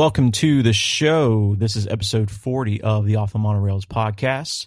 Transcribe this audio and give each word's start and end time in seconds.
Hello 0.00 0.06
and 0.06 0.12
welcome 0.14 0.32
to 0.32 0.62
the 0.62 0.72
show. 0.72 1.54
This 1.58 1.76
is 1.76 1.86
episode 1.86 2.30
40 2.30 2.80
of 2.80 3.04
the 3.04 3.16
Off 3.16 3.34
the 3.34 3.38
Monorails 3.38 3.84
podcast. 3.84 4.66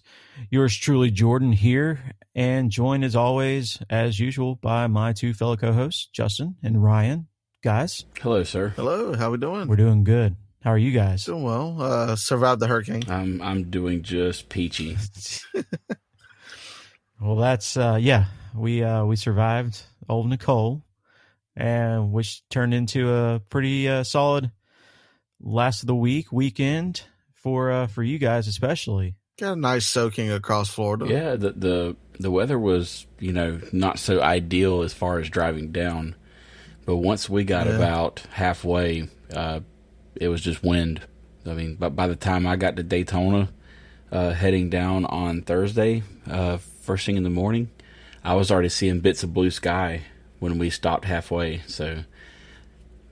Yours 0.51 0.77
truly, 0.77 1.09
Jordan, 1.09 1.51
here, 1.51 1.99
and 2.35 2.69
joined 2.69 3.03
as 3.03 3.15
always, 3.15 3.81
as 3.89 4.19
usual, 4.19 4.53
by 4.53 4.85
my 4.85 5.11
two 5.11 5.33
fellow 5.33 5.57
co 5.57 5.73
hosts, 5.73 6.07
Justin 6.13 6.57
and 6.61 6.83
Ryan. 6.83 7.29
Guys, 7.63 8.05
Hello, 8.21 8.43
sir. 8.43 8.73
Hello, 8.75 9.15
how 9.15 9.31
we 9.31 9.39
doing? 9.39 9.67
we're 9.67 9.75
doing 9.75 10.03
good. 10.03 10.35
How 10.61 10.69
are 10.69 10.77
you 10.77 10.91
guys? 10.91 11.25
doing 11.25 11.41
well. 11.41 11.81
Uh, 11.81 12.15
survived 12.15 12.59
the 12.61 12.67
hurricane. 12.67 13.01
I'm 13.09 13.41
I'm 13.41 13.71
doing 13.71 14.03
just 14.03 14.49
peachy. 14.49 14.97
Well, 17.19 17.37
that's, 17.37 17.75
uh, 17.75 17.97
yeah, 17.99 18.25
we, 18.55 18.83
uh, 18.83 19.05
we 19.05 19.15
survived 19.15 19.81
old 20.07 20.29
Nicole, 20.29 20.83
and 21.55 22.11
which 22.11 22.47
turned 22.49 22.75
into 22.75 23.11
a 23.11 23.39
pretty, 23.49 23.89
uh, 23.89 24.03
solid 24.03 24.51
last 25.43 25.83
of 25.83 25.87
the 25.87 25.95
week 25.95 26.31
weekend 26.31 27.03
for, 27.35 27.71
uh, 27.71 27.87
for 27.87 28.01
you 28.01 28.17
guys, 28.17 28.47
especially. 28.47 29.15
Got 29.37 29.53
a 29.53 29.59
nice 29.59 29.85
soaking 29.85 30.31
across 30.31 30.69
Florida. 30.69 31.05
Yeah, 31.07 31.35
the 31.35 31.51
the 31.51 31.95
the 32.19 32.29
weather 32.31 32.57
was 32.57 33.07
you 33.19 33.33
know 33.33 33.59
not 33.71 33.97
so 33.99 34.21
ideal 34.21 34.83
as 34.83 34.93
far 34.93 35.19
as 35.19 35.27
driving 35.29 35.71
down, 35.71 36.15
but 36.85 36.97
once 36.97 37.27
we 37.29 37.43
got 37.43 37.65
Yeah. 37.65 37.73
about 37.73 38.23
halfway, 38.31 39.09
uh, 39.33 39.61
it 40.15 40.27
was 40.27 40.39
just 40.41 40.63
wind. 40.63 41.01
I 41.47 41.53
mean, 41.53 41.75
but 41.79 41.95
by 41.95 42.07
the 42.07 42.15
time 42.15 42.45
I 42.45 42.55
got 42.57 42.75
to 42.75 42.83
Daytona, 42.83 43.49
uh, 44.11 44.33
heading 44.33 44.69
down 44.69 45.05
on 45.05 45.41
Thursday, 45.41 46.03
uh, 46.29 46.57
first 46.83 47.05
thing 47.05 47.17
in 47.17 47.23
the 47.23 47.29
morning, 47.31 47.71
I 48.23 48.35
was 48.35 48.51
already 48.51 48.69
seeing 48.69 48.99
bits 48.99 49.23
of 49.23 49.33
blue 49.33 49.49
sky 49.49 50.01
when 50.39 50.59
we 50.59 50.69
stopped 50.69 51.05
halfway. 51.05 51.61
So 51.65 52.03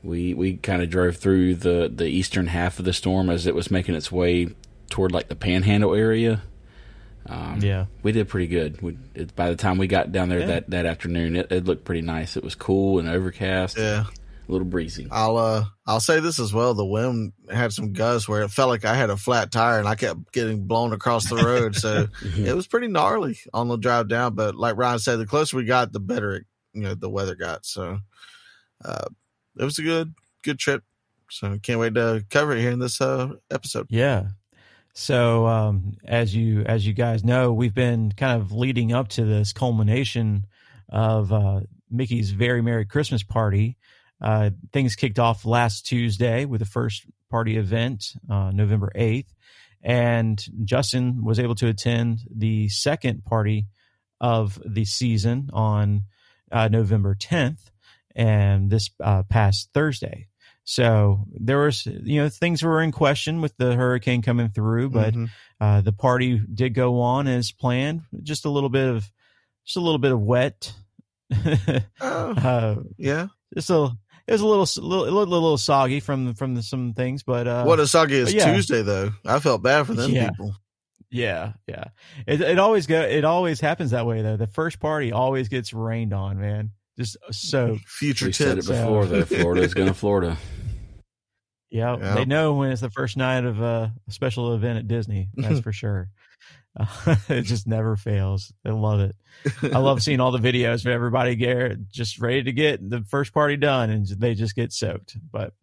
we 0.04 0.34
we 0.34 0.58
kind 0.58 0.82
of 0.82 0.90
drove 0.90 1.18
through 1.18 1.56
the 1.56 1.92
the 1.94 2.08
eastern 2.08 2.48
half 2.48 2.80
of 2.80 2.86
the 2.86 2.94
storm 2.94 3.30
as 3.30 3.46
it 3.48 3.56
was 3.56 3.70
making 3.72 3.96
its 3.96 4.12
way 4.12 4.50
toward 4.90 5.12
like 5.12 5.28
the 5.30 5.36
Panhandle 5.36 5.94
area. 5.96 6.42
Um, 7.28 7.60
Yeah. 7.62 7.86
we 8.02 8.12
did 8.12 8.28
pretty 8.30 8.48
good. 8.48 8.82
We, 8.82 8.98
it, 9.14 9.36
by 9.36 9.50
the 9.50 9.56
time 9.56 9.78
we 9.78 9.86
got 9.88 10.12
down 10.12 10.30
there 10.30 10.40
Yeah. 10.40 10.46
that 10.48 10.70
that 10.72 10.86
afternoon, 10.86 11.36
it, 11.36 11.52
it 11.52 11.66
looked 11.66 11.86
pretty 11.86 12.02
nice. 12.02 12.36
It 12.36 12.44
was 12.44 12.56
cool 12.56 12.98
and 13.00 13.08
overcast, 13.08 13.78
Yeah. 13.78 14.06
a 14.50 14.52
little 14.52 14.66
breezy. 14.66 15.08
I'll 15.12 15.38
uh 15.38 15.66
I'll 15.86 16.00
say 16.00 16.20
this 16.20 16.40
as 16.40 16.52
well. 16.52 16.74
The 16.74 16.84
wind 16.86 17.34
had 17.50 17.72
some 17.74 17.94
gusts 17.94 18.28
where 18.28 18.42
it 18.42 18.50
felt 18.50 18.70
like 18.70 18.86
I 18.86 18.96
had 18.96 19.12
a 19.12 19.18
flat 19.18 19.52
tire 19.52 19.78
and 19.78 19.88
I 19.88 19.94
kept 19.96 20.32
getting 20.32 20.66
blown 20.66 20.94
across 20.94 21.30
the 21.30 21.36
road. 21.38 21.76
So 21.76 22.08
it 22.38 22.56
was 22.56 22.66
pretty 22.68 22.88
gnarly 22.88 23.38
on 23.54 23.68
the 23.68 23.78
drive 23.78 24.08
down. 24.08 24.34
But 24.34 24.56
like 24.56 24.76
Ryan 24.76 24.98
said, 25.00 25.18
the 25.18 25.28
closer 25.28 25.58
we 25.58 25.66
got, 25.66 25.92
the 25.94 26.00
better 26.00 26.34
it, 26.38 26.46
you 26.74 26.82
know 26.82 26.96
the 26.96 27.10
weather 27.10 27.36
got. 27.36 27.66
So 27.68 28.00
uh 28.84 29.06
it 29.62 29.64
was 29.64 29.80
a 29.80 29.84
good 29.84 30.14
good 30.44 30.60
trip. 30.60 30.84
So 31.30 31.58
can't 31.60 31.80
wait 31.80 31.96
to 31.96 32.26
cover 32.30 32.54
it 32.54 32.60
here 32.60 32.72
in 32.72 32.80
this 32.80 33.00
uh 33.00 33.36
episode. 33.50 33.88
Yeah. 33.90 34.30
So 34.94 35.48
um, 35.48 35.94
as 36.04 36.36
you 36.36 36.64
as 36.64 36.86
you 36.86 36.94
guys 36.94 37.24
know, 37.24 37.54
we've 37.54 37.74
been 37.74 38.12
kind 38.12 38.42
of 38.42 38.52
leading 38.52 38.92
up 38.92 39.08
to 39.10 39.24
this 39.24 39.54
culmination 39.54 40.46
of 40.90 41.32
uh, 41.32 41.62
Mickey's 41.90 42.32
very 42.32 42.62
merry 42.62 42.86
Christmas 42.86 43.24
party. 43.24 43.78
Uh, 44.22 44.50
things 44.74 44.96
kicked 44.96 45.18
off 45.18 45.46
last 45.46 45.86
Tuesday 45.86 46.46
with 46.46 46.60
the 46.60 46.66
first 46.66 47.06
party 47.30 47.58
event, 47.58 48.14
uh, 48.30 48.52
November 48.54 48.92
eighth, 48.94 49.34
and 49.82 50.44
Justin 50.66 51.24
was 51.24 51.40
able 51.40 51.56
to 51.56 51.68
attend 51.68 52.20
the 52.30 52.68
second 52.68 53.24
party 53.24 53.68
of 54.20 54.62
the 54.66 54.86
season 54.86 55.50
on 55.54 56.04
uh, 56.52 56.68
November 56.68 57.16
tenth, 57.16 57.71
and 58.16 58.70
this 58.70 58.90
uh, 59.04 59.24
past 59.24 59.70
Thursday. 59.74 60.28
So 60.64 61.26
there 61.34 61.60
was, 61.60 61.86
you 61.86 62.22
know, 62.22 62.30
things 62.30 62.62
were 62.64 62.82
in 62.82 62.92
question 62.92 63.42
with 63.42 63.58
the 63.58 63.76
hurricane 63.76 64.22
coming 64.22 64.50
through, 64.50 64.90
but 64.92 65.14
Mhm. 65.14 65.30
uh, 65.60 65.82
the 65.82 65.92
party 65.92 66.38
did 66.54 66.74
go 66.76 67.02
on 67.02 67.28
as 67.28 67.52
planned. 67.52 68.04
Just 68.22 68.46
a 68.46 68.50
little 68.50 68.70
bit 68.70 68.88
of, 68.88 69.12
just 69.66 69.78
a 69.78 69.82
little 69.82 69.98
bit 70.00 70.12
of 70.12 70.22
wet. 70.22 70.74
Oh, 72.02 72.32
uh, 72.32 72.76
yeah. 72.98 73.28
just 73.54 73.70
a, 73.70 73.92
it 74.28 74.32
was 74.34 74.42
a 74.42 74.46
little, 74.48 74.68
little, 74.88 75.06
little, 75.14 75.26
little 75.28 75.58
soggy 75.58 76.00
from 76.00 76.34
from 76.36 76.56
the, 76.56 76.64
some 76.64 76.94
things, 76.94 77.24
but 77.24 77.48
uh, 77.48 77.64
what 77.64 77.80
a 77.80 77.88
soggy 77.88 78.16
is 78.16 78.34
yeah. 78.34 78.54
Tuesday 78.54 78.82
though. 78.82 79.12
I 79.26 79.40
felt 79.40 79.64
bad 79.64 79.88
for 79.88 79.94
them 79.94 80.12
Yeah. 80.12 80.30
people. 80.30 80.56
yeah, 81.10 81.54
yeah. 81.68 81.86
It 82.28 82.42
it 82.42 82.60
always 82.60 82.86
go, 82.88 83.02
it 83.02 83.26
always 83.26 83.60
happens 83.60 83.92
that 83.92 84.06
way 84.06 84.22
though. 84.22 84.38
The 84.38 84.48
first 84.48 84.80
party 84.80 85.12
always 85.12 85.50
gets 85.50 85.74
rained 85.74 86.14
on, 86.14 86.40
man. 86.40 86.72
Just 87.02 87.18
so 87.32 87.78
Future 87.86 88.28
we 88.28 88.32
said 88.34 88.50
it 88.50 88.56
tips. 88.56 88.68
before, 88.68 89.06
though. 89.06 89.26
Florida's 89.26 89.74
going 89.74 89.88
to 89.88 89.94
Florida. 89.94 90.38
Yeah, 91.70 91.98
Yeah. 92.02 92.16
they 92.16 92.26
know 92.26 92.54
when 92.56 92.72
it's 92.72 92.82
the 92.82 92.90
first 92.90 93.18
night 93.18 93.46
of 93.46 93.62
a 93.62 93.94
special 94.10 94.54
event 94.54 94.80
at 94.80 94.88
Disney. 94.88 95.30
That's 95.36 95.60
for 95.62 95.72
sure. 95.72 96.10
Uh, 96.80 97.16
it 97.30 97.42
just 97.44 97.68
never 97.68 97.96
fails. 97.98 98.54
I 98.66 98.70
love 98.70 99.00
it. 99.02 99.16
I 99.64 99.80
love 99.80 100.02
seeing 100.02 100.20
all 100.22 100.32
the 100.32 100.40
videos 100.40 100.86
of 100.86 100.88
everybody 100.92 101.36
get 101.36 101.90
just 101.90 102.20
ready 102.20 102.44
to 102.44 102.52
get 102.54 102.88
the 102.88 103.04
first 103.10 103.34
party 103.34 103.58
done, 103.58 103.90
and 103.90 104.06
they 104.08 104.36
just 104.36 104.56
get 104.56 104.72
soaked. 104.72 105.18
But, 105.32 105.54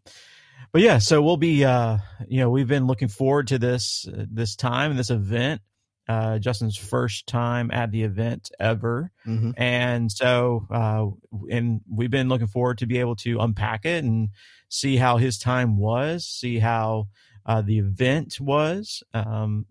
but 0.72 0.82
yeah, 0.82 0.98
so 0.98 1.22
we'll 1.22 1.38
be, 1.38 1.64
uh, 1.64 1.98
you 2.28 2.40
know, 2.40 2.50
we've 2.50 2.68
been 2.68 2.86
looking 2.86 3.08
forward 3.08 3.48
to 3.48 3.58
this 3.58 4.06
uh, 4.06 4.24
this 4.30 4.54
time 4.56 4.96
this 4.96 5.08
event. 5.10 5.62
Uh, 6.08 6.38
Justin's 6.38 6.76
first 6.76 7.26
time 7.26 7.70
at 7.70 7.90
the 7.90 8.02
event 8.02 8.50
ever 8.58 9.12
Mhm. 9.26 9.52
and 9.58 10.10
so 10.10 10.66
uh 10.70 11.06
and 11.50 11.82
we've 11.90 12.10
been 12.10 12.28
looking 12.30 12.46
forward 12.46 12.78
to 12.78 12.86
be 12.86 12.98
able 12.98 13.16
to 13.16 13.38
unpack 13.40 13.84
it 13.84 14.04
and 14.04 14.30
see 14.70 14.96
how 14.96 15.18
his 15.18 15.38
time 15.38 15.76
was 15.76 16.24
see 16.24 16.58
how 16.60 17.08
uh, 17.44 17.60
the 17.62 17.78
event 17.78 18.40
was 18.40 19.02
um 19.12 19.66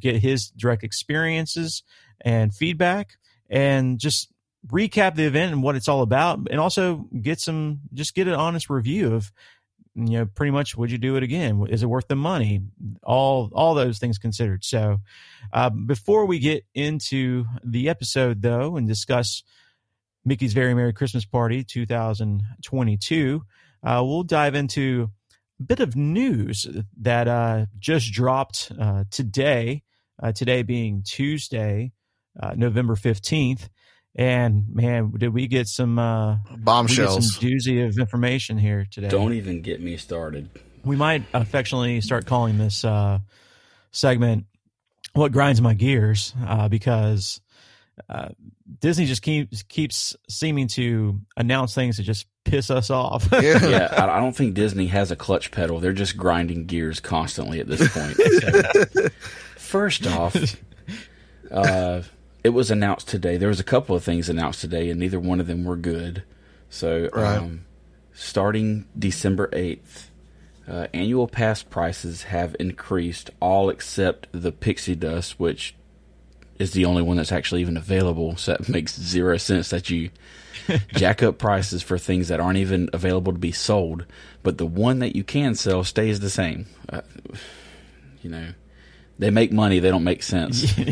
get 0.00 0.16
his 0.22 0.50
direct 0.50 0.82
experiences 0.82 1.82
and 2.22 2.54
feedback 2.54 3.18
and 3.50 3.98
just 3.98 4.28
recap 4.68 5.14
the 5.16 5.24
event 5.24 5.52
and 5.52 5.62
what 5.62 5.76
it's 5.76 5.88
all 5.88 6.02
about 6.02 6.38
and 6.50 6.58
also 6.60 7.06
get 7.20 7.38
some 7.40 7.80
just 7.92 8.14
get 8.14 8.28
an 8.28 8.34
honest 8.34 8.70
review 8.70 9.12
of 9.14 9.30
you 9.94 10.18
know 10.18 10.26
pretty 10.26 10.52
much 10.52 10.76
would 10.76 10.90
you 10.90 10.98
do 10.98 11.16
it 11.16 11.22
again? 11.22 11.66
Is 11.68 11.82
it 11.82 11.86
worth 11.86 12.08
the 12.08 12.16
money? 12.16 12.62
All 13.02 13.50
all 13.52 13.74
those 13.74 13.98
things 13.98 14.18
considered. 14.18 14.64
So 14.64 14.98
uh, 15.52 15.70
before 15.70 16.26
we 16.26 16.38
get 16.38 16.64
into 16.74 17.44
the 17.64 17.88
episode 17.88 18.42
though 18.42 18.76
and 18.76 18.88
discuss 18.88 19.42
mickey's 20.24 20.52
very 20.52 20.74
merry 20.74 20.92
christmas 20.92 21.24
party 21.24 21.64
2022 21.64 23.42
uh, 23.82 24.02
we'll 24.04 24.22
dive 24.22 24.54
into 24.54 25.10
a 25.58 25.62
bit 25.62 25.80
of 25.80 25.96
news 25.96 26.66
that 27.00 27.28
uh, 27.28 27.66
just 27.78 28.12
dropped 28.12 28.70
uh, 28.80 29.04
today 29.10 29.82
uh, 30.22 30.32
today 30.32 30.62
being 30.62 31.02
tuesday 31.04 31.92
uh, 32.40 32.52
november 32.56 32.94
15th 32.94 33.68
and 34.14 34.64
man 34.72 35.12
did 35.16 35.32
we 35.32 35.46
get 35.46 35.66
some 35.68 35.98
uh, 35.98 36.34
get 36.36 36.48
some 36.48 36.60
Bombshells. 36.60 37.38
doozy 37.38 37.86
of 37.86 37.98
information 37.98 38.58
here 38.58 38.86
today. 38.90 39.08
Don't 39.08 39.32
even 39.32 39.62
get 39.62 39.80
me 39.80 39.96
started. 39.96 40.48
We 40.84 40.96
might 40.96 41.22
affectionately 41.32 42.00
start 42.00 42.26
calling 42.26 42.58
this 42.58 42.84
uh, 42.84 43.20
segment 43.92 44.46
"What 45.14 45.32
Grinds 45.32 45.60
My 45.60 45.74
Gears" 45.74 46.34
uh, 46.46 46.68
because 46.68 47.40
uh, 48.08 48.30
Disney 48.80 49.06
just 49.06 49.22
keeps 49.22 49.62
keeps 49.62 50.16
seeming 50.28 50.68
to 50.68 51.20
announce 51.36 51.74
things 51.74 51.96
that 51.98 52.02
just 52.02 52.26
piss 52.44 52.70
us 52.70 52.90
off. 52.90 53.28
Yeah. 53.32 53.40
Yeah, 53.68 53.88
I, 53.96 54.16
I 54.16 54.20
don't 54.20 54.34
think 54.34 54.54
Disney 54.54 54.86
has 54.88 55.10
a 55.10 55.16
clutch 55.16 55.50
pedal. 55.52 55.78
They're 55.78 55.92
just 55.92 56.16
grinding 56.16 56.66
gears 56.66 57.00
constantly 57.00 57.60
at 57.60 57.68
this 57.68 57.88
point. 57.92 58.16
So, 58.16 59.08
first 59.56 60.06
off, 60.06 60.36
uh, 61.50 62.02
it 62.44 62.50
was 62.50 62.70
announced 62.70 63.08
today. 63.08 63.36
There 63.36 63.48
was 63.48 63.60
a 63.60 63.64
couple 63.64 63.94
of 63.94 64.02
things 64.04 64.28
announced 64.28 64.60
today, 64.60 64.90
and 64.90 64.98
neither 64.98 65.20
one 65.20 65.40
of 65.40 65.46
them 65.46 65.64
were 65.64 65.76
good. 65.76 66.22
So, 66.68 67.08
Right. 67.12 67.36
um, 67.38 67.64
starting 68.12 68.86
December 68.98 69.48
eighth, 69.52 70.10
uh, 70.68 70.86
annual 70.94 71.28
pass 71.28 71.62
prices 71.62 72.24
have 72.24 72.56
increased, 72.58 73.30
all 73.40 73.68
except 73.70 74.28
the 74.32 74.52
Pixie 74.52 74.94
Dust, 74.94 75.38
which 75.38 75.74
is 76.58 76.72
the 76.72 76.84
only 76.84 77.02
one 77.02 77.16
that's 77.16 77.32
actually 77.32 77.60
even 77.60 77.76
available. 77.76 78.36
So 78.36 78.52
that 78.52 78.68
makes 78.70 78.98
zero 78.98 79.36
sense 79.36 79.70
that 79.70 79.90
you 79.90 80.10
jack 80.94 81.22
up 81.22 81.38
prices 81.38 81.82
for 81.82 81.98
things 81.98 82.28
that 82.28 82.40
aren't 82.40 82.58
even 82.58 82.88
available 82.92 83.32
to 83.32 83.38
be 83.38 83.52
sold, 83.52 84.04
but 84.42 84.58
the 84.58 84.66
one 84.66 84.98
that 85.00 85.16
you 85.16 85.24
can 85.24 85.54
sell 85.54 85.82
stays 85.84 86.20
the 86.20 86.30
same. 86.30 86.66
Uh, 86.88 87.00
you 88.22 88.30
know, 88.30 88.48
they 89.18 89.30
make 89.30 89.52
money; 89.52 89.78
they 89.78 89.90
don't 89.90 90.04
make 90.04 90.22
sense. 90.22 90.72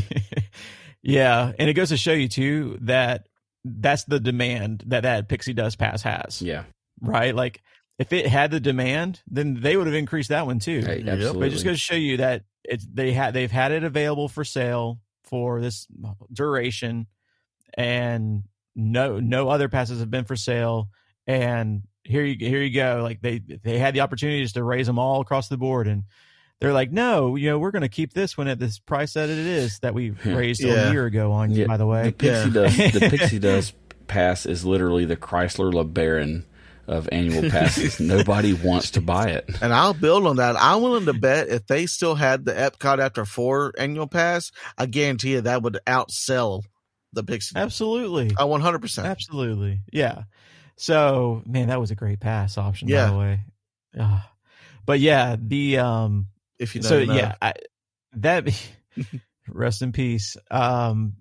yeah, 1.02 1.52
and 1.58 1.70
it 1.70 1.74
goes 1.74 1.90
to 1.90 1.96
show 1.96 2.12
you 2.12 2.28
too 2.28 2.78
that 2.82 3.26
that's 3.64 4.04
the 4.04 4.20
demand 4.20 4.84
that 4.86 5.02
that 5.02 5.28
Pixie 5.28 5.52
Dust 5.52 5.78
Pass 5.78 6.02
has, 6.02 6.40
Yeah, 6.42 6.64
right? 7.00 7.34
Like 7.34 7.62
if 7.98 8.12
it 8.12 8.26
had 8.26 8.50
the 8.50 8.60
demand, 8.60 9.22
then 9.26 9.60
they 9.60 9.76
would 9.76 9.86
have 9.86 9.94
increased 9.94 10.30
that 10.30 10.46
one 10.46 10.58
too. 10.58 10.80
Hey, 10.80 11.02
Yep. 11.02 11.34
But 11.34 11.42
it 11.42 11.50
just 11.50 11.64
goes 11.64 11.76
to 11.76 11.80
show 11.80 11.94
you 11.94 12.18
that 12.18 12.44
it's 12.64 12.86
they 12.90 13.12
had 13.12 13.34
they've 13.34 13.50
had 13.50 13.72
it 13.72 13.84
available 13.84 14.28
for 14.28 14.44
sale 14.44 15.00
for 15.24 15.60
this 15.60 15.86
duration, 16.32 17.06
and 17.74 18.44
no 18.74 19.20
no 19.20 19.48
other 19.48 19.68
passes 19.68 20.00
have 20.00 20.10
been 20.10 20.24
for 20.24 20.36
sale, 20.36 20.88
and 21.26 21.82
here 22.04 22.24
you 22.24 22.36
here 22.38 22.62
you 22.62 22.74
go. 22.74 23.00
Like 23.02 23.20
they 23.20 23.38
they 23.38 23.78
had 23.78 23.94
the 23.94 24.00
opportunities 24.00 24.54
to 24.54 24.64
raise 24.64 24.86
them 24.86 24.98
all 24.98 25.20
across 25.20 25.48
the 25.48 25.56
board, 25.56 25.86
and 25.86 26.04
they're 26.60 26.72
like, 26.72 26.92
no, 26.92 27.36
you 27.36 27.48
know, 27.50 27.58
we're 27.58 27.70
going 27.70 27.82
to 27.82 27.88
keep 27.88 28.12
this 28.12 28.36
one 28.36 28.46
at 28.48 28.58
this 28.58 28.78
price 28.78 29.14
that 29.14 29.28
it 29.30 29.38
is 29.38 29.78
that 29.80 29.94
we 29.94 30.10
raised 30.10 30.62
Yeah. 30.62 30.88
a 30.88 30.92
year 30.92 31.06
ago 31.06 31.32
on 31.32 31.50
you. 31.50 31.62
Yeah, 31.62 31.66
By 31.66 31.76
the 31.78 31.84
The 31.84 31.86
way, 31.86 32.10
Pixie 32.12 32.26
Yeah. 32.26 32.48
Dust 32.52 32.76
the 32.76 33.00
Pixie 33.18 33.38
Dust 33.38 33.74
pass 34.06 34.44
is 34.46 34.64
literally 34.64 35.04
the 35.04 35.16
Chrysler 35.16 35.72
LeBaron 35.72 36.44
of 36.86 37.08
annual 37.12 37.48
passes. 37.48 38.00
Nobody 38.00 38.52
wants 38.52 38.90
to 38.92 39.00
buy 39.00 39.28
it. 39.30 39.48
And 39.62 39.72
I'll 39.72 39.94
build 39.94 40.26
on 40.26 40.36
that. 40.36 40.56
I'm 40.58 40.82
willing 40.82 41.06
to 41.06 41.12
bet 41.12 41.48
if 41.48 41.66
they 41.66 41.86
still 41.86 42.16
had 42.16 42.44
the 42.44 42.52
Epcot 42.52 42.98
after 42.98 43.24
four 43.24 43.72
annual 43.78 44.08
pass, 44.08 44.50
I 44.76 44.86
guarantee 44.86 45.32
you 45.32 45.40
that 45.42 45.62
would 45.62 45.78
outsell 45.86 46.64
the 47.12 47.22
Pixie. 47.24 47.54
absolutely, 47.56 48.32
Uh, 48.36 48.46
100%. 48.46 49.04
absolutely, 49.04 49.80
yeah. 49.92 50.22
So 50.76 51.42
man, 51.46 51.68
that 51.68 51.80
was 51.80 51.90
a 51.90 51.94
great 51.94 52.20
pass 52.20 52.58
option. 52.58 52.88
Yeah. 52.88 53.06
By 53.06 53.10
the 53.12 53.18
way, 53.18 53.40
Ah. 53.98 54.30
but 54.86 55.00
yeah, 55.00 55.36
the 55.40 55.78
um, 55.78 56.26
If 56.60 56.74
you 56.76 56.82
know, 56.82 56.88
so 56.88 56.98
you 56.98 57.06
know. 57.06 57.14
yeah, 57.14 57.34
I, 57.42 57.54
that 58.14 58.46
rest 59.48 59.82
in 59.82 59.90
peace. 59.92 60.36
Um, 60.50 61.14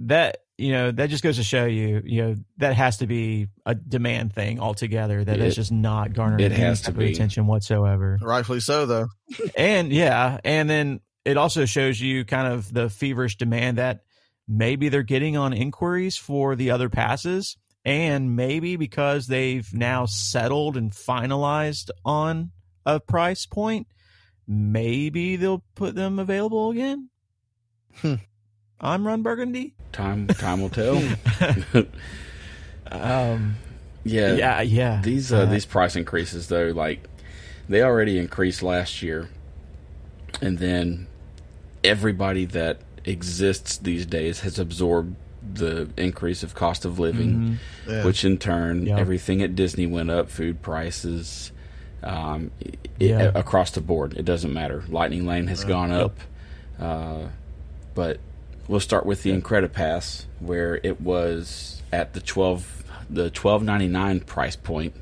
that 0.00 0.38
you 0.58 0.72
know 0.72 0.90
that 0.90 1.10
just 1.10 1.22
goes 1.22 1.36
to 1.36 1.42
show 1.44 1.66
you, 1.66 2.02
you 2.04 2.22
know, 2.22 2.34
that 2.58 2.74
has 2.74 2.98
to 2.98 3.06
be 3.06 3.48
a 3.66 3.74
demand 3.74 4.32
thing 4.34 4.60
altogether. 4.60 5.24
That 5.24 5.38
It- 5.40 5.46
is 5.46 5.54
just 5.56 5.72
not 5.72 6.12
garnering 6.14 6.40
it 6.44 6.52
any 6.52 6.60
has 6.62 6.80
to 6.80 6.86
type 6.86 6.94
of 6.94 6.98
be. 7.00 7.12
attention 7.12 7.46
whatsoever. 7.46 8.18
Rightfully 8.22 8.60
so, 8.60 8.86
though. 8.86 9.08
and 9.56 9.92
yeah, 9.92 10.38
and 10.44 10.70
then 10.70 11.00
it 11.24 11.36
also 11.36 11.64
shows 11.64 12.00
you 12.00 12.24
kind 12.24 12.52
of 12.52 12.72
the 12.72 12.88
feverish 12.90 13.36
demand 13.36 13.78
that 13.78 14.00
maybe 14.46 14.88
they're 14.88 15.02
getting 15.02 15.36
on 15.36 15.52
inquiries 15.52 16.16
for 16.16 16.54
the 16.54 16.70
other 16.70 16.88
passes, 16.88 17.56
and 17.84 18.36
maybe 18.36 18.76
because 18.76 19.26
they've 19.26 19.72
now 19.72 20.06
settled 20.06 20.76
and 20.76 20.92
finalized 20.92 21.90
on 22.04 22.50
a 22.84 23.00
price 23.00 23.46
point, 23.46 23.86
maybe 24.46 25.36
they'll 25.36 25.62
put 25.74 25.94
them 25.94 26.18
available 26.18 26.70
again. 26.70 27.08
Hmm. 27.96 28.14
I'm 28.80 29.06
Ron 29.06 29.22
Burgundy. 29.22 29.74
Time 29.92 30.26
time 30.26 30.60
will 30.60 30.68
tell. 30.70 30.96
um, 32.90 33.56
yeah. 34.04 34.34
yeah, 34.34 34.60
yeah. 34.60 35.00
These 35.02 35.32
uh, 35.32 35.46
these 35.46 35.64
price 35.66 35.96
increases 35.96 36.48
though, 36.48 36.68
like 36.68 37.08
they 37.68 37.82
already 37.82 38.18
increased 38.18 38.62
last 38.62 39.02
year, 39.02 39.28
and 40.42 40.58
then 40.58 41.06
everybody 41.82 42.44
that 42.46 42.78
exists 43.04 43.78
these 43.78 44.06
days 44.06 44.40
has 44.40 44.58
absorbed 44.58 45.16
the 45.54 45.88
increase 45.96 46.42
of 46.42 46.54
cost 46.54 46.84
of 46.84 46.98
living, 46.98 47.34
Mhm. 47.34 47.56
Yeah. 47.88 48.04
which 48.04 48.24
in 48.24 48.38
turn 48.38 48.86
Yeah. 48.86 48.98
everything 48.98 49.42
at 49.42 49.54
Disney 49.54 49.86
went 49.86 50.10
up, 50.10 50.30
food 50.30 50.62
prices, 50.62 51.52
um, 52.04 52.50
it, 53.00 53.34
across 53.34 53.70
the 53.72 53.80
board. 53.80 54.14
It 54.16 54.24
doesn't 54.24 54.52
matter. 54.52 54.84
Lightning 54.88 55.26
Lane 55.26 55.46
has 55.48 55.62
Right. 55.64 55.68
gone 55.68 55.90
Yep. 55.90 56.00
up, 56.04 56.18
uh, 56.80 57.28
but 57.94 58.20
we'll 58.68 58.80
start 58.80 59.06
with 59.06 59.22
the 59.22 59.30
Incredipass, 59.38 60.24
where 60.40 60.78
it 60.82 61.00
was 61.00 61.82
at 61.92 62.12
the 62.12 62.20
twelve 62.20 62.84
the 63.10 63.30
twelve 63.30 63.62
ninety 63.62 63.88
nine 63.88 64.20
price 64.20 64.56
point, 64.56 64.94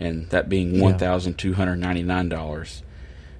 and 0.00 0.28
that 0.30 0.48
being 0.48 0.74
Yeah. 0.76 0.82
one 0.82 0.98
thousand 0.98 1.38
two 1.38 1.54
hundred 1.54 1.76
ninety 1.76 2.02
nine 2.02 2.28
dollars. 2.28 2.82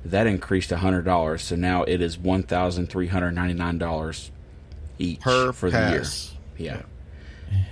That 0.05 0.27
increased 0.29 0.71
hundred 0.71 1.05
dollars, 1.05 1.43
so 1.43 1.57
now 1.57 1.83
it 1.83 2.01
is 2.01 2.17
one 2.19 2.43
thousand 2.45 2.89
three 2.89 3.09
hundred 3.09 3.33
ninety 3.33 3.55
nine 3.55 3.79
dollars 3.79 4.31
each 4.99 5.21
per 5.21 5.53
for 5.53 5.71
the 5.71 5.79
year. 5.91 5.99
pass. 6.01 6.33
Yeah. 6.57 6.83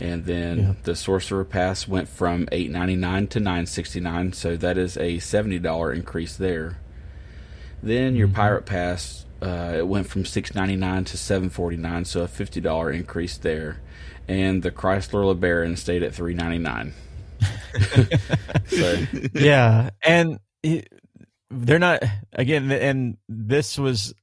And 0.00 0.25
then 0.25 0.59
Yeah. 0.59 0.73
the 0.82 0.94
Sorcerer 0.97 1.44
Pass 1.44 1.87
went 1.88 2.09
from 2.09 2.49
eight 2.53 2.71
ninety 2.71 2.97
nine 2.97 3.26
to 3.29 3.41
nine 3.41 3.67
sixty 3.67 4.00
nine, 4.00 4.32
so 4.32 4.56
that 4.56 4.76
is 4.79 4.97
a 4.97 5.19
seventy 5.19 5.59
dollar 5.59 5.93
increase 5.93 6.37
there. 6.37 6.79
Then 7.82 8.17
your 8.17 8.29
Mhm. 8.29 8.35
Pirate 8.35 8.67
Pass, 8.67 9.25
uh, 9.43 9.75
it 9.79 9.87
went 9.88 10.09
from 10.09 10.25
six 10.25 10.55
ninety 10.55 10.76
nine 10.76 11.05
to 11.05 11.17
seven 11.17 11.49
forty 11.50 11.76
nine, 11.76 12.05
so 12.05 12.23
a 12.23 12.29
fifty 12.29 12.61
dollar 12.61 12.91
increase 12.91 13.37
there. 13.37 13.81
And 14.26 14.62
the 14.62 14.71
Chrysler 14.71 15.35
LeBaron 15.35 15.76
stayed 15.76 16.03
at 16.03 16.15
three 16.15 16.35
ninety 16.35 16.59
nine. 16.59 16.93
so 18.67 18.97
yeah, 19.35 19.91
and 20.05 20.38
it, 20.62 20.88
they're 21.50 21.79
not 21.79 22.03
again. 22.32 22.71
And 22.71 23.17
this 23.29 23.79
was 23.79 24.15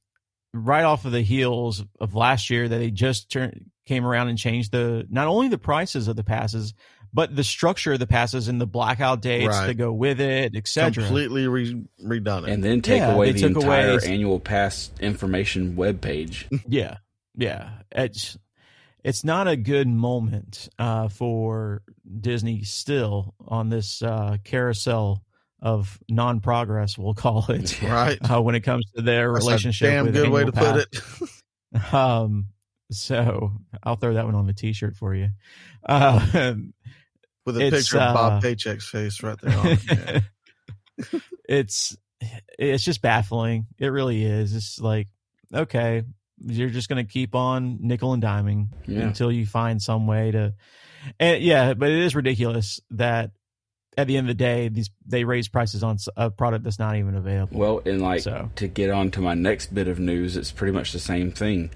right 0.54 0.84
off 0.84 1.04
of 1.04 1.12
the 1.12 1.22
heels 1.22 1.84
of 2.00 2.14
last 2.14 2.50
year 2.50 2.68
that 2.68 2.78
they 2.78 2.90
just 2.90 3.30
turned 3.30 3.66
came 3.86 4.04
around 4.06 4.28
and 4.28 4.38
changed 4.38 4.72
the 4.72 5.06
not 5.10 5.26
only 5.28 5.48
the 5.48 5.58
prices 5.58 6.08
of 6.08 6.16
the 6.16 6.24
passes 6.24 6.72
but 7.14 7.36
the 7.36 7.44
structure 7.44 7.92
of 7.92 7.98
the 7.98 8.06
passes 8.06 8.48
and 8.48 8.58
the 8.58 8.66
blackout 8.66 9.20
dates 9.20 9.48
Right. 9.48 9.66
that 9.66 9.74
go 9.74 9.92
with 9.92 10.18
it, 10.18 10.56
etc. 10.56 11.04
Completely 11.04 11.46
re- 11.46 11.84
redone 12.02 12.44
it. 12.44 12.48
and 12.50 12.64
then 12.64 12.80
take 12.80 13.00
Yeah, 13.00 13.12
away 13.12 13.32
the 13.32 13.40
took 13.40 13.56
away- 13.62 13.92
entire 13.94 14.04
annual 14.10 14.40
pass 14.40 14.90
information 14.98 15.76
webpage. 15.76 16.44
Yeah, 16.68 16.96
yeah. 17.36 17.68
It's 17.90 18.38
it's 19.04 19.24
not 19.24 19.46
a 19.48 19.56
good 19.56 19.88
moment 19.88 20.68
uh, 20.78 21.08
for 21.08 21.82
Disney 22.20 22.62
still 22.62 23.34
on 23.46 23.68
this 23.68 24.00
uh, 24.00 24.38
carousel 24.44 25.22
of 25.60 25.98
non-progress. 26.08 26.96
We'll 26.96 27.12
call 27.14 27.44
it. 27.50 27.82
right. 27.82 28.16
uh, 28.30 28.40
when 28.40 28.54
it 28.54 28.60
comes 28.60 28.84
to 28.96 29.02
their 29.02 29.32
That's 29.34 29.44
relationship. 29.44 29.88
a 29.88 29.90
damn 29.90 30.04
with 30.06 30.14
good 30.14 30.28
way 30.30 30.42
Annual 30.42 30.52
to 30.52 30.58
put 30.60 30.76
it. 30.78 31.32
Um, 31.94 32.46
so 32.92 33.52
I'll 33.82 33.96
throw 33.96 34.14
that 34.14 34.24
one 34.24 34.34
on 34.34 34.46
the 34.46 34.52
T-shirt 34.52 34.96
for 34.96 35.14
you. 35.14 35.28
Uh, 35.84 36.20
With 37.44 37.56
a 37.56 37.70
picture 37.70 37.96
of 37.96 38.02
uh, 38.02 38.14
Bob 38.14 38.42
Paycheck's 38.42 38.88
face 38.88 39.22
right 39.22 39.36
there. 39.42 39.58
On 39.58 39.66
it. 39.66 40.22
Yeah. 41.12 41.20
it's 41.48 41.96
it's 42.58 42.84
just 42.84 43.02
baffling. 43.02 43.66
It 43.78 43.88
really 43.88 44.24
is. 44.24 44.54
It's 44.54 44.78
like 44.80 45.08
okay, 45.52 46.02
you're 46.44 46.68
just 46.70 46.88
going 46.88 47.04
to 47.04 47.12
keep 47.12 47.34
on 47.34 47.78
nickel 47.80 48.12
and 48.12 48.22
diming 48.22 48.68
Yeah. 48.86 49.00
until 49.00 49.32
you 49.32 49.44
find 49.44 49.82
some 49.82 50.06
way 50.06 50.30
to. 50.30 50.54
And 51.18 51.42
yeah, 51.42 51.74
but 51.74 51.90
it 51.90 51.98
is 51.98 52.14
ridiculous 52.14 52.78
that 52.92 53.32
at 53.96 54.06
the 54.06 54.16
end 54.16 54.30
of 54.30 54.38
the 54.38 54.42
day, 54.42 54.68
these 54.68 54.90
they 55.04 55.24
raise 55.24 55.48
prices 55.48 55.82
on 55.82 55.98
a 56.16 56.30
product 56.30 56.62
that's 56.62 56.78
not 56.78 56.94
even 56.96 57.16
available. 57.16 57.58
Well, 57.58 57.82
and 57.84 58.00
like 58.00 58.20
So. 58.20 58.50
to 58.54 58.68
get 58.68 58.90
on 58.90 59.10
to 59.12 59.20
my 59.20 59.34
next 59.34 59.74
bit 59.74 59.88
of 59.88 59.98
news, 59.98 60.36
it's 60.36 60.52
pretty 60.52 60.72
much 60.72 60.92
the 60.92 61.00
same 61.00 61.32
thing. 61.32 61.70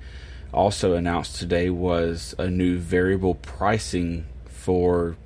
Also 0.53 0.95
announced 0.95 1.37
today 1.37 1.69
was 1.71 2.35
a 2.39 2.49
new 2.49 2.79
variable 2.79 3.35
pricing 3.35 4.27
for 4.47 5.17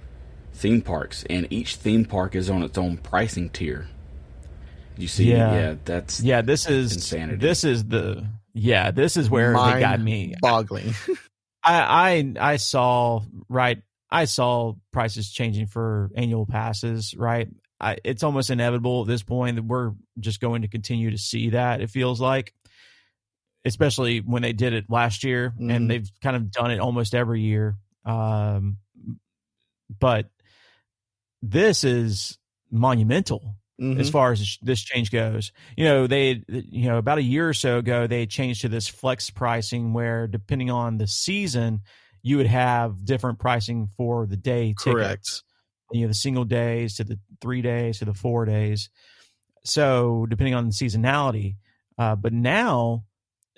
theme 0.52 0.82
parks, 0.82 1.24
and 1.30 1.46
each 1.50 1.76
theme 1.76 2.04
park 2.04 2.34
is 2.34 2.50
on 2.50 2.62
its 2.62 2.76
own 2.76 2.96
pricing 2.98 3.48
tier. 3.50 3.88
You 4.96 5.08
see, 5.08 5.30
Yeah. 5.30 5.54
yeah, 5.54 5.74
that's 5.84 6.20
yeah, 6.20 6.42
this 6.42 6.68
is 6.68 6.92
Insanity. 6.92 7.38
this 7.38 7.64
is 7.64 7.84
the 7.84 8.26
yeah, 8.52 8.90
this 8.90 9.16
is 9.16 9.30
where 9.30 9.52
they 9.52 9.80
got 9.80 10.00
me. 10.00 10.34
Boggling. 10.42 10.92
I 11.62 12.34
I 12.38 12.52
I 12.52 12.56
saw 12.56 13.22
right. 13.48 13.82
I 14.10 14.24
saw 14.24 14.74
prices 14.92 15.30
changing 15.30 15.66
for 15.68 16.10
annual 16.16 16.44
passes. 16.46 17.14
Right. 17.16 17.48
I, 17.82 17.96
it's 18.04 18.22
almost 18.22 18.50
inevitable 18.50 19.02
at 19.02 19.06
this 19.08 19.22
point 19.22 19.56
that 19.56 19.64
we're 19.64 19.92
just 20.18 20.40
going 20.40 20.62
to 20.62 20.68
continue 20.68 21.10
to 21.12 21.16
see 21.18 21.50
that. 21.50 21.80
It 21.80 21.88
feels 21.88 22.20
like, 22.20 22.52
especially 23.64 24.18
when 24.20 24.42
they 24.42 24.52
did 24.52 24.72
it 24.72 24.86
last 24.88 25.22
year, 25.24 25.52
Mhm. 25.58 25.74
and 25.74 25.90
they've 25.90 26.08
kind 26.22 26.36
of 26.36 26.50
done 26.50 26.70
it 26.70 26.80
almost 26.80 27.14
every 27.14 27.40
year. 27.42 27.76
Um, 28.04 28.78
but 29.98 30.30
this 31.42 31.84
is 31.84 32.38
monumental 32.70 33.56
Mhm. 33.80 33.98
as 33.98 34.10
far 34.10 34.32
as 34.32 34.58
this 34.62 34.80
change 34.82 35.10
goes. 35.10 35.52
You 35.76 35.84
know, 35.84 36.06
they, 36.06 36.44
you 36.48 36.84
know, 36.88 36.98
about 36.98 37.18
a 37.18 37.22
year 37.22 37.48
or 37.48 37.54
so 37.54 37.78
ago, 37.78 38.06
they 38.06 38.26
changed 38.26 38.60
to 38.62 38.68
this 38.68 38.88
flex 38.88 39.30
pricing 39.30 39.92
where 39.92 40.26
depending 40.26 40.70
on 40.70 40.98
the 40.98 41.06
season, 41.06 41.80
you 42.22 42.36
would 42.36 42.46
have 42.46 43.04
different 43.04 43.38
pricing 43.38 43.88
for 43.96 44.26
the 44.26 44.36
day 44.36 44.74
Correct. 44.76 45.24
tickets. 45.24 45.42
You 45.92 46.02
know, 46.02 46.08
the 46.08 46.14
single 46.14 46.44
days 46.44 46.94
to 46.96 47.04
the 47.04 47.18
three 47.40 47.62
days 47.62 47.98
to 47.98 48.04
the 48.04 48.14
four 48.14 48.44
days. 48.44 48.90
So 49.64 50.26
depending 50.28 50.54
on 50.54 50.66
the 50.66 50.72
seasonality, 50.72 51.56
uh, 51.98 52.16
but 52.16 52.32
now, 52.32 53.04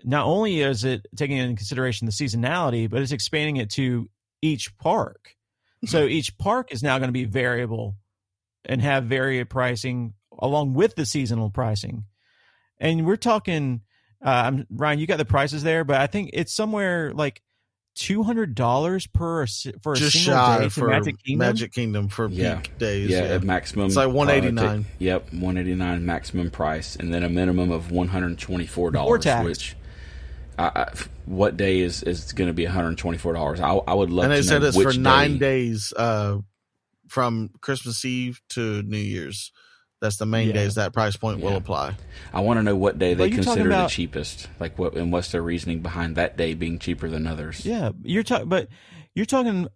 not 0.04 0.26
only 0.26 0.60
is 0.60 0.84
it 0.84 1.06
taking 1.16 1.36
into 1.38 1.54
consideration 1.56 2.06
the 2.06 2.12
seasonality, 2.12 2.88
but 2.90 3.00
it's 3.02 3.12
expanding 3.12 3.56
it 3.56 3.70
to 3.70 4.08
each 4.40 4.76
park. 4.78 5.34
So 5.84 6.04
each 6.06 6.38
park 6.38 6.72
is 6.72 6.82
now 6.82 6.98
going 6.98 7.08
to 7.08 7.12
be 7.12 7.24
variable 7.24 7.96
and 8.64 8.80
have 8.80 9.04
varied 9.04 9.50
pricing 9.50 10.14
along 10.38 10.74
with 10.74 10.94
the 10.94 11.04
seasonal 11.04 11.50
pricing. 11.50 12.04
And 12.78 13.04
we're 13.04 13.16
talking, 13.16 13.80
uh, 14.24 14.28
I'm, 14.30 14.66
Ryan, 14.70 14.98
you 15.00 15.06
got 15.08 15.18
the 15.18 15.24
prices 15.24 15.62
there, 15.64 15.82
but 15.84 16.00
I 16.00 16.06
think 16.06 16.30
it's 16.34 16.52
somewhere 16.52 17.12
like 17.12 17.42
two 17.94 18.22
hundred 18.22 18.54
dollars 18.54 19.06
per 19.08 19.42
s- 19.42 19.66
for 19.82 19.92
a 19.92 19.96
Just 19.96 20.12
single 20.12 20.34
shy 20.34 20.58
day 20.60 20.68
for 20.68 20.88
Magic 20.88 21.22
Kingdom. 21.22 21.46
Magic 21.46 21.72
Kingdom 21.72 22.08
for 22.08 22.28
Yeah. 22.28 22.60
peak 22.60 22.78
days. 22.78 23.10
yeah, 23.10 23.24
Yeah. 23.24 23.34
at 23.34 23.42
maximum. 23.42 23.86
It's 23.86 23.96
like 23.96 24.06
uh, 24.06 24.10
189. 24.10 24.84
ta- 24.84 24.88
yep, 24.98 25.32
one 25.32 25.56
eighty 25.58 25.74
nine 25.74 26.06
maximum 26.06 26.50
price, 26.50 26.94
and 26.96 27.12
then 27.12 27.22
a 27.24 27.28
minimum 27.28 27.70
of 27.72 27.90
one 27.90 28.08
hundred 28.08 28.38
twenty 28.38 28.66
four 28.66 28.90
dollars. 28.92 29.24
tax. 29.24 29.44
Which, 29.44 29.76
I, 30.58 30.64
I, 30.74 30.92
what 31.26 31.56
day 31.56 31.80
is 31.80 32.02
is 32.02 32.32
going 32.32 32.48
to 32.48 32.54
be 32.54 32.64
one 32.64 32.74
hundred 32.74 32.98
twenty 32.98 33.18
four 33.18 33.32
dollars? 33.32 33.60
I, 33.60 33.70
I 33.72 33.94
would 33.94 34.10
love 34.10 34.24
and 34.24 34.32
they 34.32 34.38
to 34.38 34.42
said 34.42 34.62
know 34.62 34.68
it's 34.68 34.80
for 34.80 34.92
nine 34.98 35.34
day. 35.34 35.38
days 35.38 35.92
uh, 35.96 36.38
from 37.08 37.50
Christmas 37.60 38.04
Eve 38.04 38.40
to 38.50 38.82
New 38.82 38.96
Year's. 38.98 39.52
That's 40.00 40.16
the 40.16 40.26
main 40.26 40.48
Yeah. 40.48 40.54
days 40.54 40.74
that 40.74 40.92
price 40.92 41.16
point 41.16 41.40
will 41.40 41.56
apply. 41.56 41.94
I 42.34 42.40
want 42.40 42.58
to 42.58 42.62
know 42.64 42.74
what 42.74 42.98
day 42.98 43.14
they 43.14 43.30
consider 43.30 43.68
about- 43.68 43.88
the 43.88 43.94
cheapest. 43.94 44.48
Like 44.58 44.76
what 44.78 44.94
and 44.94 45.12
what's 45.12 45.30
their 45.30 45.42
reasoning 45.42 45.80
behind 45.80 46.16
that 46.16 46.36
day 46.36 46.54
being 46.54 46.78
cheaper 46.80 47.08
than 47.08 47.26
others? 47.26 47.64
Yeah, 47.64 47.90
you're 48.02 48.24
talking, 48.24 48.48
but 48.48 48.68
you're 49.14 49.26
talking 49.26 49.68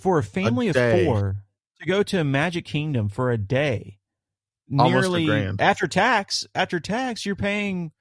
for 0.00 0.18
a 0.18 0.22
family 0.24 0.68
of 0.68 0.74
four 0.74 1.36
to 1.80 1.86
go 1.86 2.02
to 2.02 2.24
Magic 2.24 2.64
Kingdom 2.64 3.08
for 3.08 3.30
a 3.30 3.38
day. 3.38 3.98
Almost 4.72 4.92
a 4.96 5.00
nearly 5.00 5.26
grand. 5.26 5.60
after 5.60 5.86
tax. 5.86 6.46
After 6.54 6.80
tax, 6.80 7.24
you're 7.24 7.36
paying 7.36 7.92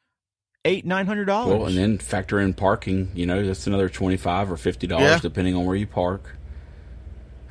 eight 0.65 0.85
nine 0.85 1.05
hundred 1.05 1.25
dollars. 1.25 1.57
Well, 1.59 1.67
and 1.67 1.77
then 1.77 1.97
factor 1.97 2.39
in 2.39 2.53
parking. 2.53 3.11
You 3.13 3.25
know, 3.25 3.45
that's 3.45 3.67
another 3.67 3.89
twenty 3.89 4.17
five 4.17 4.51
or 4.51 4.57
fifty 4.57 4.87
dollars 4.87 5.09
Yeah. 5.11 5.19
depending 5.19 5.55
on 5.55 5.65
where 5.65 5.75
you 5.75 5.87
park. 5.87 6.35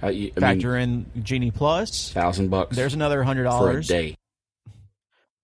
I, 0.02 0.08
I 0.08 0.10
mean, 0.10 0.32
factor 0.34 0.76
in 0.76 1.06
Genie 1.22 1.50
thousand 1.50 2.48
bucks. 2.50 2.74
There's 2.76 2.94
another 2.94 3.22
hundred 3.22 3.44
dollars 3.44 3.86
for 3.86 3.94
a 3.94 3.96
day. 4.02 4.16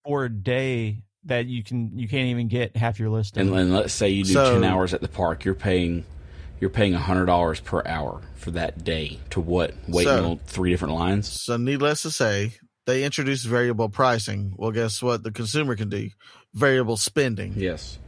for 0.04 0.24
a 0.24 0.28
day 0.30 1.02
that 1.24 1.46
you 1.46 1.62
can 1.62 1.96
you 1.98 2.08
can't 2.08 2.28
even 2.28 2.48
get 2.48 2.76
half 2.76 2.98
your 2.98 3.10
list. 3.10 3.36
And, 3.36 3.54
and 3.54 3.72
let's 3.72 3.92
say 3.92 4.08
you 4.08 4.24
do 4.24 4.32
So- 4.32 4.54
ten 4.54 4.64
hours 4.64 4.94
at 4.94 5.00
the 5.00 5.08
park, 5.08 5.44
you're 5.44 5.54
paying 5.54 6.04
you're 6.60 6.70
paying 6.70 6.92
hundred 6.94 7.26
dollars 7.26 7.60
per 7.60 7.82
hour 7.86 8.20
for 8.34 8.50
that 8.52 8.82
day 8.82 9.20
to 9.30 9.40
what? 9.40 9.74
Wait 9.86 10.04
So- 10.04 10.32
in 10.32 10.38
three 10.38 10.70
different 10.70 10.94
lines. 10.94 11.28
So, 11.28 11.56
needless 11.56 12.02
to 12.02 12.10
say, 12.10 12.54
they 12.86 13.04
introduced 13.04 13.46
variable 13.46 13.88
pricing. 13.88 14.54
Well, 14.56 14.72
guess 14.72 15.00
what? 15.00 15.22
The 15.22 15.30
consumer 15.30 15.76
can 15.76 15.88
do 15.88 16.08
variable 16.58 16.96
spending. 16.96 17.54
Yes. 17.56 17.98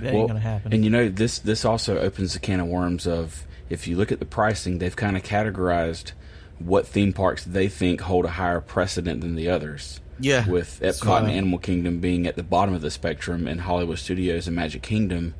that 0.00 0.12
well, 0.12 0.22
ain't 0.22 0.28
gonna 0.28 0.40
happen. 0.40 0.72
And 0.72 0.84
you 0.84 0.90
know 0.90 1.08
this 1.08 1.38
this 1.38 1.64
also 1.64 1.98
opens 1.98 2.32
the 2.34 2.40
can 2.40 2.60
of 2.60 2.66
worms 2.66 3.06
of 3.06 3.44
if 3.70 3.86
you 3.86 3.96
look 3.96 4.10
at 4.12 4.18
the 4.18 4.24
pricing, 4.26 4.78
they've 4.78 4.94
kind 4.96 5.16
of 5.16 5.22
categorized 5.22 6.12
what 6.58 6.86
theme 6.86 7.12
parks 7.12 7.44
they 7.44 7.68
think 7.68 8.00
hold 8.00 8.24
a 8.24 8.28
higher 8.30 8.60
precedent 8.60 9.20
than 9.20 9.34
the 9.36 9.48
others. 9.48 10.00
Yeah, 10.18 10.48
With 10.48 10.80
Epcot 10.82 10.94
So- 10.94 11.14
and 11.16 11.30
Animal 11.30 11.58
Kingdom 11.58 12.00
being 12.00 12.26
at 12.26 12.36
the 12.36 12.42
bottom 12.42 12.74
of 12.74 12.80
the 12.80 12.90
spectrum, 12.90 13.46
and 13.46 13.60
Hollywood 13.60 13.98
Studios 13.98 14.46
and 14.46 14.56
Magic 14.56 14.80
Kingdom 14.82 15.34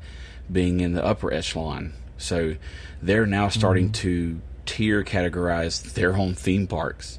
being 0.51 0.79
in 0.81 0.93
the 0.93 1.03
upper 1.03 1.33
echelon. 1.33 1.93
So 2.19 2.55
they're 3.01 3.25
now 3.25 3.49
starting 3.49 3.85
Mm-hmm. 3.85 3.91
to 3.93 4.41
tier 4.67 5.03
categorize 5.03 5.93
their 5.95 6.15
own 6.15 6.35
theme 6.35 6.67
parks. 6.67 7.17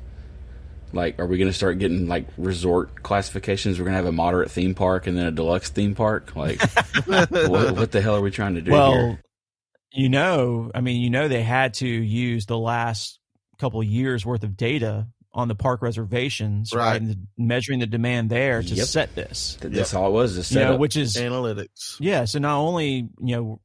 Like, 0.93 1.19
are 1.19 1.27
we 1.27 1.39
going 1.39 1.51
to 1.51 1.57
start 1.57 1.79
getting 1.79 2.07
like 2.09 2.27
resort 2.37 3.03
classifications? 3.03 3.79
We're 3.79 3.85
going 3.85 3.93
to 3.93 3.99
have 3.99 4.07
a 4.07 4.13
moderate 4.13 4.51
theme 4.51 4.75
park 4.75 5.07
and 5.07 5.17
then 5.17 5.27
a 5.27 5.31
deluxe 5.31 5.71
theme 5.71 5.95
park. 5.95 6.35
Like, 6.37 6.61
what, 7.07 7.31
what 7.31 7.93
the 7.93 8.01
hell 8.01 8.17
are 8.17 8.21
we 8.21 8.31
trying 8.31 8.55
to 8.55 8.61
do 8.63 8.71
well, 8.73 8.93
here? 8.93 9.23
you 9.93 10.09
know, 10.09 10.71
I 10.75 10.81
mean, 10.81 11.01
you 11.03 11.11
know, 11.11 11.29
they 11.29 11.43
had 11.43 11.75
to 11.75 11.87
use 11.89 12.47
the 12.47 12.59
last 12.59 13.19
couple 13.59 13.81
of 13.81 13.87
years 13.87 14.25
worth 14.25 14.45
of 14.45 14.57
data 14.57 15.09
on 15.35 15.47
the 15.49 15.55
park 15.55 15.83
reservations, 15.83 16.73
right, 16.73 16.93
Right. 16.93 17.01
and 17.03 17.27
measuring 17.37 17.81
the 17.81 17.87
demand 17.87 18.31
there 18.31 18.63
to 18.63 18.75
Yep. 18.75 18.87
set 18.87 19.15
this. 19.15 19.57
Th- 19.61 19.73
That's 19.73 19.93
all 19.95 20.09
it 20.09 20.13
was. 20.13 20.37
Is 20.39 20.51
You 20.51 20.61
know, 20.61 20.77
which 20.77 20.97
is 20.97 21.17
analytics. 21.17 21.97
yeah. 22.01 22.25
So 22.25 22.39
not 22.39 22.59
only 22.59 23.09
you 23.21 23.37
know, 23.37 23.61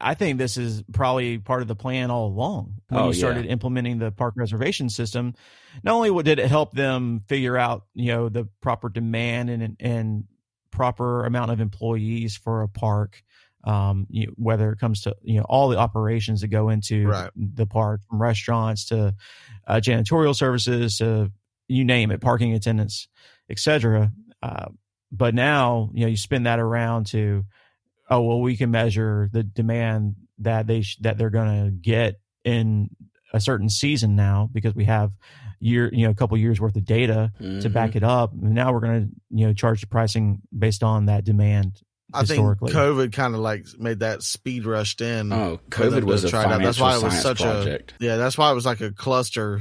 I, 0.00 0.10
I 0.10 0.14
think 0.14 0.38
this 0.38 0.56
is 0.56 0.82
probably 0.92 1.38
part 1.38 1.62
of 1.62 1.68
the 1.68 1.76
plan 1.76 2.10
all 2.10 2.26
along 2.28 2.74
when 2.88 3.00
Oh, 3.00 3.04
you 3.06 3.12
yeah. 3.12 3.18
started 3.18 3.46
implementing 3.46 3.98
the 3.98 4.10
park 4.10 4.34
reservation 4.36 4.88
system. 4.90 5.34
Not 5.82 5.94
only 5.94 6.22
did 6.22 6.38
it 6.38 6.48
help 6.48 6.72
them 6.72 7.22
figure 7.28 7.56
out 7.56 7.84
you 7.94 8.12
know 8.12 8.28
the 8.28 8.48
proper 8.60 8.88
demand 8.88 9.50
and 9.50 9.76
and 9.80 10.24
proper 10.70 11.24
amount 11.24 11.50
of 11.50 11.60
employees 11.60 12.36
for 12.36 12.62
a 12.62 12.68
park. 12.68 13.22
Um, 13.64 14.06
you, 14.10 14.32
whether 14.36 14.70
it 14.70 14.78
comes 14.78 15.02
to 15.02 15.16
you 15.22 15.38
know 15.38 15.46
all 15.48 15.68
the 15.70 15.76
operations 15.78 16.42
that 16.42 16.48
go 16.48 16.68
into 16.68 17.08
Right. 17.08 17.30
the 17.34 17.66
park, 17.66 18.02
from 18.08 18.22
restaurants 18.22 18.86
to 18.86 19.14
uh, 19.66 19.76
janitorial 19.82 20.36
services 20.36 20.98
to 20.98 21.32
you 21.66 21.84
name 21.84 22.12
it, 22.12 22.20
parking 22.20 22.52
attendants, 22.54 23.08
etc. 23.50 24.12
Uh, 24.42 24.66
but 25.10 25.34
now 25.34 25.90
you 25.94 26.02
know 26.02 26.06
you 26.08 26.16
spin 26.16 26.44
that 26.44 26.60
around 26.60 27.06
to 27.06 27.44
oh 28.10 28.22
well 28.22 28.40
we 28.40 28.56
can 28.56 28.70
measure 28.70 29.28
the 29.32 29.42
demand 29.42 30.14
that 30.38 30.66
they 30.66 30.82
sh- 30.82 30.98
that 31.00 31.18
they're 31.18 31.30
going 31.30 31.64
to 31.64 31.70
get 31.70 32.20
in 32.44 32.88
a 33.32 33.40
certain 33.40 33.68
season 33.68 34.14
now 34.16 34.48
because 34.52 34.74
we 34.74 34.84
have 34.84 35.10
year 35.58 35.90
you 35.92 36.04
know 36.04 36.10
a 36.10 36.14
couple 36.14 36.36
years 36.36 36.60
worth 36.60 36.76
of 36.76 36.84
data 36.84 37.32
to 37.38 37.44
Mhm. 37.44 37.72
back 37.72 37.96
it 37.96 38.02
up 38.04 38.32
and 38.32 38.52
now 38.54 38.72
we're 38.72 38.80
going 38.80 39.08
to 39.08 39.14
you 39.30 39.46
know 39.46 39.52
charge 39.52 39.80
the 39.80 39.86
pricing 39.86 40.40
based 40.56 40.82
on 40.82 41.06
that 41.06 41.24
demand 41.24 41.80
I 42.14 42.22
think 42.24 42.40
COVID 42.40 43.12
kind 43.12 43.34
of 43.34 43.40
like 43.40 43.66
made 43.78 43.98
that 43.98 44.22
speed 44.22 44.64
rushed 44.64 45.00
in. 45.00 45.32
Oh, 45.32 45.58
COVID 45.70 46.04
was 46.04 46.22
to 46.22 46.28
a 46.36 46.38
out. 46.38 46.44
financial 46.44 46.64
That's 46.66 46.78
why 46.80 46.90
it 46.96 47.02
was 47.02 47.12
science 47.14 47.22
such 47.22 47.40
project. 47.42 47.94
a 48.00 48.04
yeah. 48.04 48.16
That's 48.16 48.38
why 48.38 48.52
it 48.52 48.54
was 48.54 48.64
like 48.64 48.80
a 48.80 48.92
cluster 48.92 49.60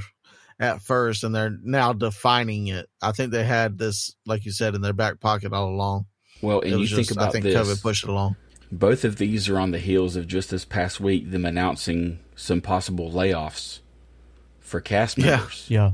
at 0.60 0.80
first, 0.82 1.24
and 1.24 1.34
they're 1.34 1.58
now 1.64 1.92
defining 1.92 2.68
it. 2.68 2.88
I 3.02 3.14
think 3.14 3.32
they 3.32 3.44
had 3.44 3.80
this, 3.80 4.16
like 4.28 4.46
you 4.46 4.52
said, 4.52 4.76
in 4.76 4.82
their 4.82 4.94
back 4.94 5.20
pocket 5.20 5.54
all 5.54 5.70
along. 5.70 6.06
Well, 6.46 6.62
and 6.62 6.72
you 6.72 6.78
was 6.80 6.90
think 6.92 7.08
just, 7.08 7.12
about 7.18 7.30
I 7.30 7.32
think 7.32 7.44
this. 7.44 7.56
COVID 7.56 7.82
pushed 7.82 8.04
it 8.04 8.10
along. 8.10 8.36
Both 8.72 9.04
of 9.06 9.18
these 9.18 9.48
are 9.50 9.60
on 9.60 9.72
the 9.72 9.80
heels 9.80 10.16
of 10.16 10.28
just 10.28 10.50
this 10.50 10.66
past 10.66 11.00
week 11.00 11.30
them 11.32 11.46
announcing 11.46 12.20
some 12.36 12.62
possible 12.62 13.12
layoffs 13.12 13.80
for 14.60 14.82
cast 14.82 15.18
members. 15.18 15.66
yeah 15.70 15.92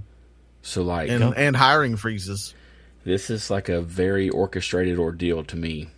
So 0.62 0.82
like 0.82 1.10
And 1.10 1.36
and 1.36 1.56
hiring 1.56 1.98
freezes. 1.98 2.56
this 3.04 3.30
is 3.30 3.50
like 3.52 3.68
a 3.70 3.82
very 3.82 4.30
orchestrated 4.30 4.98
ordeal 4.98 5.44
to 5.44 5.56
me. 5.58 5.90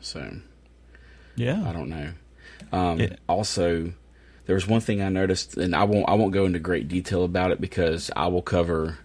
So 0.00 0.38
Yeah. 1.36 1.62
I 1.68 1.72
don't 1.72 1.88
know. 1.90 2.10
Um, 2.72 2.98
Yeah. 3.00 3.16
Also, 3.28 3.92
there 4.46 4.54
was 4.54 4.66
one 4.66 4.80
thing 4.80 5.02
I 5.02 5.10
noticed, 5.10 5.56
and 5.58 5.76
I 5.76 5.84
won't 5.84 6.08
I 6.08 6.14
won't 6.14 6.32
go 6.32 6.46
into 6.46 6.58
great 6.58 6.88
detail 6.88 7.24
about 7.24 7.50
it 7.52 7.60
because 7.60 8.10
I 8.16 8.28
will 8.28 8.42
cover 8.42 8.98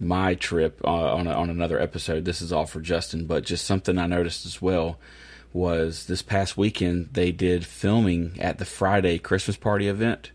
my 0.00 0.34
trip 0.34 0.80
uh, 0.84 1.14
on 1.14 1.26
a, 1.26 1.32
on 1.32 1.50
another 1.50 1.80
episode. 1.80 2.24
This 2.24 2.42
is 2.42 2.52
all 2.52 2.66
for 2.66 2.80
Justin, 2.80 3.26
but 3.26 3.44
just 3.44 3.66
something 3.66 3.98
I 3.98 4.06
noticed 4.06 4.46
as 4.46 4.60
well 4.60 4.98
was 5.52 6.06
this 6.06 6.22
past 6.22 6.56
weekend 6.56 7.10
they 7.12 7.30
did 7.30 7.64
filming 7.64 8.36
at 8.40 8.58
the 8.58 8.64
Friday 8.64 9.18
Christmas 9.18 9.56
party 9.56 9.88
event. 9.88 10.32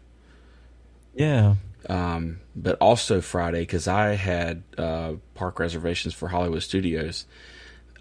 yeah 1.14 1.56
um, 1.88 2.40
but 2.56 2.78
also 2.80 3.22
Friday 3.22 3.62
because 3.62 3.88
I 3.88 4.16
had 4.16 4.64
uh, 4.78 5.14
park 5.36 5.60
reservations 5.60 6.14
for 6.14 6.30
Hollywood 6.30 6.64
Studios. 6.64 7.26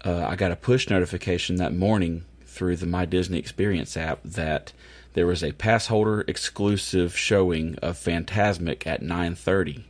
Uh, 0.03 0.25
I 0.25 0.35
got 0.35 0.51
a 0.51 0.55
push 0.55 0.89
notification 0.89 1.57
that 1.57 1.73
morning 1.73 2.25
through 2.45 2.77
the 2.77 2.85
My 2.85 3.05
Disney 3.05 3.37
Experience 3.37 3.95
app 3.95 4.21
that 4.23 4.73
there 5.13 5.27
was 5.27 5.43
a 5.43 5.53
pass 5.53 5.87
holder 5.87 6.23
exclusive 6.27 7.17
showing 7.17 7.75
of 7.81 7.97
Fantasmic 7.97 8.85
at 8.85 9.01
9:30 9.01 9.83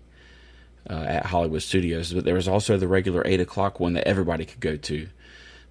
uh, 0.89 1.05
at 1.08 1.25
Hollywood 1.27 1.62
Studios. 1.62 2.13
But 2.13 2.25
there 2.25 2.36
was 2.36 2.48
also 2.48 2.77
the 2.77 2.88
regular 2.88 3.22
eight 3.25 3.39
o'clock 3.39 3.79
one 3.79 3.93
that 3.93 4.08
everybody 4.08 4.46
could 4.46 4.60
go 4.60 4.75
to. 4.75 5.08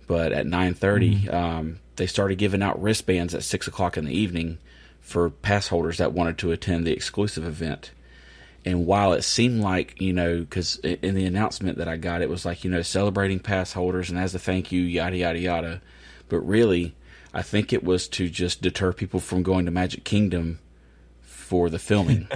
But 0.06 0.32
at 0.32 0.46
9:30, 0.46 1.32
um, 1.32 1.80
they 1.96 2.06
started 2.06 2.38
giving 2.38 2.62
out 2.62 2.80
wristbands 2.80 3.34
at 3.34 3.42
six 3.42 3.66
o'clock 3.66 3.96
in 3.96 4.04
the 4.04 4.16
evening 4.16 4.58
for 5.00 5.30
pass 5.30 5.68
holders 5.68 5.98
that 5.98 6.12
wanted 6.12 6.38
to 6.38 6.52
attend 6.52 6.86
the 6.86 6.92
exclusive 6.92 7.44
event. 7.44 7.90
And 8.64 8.86
while 8.86 9.12
it 9.12 9.22
seemed 9.22 9.60
like, 9.60 10.00
you 10.00 10.12
know, 10.12 10.40
because 10.40 10.76
in 10.76 11.14
the 11.14 11.24
announcement 11.24 11.78
that 11.78 11.88
I 11.88 11.96
got, 11.96 12.22
it 12.22 12.28
was 12.28 12.44
like, 12.44 12.64
you 12.64 12.70
know, 12.70 12.82
celebrating 12.82 13.38
pass 13.38 13.72
holders 13.72 14.10
and 14.10 14.18
as 14.18 14.34
a 14.34 14.38
thank 14.38 14.70
you, 14.72 14.82
yada, 14.82 15.16
yada, 15.16 15.38
yada. 15.38 15.80
But 16.28 16.40
really, 16.40 16.94
I 17.32 17.42
think 17.42 17.72
it 17.72 17.84
was 17.84 18.08
to 18.08 18.28
just 18.28 18.60
deter 18.60 18.92
people 18.92 19.20
from 19.20 19.42
going 19.42 19.64
to 19.64 19.70
Magic 19.70 20.04
Kingdom 20.04 20.58
for 21.22 21.70
the 21.70 21.78
filming. 21.78 22.28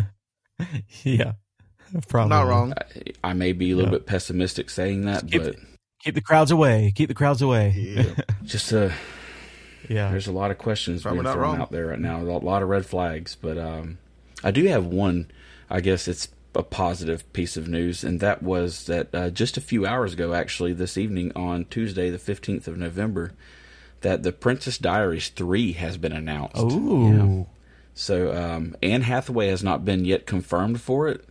yeah 1.03 1.33
probably 2.09 2.31
Not 2.31 2.47
wrong. 2.47 2.73
I, 3.23 3.31
I 3.31 3.33
may 3.35 3.53
be 3.53 3.73
a 3.73 3.77
little 3.77 3.93
Yeah. 3.93 3.99
bit 3.99 4.07
pessimistic 4.07 4.71
saying 4.71 5.05
that, 5.07 5.31
Keep 5.31 5.43
but 5.45 5.57
keep 6.03 6.15
the 6.15 6.21
crowds 6.21 6.51
away 6.51 6.93
keep 6.97 7.09
the 7.09 7.15
crowds 7.15 7.41
away 7.43 7.71
Yeah. 7.77 8.15
just 8.45 8.73
uh, 8.73 8.91
yeah 9.89 10.11
there's 10.11 10.27
a 10.27 10.33
lot 10.33 10.51
of 10.51 10.59
questions 10.59 11.03
Probably 11.03 11.19
being 11.19 11.25
not 11.25 11.35
thrown 11.35 11.53
wrong. 11.53 11.61
out 11.61 11.71
there 11.71 11.87
right 11.89 11.99
now. 12.01 12.21
A 12.21 12.25
lot 12.25 12.63
of 12.63 12.69
red 12.69 12.87
flags, 12.87 13.37
but 13.41 13.57
um, 13.59 13.99
I 14.43 14.51
do 14.51 14.65
have 14.67 14.87
one. 14.87 15.31
I 15.71 15.81
guess 15.81 16.09
it's 16.09 16.29
a 16.55 16.63
positive 16.63 17.31
piece 17.33 17.57
of 17.57 17.67
news, 17.69 18.05
and 18.05 18.21
that 18.21 18.43
was 18.43 18.85
that 18.87 19.15
uh, 19.15 19.31
just 19.31 19.57
a 19.57 19.61
few 19.61 19.87
hours 19.87 20.13
ago, 20.13 20.35
actually, 20.35 20.73
this 20.75 20.99
evening 20.99 21.33
on 21.35 21.65
Tuesday, 21.67 22.11
the 22.11 22.19
fifteenth 22.19 22.69
of 22.69 22.77
November, 22.77 23.33
that 24.03 24.23
the 24.23 24.33
Princess 24.33 24.77
Diaries 24.79 25.29
three 25.31 25.73
has 25.73 25.97
been 25.97 26.13
announced. 26.13 26.57
oh 26.59 27.47
So 27.95 28.35
um, 28.37 28.77
Anne 28.83 29.03
Hathaway 29.03 29.49
has 29.49 29.63
not 29.65 29.85
been 29.85 30.05
yet 30.05 30.27
confirmed 30.27 30.81
for 30.81 31.09
it, 31.09 31.25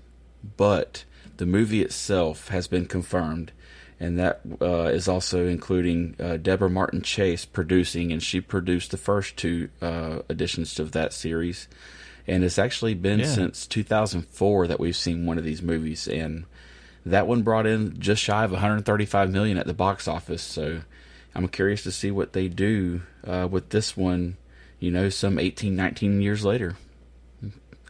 but 0.57 1.03
the 1.37 1.45
movie 1.45 1.81
itself 1.81 2.49
has 2.49 2.67
been 2.67 2.85
confirmed, 2.85 3.51
and 3.99 4.17
that 4.19 4.41
uh, 4.61 4.85
is 4.85 5.07
also 5.07 5.47
including 5.47 6.15
uh, 6.19 6.37
Debra 6.37 6.69
Martin 6.69 7.01
Chase 7.01 7.45
producing, 7.45 8.11
and 8.11 8.21
she 8.21 8.41
produced 8.41 8.91
the 8.91 8.97
first 8.97 9.37
two 9.37 9.69
uh, 9.81 10.19
editions 10.29 10.79
of 10.79 10.91
that 10.93 11.13
series. 11.13 11.67
And 12.27 12.43
it's 12.43 12.59
actually 12.59 12.93
been 12.93 13.19
Yeah. 13.19 13.25
since 13.25 13.65
2004 13.67 14.67
that 14.67 14.79
we've 14.79 14.95
seen 14.95 15.25
one 15.25 15.37
of 15.37 15.43
these 15.43 15.61
movies, 15.61 16.07
and 16.07 16.45
that 17.05 17.25
one 17.27 17.41
brought 17.41 17.65
in 17.65 17.99
just 17.99 18.21
shy 18.21 18.43
of 18.43 18.51
135 18.51 19.31
million 19.31 19.57
at 19.57 19.65
the 19.65 19.73
box 19.73 20.07
office. 20.07 20.43
So 20.43 20.81
I'm 21.33 21.47
curious 21.47 21.81
to 21.83 21.91
see 21.91 22.11
what 22.11 22.33
they 22.33 22.47
do 22.47 23.01
uh, 23.25 23.47
with 23.49 23.69
this 23.69 23.97
one. 23.97 24.37
You 24.79 24.91
know, 24.91 25.09
some 25.09 25.37
18, 25.39 25.75
19 25.75 26.21
years 26.21 26.43
later. 26.45 26.75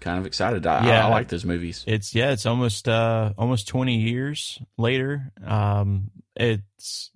Kind 0.02 0.20
of 0.20 0.26
excited. 0.26 0.68
I, 0.68 0.86
Yeah. 0.88 1.06
I, 1.06 1.08
I 1.08 1.12
like 1.12 1.30
those 1.30 1.46
movies. 1.46 1.86
It's 1.88 2.14
yeah, 2.14 2.32
it's 2.32 2.46
almost 2.46 2.90
uh 2.90 3.32
almost 3.38 3.68
twenty 3.68 4.00
years 4.00 4.60
later. 4.78 5.32
Um, 5.46 6.12
it's 6.36 7.12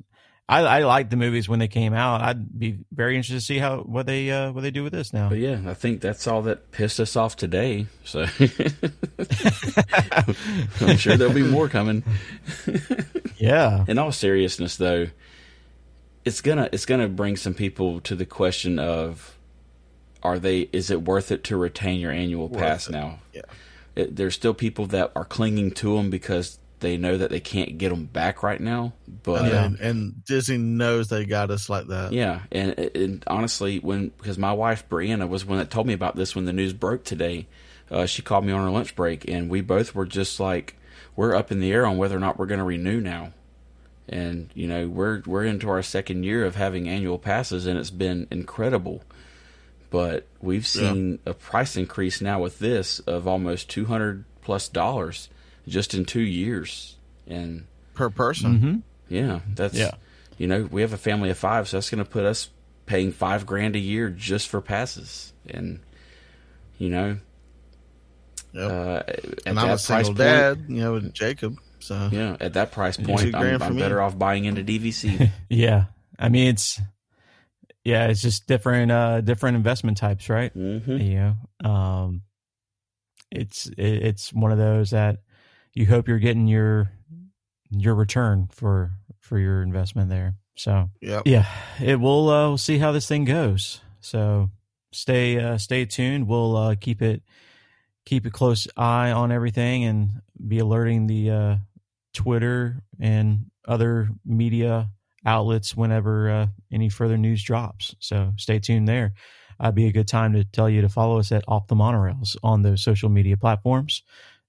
I, 0.48 0.60
I 0.62 0.80
like 0.84 1.10
the 1.10 1.16
movies 1.18 1.50
when 1.50 1.58
they 1.58 1.68
came 1.68 1.96
out. 1.96 2.22
I'd 2.22 2.58
be 2.60 2.78
very 2.92 3.16
interested 3.16 3.40
to 3.40 3.42
see 3.46 3.58
how 3.58 3.80
what 3.80 4.06
they 4.06 4.30
uh 4.30 4.52
what 4.52 4.62
they 4.62 4.70
do 4.72 4.84
with 4.84 4.94
this 4.94 5.12
now. 5.12 5.28
But 5.30 5.40
yeah, 5.40 5.60
I 5.66 5.74
think 5.74 6.02
that's 6.02 6.28
all 6.28 6.44
that 6.44 6.72
pissed 6.72 7.00
us 7.00 7.16
off 7.16 7.36
today. 7.36 7.88
So 8.04 8.22
I'm 10.82 10.98
sure 10.98 11.18
there'll 11.18 11.34
be 11.34 11.42
more 11.44 11.68
coming. 11.68 12.04
yeah, 13.38 13.86
In 13.88 13.98
all 13.98 14.12
seriousness, 14.12 14.78
though, 14.78 15.08
it's 16.24 16.42
gonna 16.42 16.70
it's 16.72 16.86
gonna 16.86 17.08
bring 17.08 17.38
some 17.38 17.56
people 17.56 18.00
to 18.02 18.16
the 18.16 18.26
question 18.26 18.78
of 18.78 19.35
are 20.26 20.40
they 20.40 20.62
is 20.74 20.90
it 20.92 21.04
worth 21.04 21.32
it 21.32 21.44
to 21.46 21.58
retain 21.58 22.00
your 22.00 22.12
annual 22.12 22.48
Worth 22.48 22.62
pass 22.62 22.90
it. 22.90 22.94
now? 22.94 23.20
Yeah. 23.34 23.42
It, 23.96 24.16
there's 24.16 24.36
still 24.36 24.54
people 24.54 24.88
that 24.88 25.12
are 25.16 25.24
clinging 25.24 25.72
to 25.72 25.96
them 25.96 26.10
because 26.10 26.60
they 26.82 26.98
know 26.98 27.18
that 27.18 27.30
they 27.30 27.40
can't 27.40 27.78
get 27.78 27.90
them 27.90 28.06
back 28.06 28.44
right 28.44 28.60
now. 28.60 28.94
But 29.24 29.52
and, 29.52 29.80
and 29.80 30.26
Disney 30.26 30.58
knows 30.58 31.08
they 31.08 31.26
got 31.26 31.50
us 31.50 31.70
like 31.70 31.88
that. 31.88 32.12
Yeah, 32.12 32.42
and, 32.52 32.78
and 32.78 33.24
honestly, 33.28 33.80
when 33.80 34.10
because 34.10 34.38
my 34.38 34.52
wife 34.52 34.88
Brianna 34.90 35.30
was 35.30 35.46
one 35.46 35.60
that 35.60 35.70
told 35.70 35.88
me 35.88 35.94
about 35.94 36.16
this 36.16 36.36
when 36.36 36.46
the 36.46 36.54
news 36.54 36.74
broke 36.74 37.04
today. 37.04 37.48
Uh, 37.90 38.06
she 38.08 38.22
called 38.24 38.44
me 38.44 38.52
on 38.52 38.64
her 38.64 38.72
lunch 38.72 38.96
break, 38.96 39.30
and 39.30 39.50
we 39.50 39.62
both 39.62 39.94
were 39.94 40.08
just 40.08 40.40
like, 40.40 40.76
we're 41.16 41.36
up 41.36 41.52
in 41.52 41.60
the 41.60 41.72
air 41.72 41.86
on 41.86 41.98
whether 41.98 42.18
or 42.18 42.20
not 42.20 42.38
we're 42.38 42.48
going 42.48 42.58
to 42.58 42.66
renew 42.66 43.00
now. 43.00 43.32
And 44.10 44.50
you 44.54 44.68
know, 44.68 44.88
we're 44.88 45.22
we're 45.26 45.46
into 45.46 45.70
our 45.70 45.82
second 45.82 46.24
year 46.24 46.46
of 46.46 46.56
having 46.56 46.90
annual 46.90 47.18
passes, 47.18 47.66
and 47.66 47.78
it's 47.80 47.92
been 47.92 48.28
incredible. 48.32 49.04
But 49.90 50.28
we've 50.42 50.66
seen 50.68 51.20
a 51.26 51.34
price 51.34 51.78
increase 51.78 52.20
now 52.22 52.42
with 52.42 52.60
this 52.60 53.00
of 53.00 53.28
almost 53.28 53.70
two 53.70 53.86
hundred 53.86 54.26
plus 54.42 54.68
dollars 54.68 55.30
just 55.68 55.94
in 55.94 56.06
two 56.06 56.22
years, 56.22 56.96
and 57.28 57.66
Per 57.94 58.10
person. 58.10 58.60
hmm 58.60 58.76
yeah, 59.08 59.40
that's 59.54 59.76
Yeah. 59.76 59.92
You 60.38 60.48
know, 60.48 60.68
we 60.70 60.82
have 60.82 60.92
a 60.92 60.98
family 60.98 61.30
of 61.30 61.38
five, 61.38 61.70
so 61.70 61.78
that's 61.78 61.90
going 61.90 62.04
to 62.04 62.10
put 62.10 62.26
us 62.26 62.50
paying 62.88 63.12
five 63.14 63.46
grand 63.46 63.76
a 63.76 63.80
year 63.80 64.10
just 64.10 64.48
for 64.50 64.60
passes, 64.62 65.32
and 65.48 65.80
you 66.78 66.90
know, 66.90 67.18
Yep. 68.54 68.72
uh, 68.72 69.04
and 69.46 69.60
I'm 69.60 69.66
a 69.66 69.70
price 69.72 69.82
single 69.86 70.10
point, 70.10 70.18
dad, 70.18 70.66
you 70.68 70.82
know, 70.82 70.94
with 70.94 71.14
Jacob. 71.14 71.60
So 71.80 72.10
Yeah, 72.12 72.36
at 72.40 72.54
that 72.54 72.72
price 72.72 72.98
point, 72.98 73.36
I'm, 73.36 73.62
I'm 73.62 73.76
better 73.76 74.02
off 74.02 74.18
buying 74.18 74.46
into 74.46 74.64
DVC. 74.64 75.30
yeah. 75.50 75.86
I 76.18 76.30
mean, 76.30 76.48
it's 76.48 76.80
yeah, 77.86 78.08
it's 78.08 78.22
just 78.22 78.48
different 78.48 78.92
uh 78.92 79.22
different 79.22 79.56
investment 79.56 79.98
types, 79.98 80.28
right? 80.28 80.52
hmm 80.52 80.98
you 80.98 81.16
know 81.16 81.70
um 81.70 82.22
it's 83.32 83.68
it, 83.68 84.04
it's 84.04 84.34
one 84.34 84.52
of 84.52 84.58
those 84.58 84.92
that 84.92 85.20
you 85.74 85.86
hope 85.86 86.08
you're 86.08 86.20
getting 86.20 86.48
your 86.48 86.92
your 87.70 87.96
return 87.96 88.48
for 88.52 88.92
for 89.20 89.38
your 89.40 89.62
investment 89.62 90.10
there 90.10 90.36
so 90.56 90.90
yep. 91.02 91.24
yeah 91.26 91.46
it 91.82 92.00
will 92.00 92.30
uh 92.30 92.48
we'll 92.48 92.58
see 92.58 92.78
how 92.78 92.92
this 92.92 93.08
thing 93.08 93.26
goes 93.26 93.82
so 94.00 94.50
stay 94.94 95.40
uh 95.40 95.58
stay 95.58 95.86
tuned 95.86 96.28
we'll 96.28 96.56
uh 96.56 96.76
keep 96.80 97.02
it 97.02 97.24
keep 98.06 98.26
a 98.26 98.30
close 98.30 98.68
eye 98.78 99.12
on 99.12 99.32
everything 99.32 99.84
and 99.84 100.22
be 100.48 100.60
alerting 100.60 101.08
the 101.08 101.30
uh 101.30 101.56
twitter 102.14 102.82
and 103.00 103.46
other 103.68 104.10
media 104.24 104.90
outlets 105.26 105.76
whenever 105.76 106.30
uh, 106.30 106.48
any 106.72 106.90
further 106.90 107.18
news 107.18 107.44
drops 107.44 107.96
so 108.00 108.34
stay 108.38 108.60
tuned 108.60 108.88
there 108.88 109.14
I'd 109.60 109.76
be 109.76 109.88
a 109.88 109.92
good 109.92 110.08
time 110.08 110.34
to 110.34 110.44
tell 110.44 110.70
you 110.70 110.82
to 110.82 110.90
follow 110.90 111.20
us 111.20 111.32
at 111.32 111.44
Off 111.48 111.68
the 111.68 111.76
Monorails 111.76 112.36
on 112.44 112.62
those 112.62 112.84
social 112.84 113.10
media 113.10 113.38
platforms. 113.38 114.04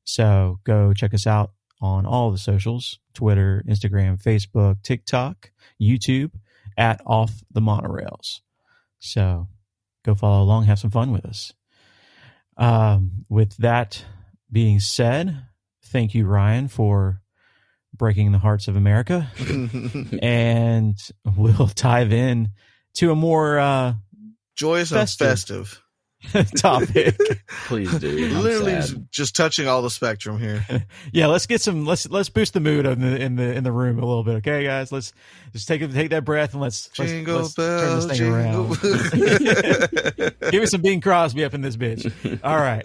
So 0.05 0.61
go 0.65 0.93
check 0.93 1.15
us 1.15 1.27
out 1.27 1.53
on 1.81 2.07
all 2.07 2.31
the 2.31 2.39
socials 2.39 2.99
Twitter, 3.15 3.63
Instagram, 3.69 4.23
Facebook, 4.23 4.83
TikTok, 4.83 5.51
YouTube 5.81 6.33
at 6.77 7.01
Off 7.07 7.33
the 7.51 7.61
Monorails. 7.61 8.41
So 8.99 9.49
go 10.05 10.15
follow 10.15 10.43
along, 10.43 10.65
have 10.65 10.79
some 10.79 10.91
fun 10.91 11.13
with 11.13 11.25
us. 11.25 11.53
Um, 12.57 13.25
with 13.29 13.57
that 13.59 14.05
being 14.51 14.81
said, 14.81 15.45
thank 15.85 16.15
you, 16.15 16.27
Ryan, 16.27 16.69
for 16.69 17.21
breaking 17.99 18.33
the 18.33 18.39
hearts 18.39 18.69
of 18.69 18.77
America. 18.77 19.31
and 20.23 20.97
we'll 21.37 21.71
dive 21.75 22.13
in 22.13 22.51
to 22.95 23.11
a 23.11 23.15
more 23.17 23.59
uh, 23.59 23.95
Joyous 24.57 24.91
Festive. 24.91 25.27
and 25.27 25.39
festive. 25.39 25.83
topic. 26.57 27.17
Please 27.67 27.93
do. 27.99 28.35
I'm 28.35 28.43
Literally 28.43 28.81
sad. 28.81 29.07
just 29.11 29.37
touching 29.37 29.69
all 29.69 29.83
the 29.83 29.91
spectrum 29.91 30.39
here. 30.41 30.65
yeah, 31.13 31.27
let's 31.27 31.47
get 31.47 31.61
some. 31.61 31.85
Let's 31.85 32.09
let's 32.09 32.31
boost 32.31 32.55
the 32.55 32.61
mood 32.61 32.87
in 32.87 33.01
the 33.01 33.21
in 33.21 33.37
the 33.37 33.53
in 33.53 33.65
the 33.65 33.71
room 33.71 33.99
a 33.99 34.05
little 34.05 34.25
bit. 34.25 34.37
Okay, 34.37 34.65
guys, 34.65 34.91
let's 34.91 35.13
just 35.53 35.69
take 35.69 35.83
a, 35.83 35.89
take 35.89 36.11
that 36.11 36.25
breath 36.25 36.55
and 36.55 36.63
let's 36.63 36.91
let's, 36.99 37.13
Jingle 37.13 37.37
let's 37.43 37.55
turn 37.55 37.97
this 37.97 38.07
thing 38.07 38.17
jingle. 38.17 38.67
around. 38.75 40.51
Give 40.51 40.61
me 40.61 40.67
some 40.67 40.81
Bing 40.81 41.01
Crosby 41.01 41.45
up 41.45 41.55
in 41.55 41.61
this 41.61 41.77
bitch. 41.77 42.41
All 42.43 42.57
right. 42.57 42.85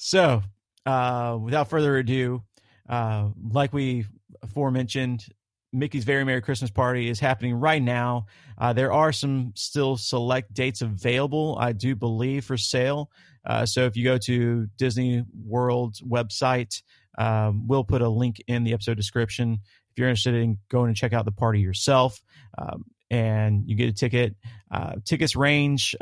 So, 0.00 0.42
uh, 0.86 1.36
without 1.42 1.68
further 1.68 1.96
ado, 1.96 2.42
uh, 2.88 3.28
like 3.50 3.72
we 3.72 4.06
aforementioned, 4.42 5.24
Mickey's 5.72 6.04
Very 6.04 6.24
Merry 6.24 6.40
Christmas 6.40 6.70
Party 6.70 7.08
is 7.08 7.20
happening 7.20 7.54
right 7.54 7.82
now. 7.82 8.26
Uh, 8.56 8.72
there 8.72 8.92
are 8.92 9.12
some 9.12 9.52
still 9.54 9.96
select 9.96 10.52
dates 10.54 10.80
available, 10.80 11.56
I 11.60 11.72
do 11.72 11.94
believe, 11.94 12.44
for 12.44 12.56
sale. 12.56 13.10
Uh, 13.44 13.66
so 13.66 13.84
if 13.84 13.96
you 13.96 14.04
go 14.04 14.18
to 14.18 14.66
Disney 14.76 15.24
World's 15.44 16.00
website, 16.00 16.82
um, 17.18 17.66
we'll 17.66 17.84
put 17.84 18.02
a 18.02 18.08
link 18.08 18.42
in 18.46 18.64
the 18.64 18.72
episode 18.72 18.96
description 18.96 19.58
if 19.90 19.98
you're 19.98 20.08
interested 20.08 20.34
in 20.34 20.58
going 20.70 20.92
to 20.92 20.98
check 20.98 21.12
out 21.12 21.24
the 21.24 21.32
party 21.32 21.60
yourself. 21.60 22.20
Um, 22.56 22.84
and 23.10 23.64
you 23.66 23.74
get 23.74 23.88
a 23.88 23.92
ticket. 23.92 24.36
Uh, 24.70 24.96
tickets 25.04 25.34
range. 25.34 25.94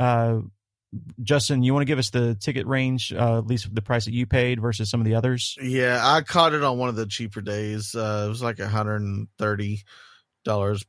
Justin, 1.22 1.62
you 1.62 1.72
want 1.74 1.82
to 1.82 1.86
give 1.86 1.98
us 1.98 2.10
the 2.10 2.34
ticket 2.34 2.66
range, 2.66 3.12
uh, 3.12 3.38
at 3.38 3.46
least 3.46 3.74
the 3.74 3.82
price 3.82 4.04
that 4.04 4.14
you 4.14 4.26
paid 4.26 4.60
versus 4.60 4.88
some 4.90 5.00
of 5.00 5.04
the 5.04 5.14
others? 5.14 5.56
yeah, 5.60 6.00
I 6.02 6.22
caught 6.22 6.54
it 6.54 6.62
on 6.62 6.78
one 6.78 6.88
of 6.88 6.96
the 6.96 7.06
cheaper 7.06 7.40
days. 7.40 7.94
Uh, 7.94 8.24
it 8.26 8.28
was 8.28 8.42
like 8.42 8.56
$130 8.56 9.84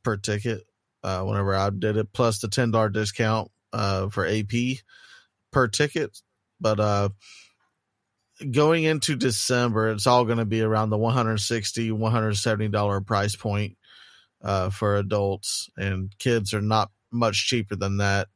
per 0.03 0.17
ticket 0.17 0.63
uh, 1.03 1.23
whenever 1.23 1.55
I 1.55 1.69
did 1.69 1.97
it, 1.97 2.13
plus 2.13 2.39
the 2.39 2.47
$10 2.47 2.93
discount 2.93 3.51
uh, 3.73 4.10
for 4.10 4.25
AP 4.25 4.79
per 5.51 5.67
ticket. 5.67 6.21
But 6.60 6.79
uh, 6.79 7.10
going 8.51 8.83
into 8.83 9.15
December, 9.15 9.89
it's 9.89 10.07
all 10.07 10.25
going 10.25 10.38
to 10.38 10.45
be 10.45 10.62
around 10.62 10.89
the 10.89 10.97
$160, 10.97 11.91
$170 11.91 13.05
price 13.05 13.36
point 13.36 13.77
uh, 14.43 14.69
for 14.69 14.97
adults, 14.97 15.69
and 15.77 16.13
kids 16.19 16.53
are 16.53 16.62
not 16.62 16.91
much 17.12 17.47
cheaper 17.47 17.75
than 17.75 17.97
that. 17.97 18.27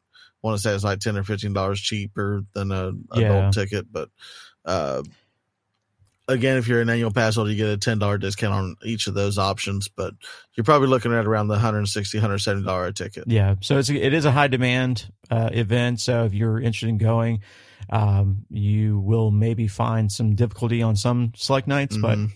Want 0.44 0.58
to 0.58 0.62
say 0.62 0.74
it's 0.74 0.84
like 0.84 1.00
ten 1.00 1.18
or 1.18 1.24
fifteen 1.24 1.54
dollars 1.54 1.80
cheaper 1.80 2.42
than 2.54 2.72
a 2.72 2.92
Yeah. 3.16 3.26
adult 3.38 3.54
ticket, 3.54 3.86
but 3.92 4.10
uh, 4.66 5.04
again, 6.28 6.58
if 6.58 6.68
you're 6.68 6.82
an 6.82 6.90
annual 6.90 7.12
pass 7.12 7.36
holder, 7.36 7.52
you 7.52 7.58
get 7.58 7.70
a 7.70 7.78
ten 7.78 8.00
dollar 8.00 8.18
discount 8.18 8.54
on 8.54 8.76
each 8.84 9.08
of 9.08 9.14
those 9.14 9.38
options. 9.38 9.88
But 9.88 10.14
you're 10.56 10.64
probably 10.64 10.88
looking 10.88 11.14
at 11.14 11.26
around 11.26 11.48
the 11.48 11.54
160 11.54 12.18
170 12.18 12.64
dollar 12.66 12.92
ticket. 12.92 13.26
Yeah, 13.28 13.56
so 13.62 13.78
it's 13.78 13.90
it 13.90 14.14
is 14.14 14.26
a 14.26 14.32
high 14.32 14.48
demand 14.48 15.12
uh, 15.30 15.50
event. 15.54 16.00
So 16.00 16.26
if 16.26 16.34
you're 16.34 16.60
interested 16.60 16.90
in 16.90 16.98
going, 16.98 17.42
um, 17.90 18.46
you 18.50 19.00
will 19.00 19.32
maybe 19.32 19.68
find 19.68 20.12
some 20.12 20.36
difficulty 20.36 20.82
on 20.82 20.96
some 20.96 21.34
select 21.36 21.68
nights, 21.68 21.98
Mhm. 21.98 22.32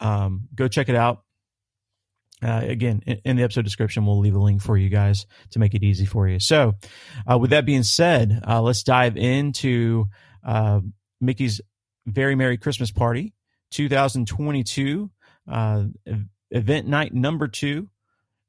but 0.00 0.06
um, 0.06 0.48
go 0.54 0.66
check 0.68 0.88
it 0.88 0.96
out. 0.96 1.22
Uh, 2.42 2.62
again, 2.64 3.00
in, 3.24 3.36
the 3.36 3.42
episode 3.42 3.64
description, 3.64 4.06
we'll 4.06 4.18
leave 4.18 4.34
a 4.34 4.38
link 4.38 4.62
for 4.62 4.76
you 4.76 4.88
guys 4.88 5.26
to 5.50 5.58
make 5.58 5.74
it 5.74 5.82
easy 5.82 6.06
for 6.06 6.26
you. 6.26 6.40
So, 6.40 6.74
uh, 7.30 7.38
with 7.38 7.50
that 7.50 7.66
being 7.66 7.82
said, 7.82 8.42
uh, 8.46 8.62
let's 8.62 8.82
dive 8.82 9.18
into 9.18 10.06
uh, 10.44 10.80
Mickey's 11.20 11.60
Very 12.06 12.34
Merry 12.34 12.56
Christmas 12.56 12.90
Party 12.90 13.34
2022 13.72 15.10
uh, 15.50 15.84
event 16.50 16.86
night 16.86 17.12
number 17.12 17.46
two. 17.46 17.90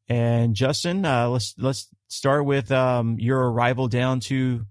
And 0.08 0.56
Justin, 0.56 1.06
uh, 1.06 1.28
let's 1.28 1.54
let's 1.58 1.88
start 2.08 2.46
with 2.46 2.72
um, 2.72 3.18
your 3.20 3.52
arrival 3.52 3.88
down 3.88 4.22
to 4.22 4.66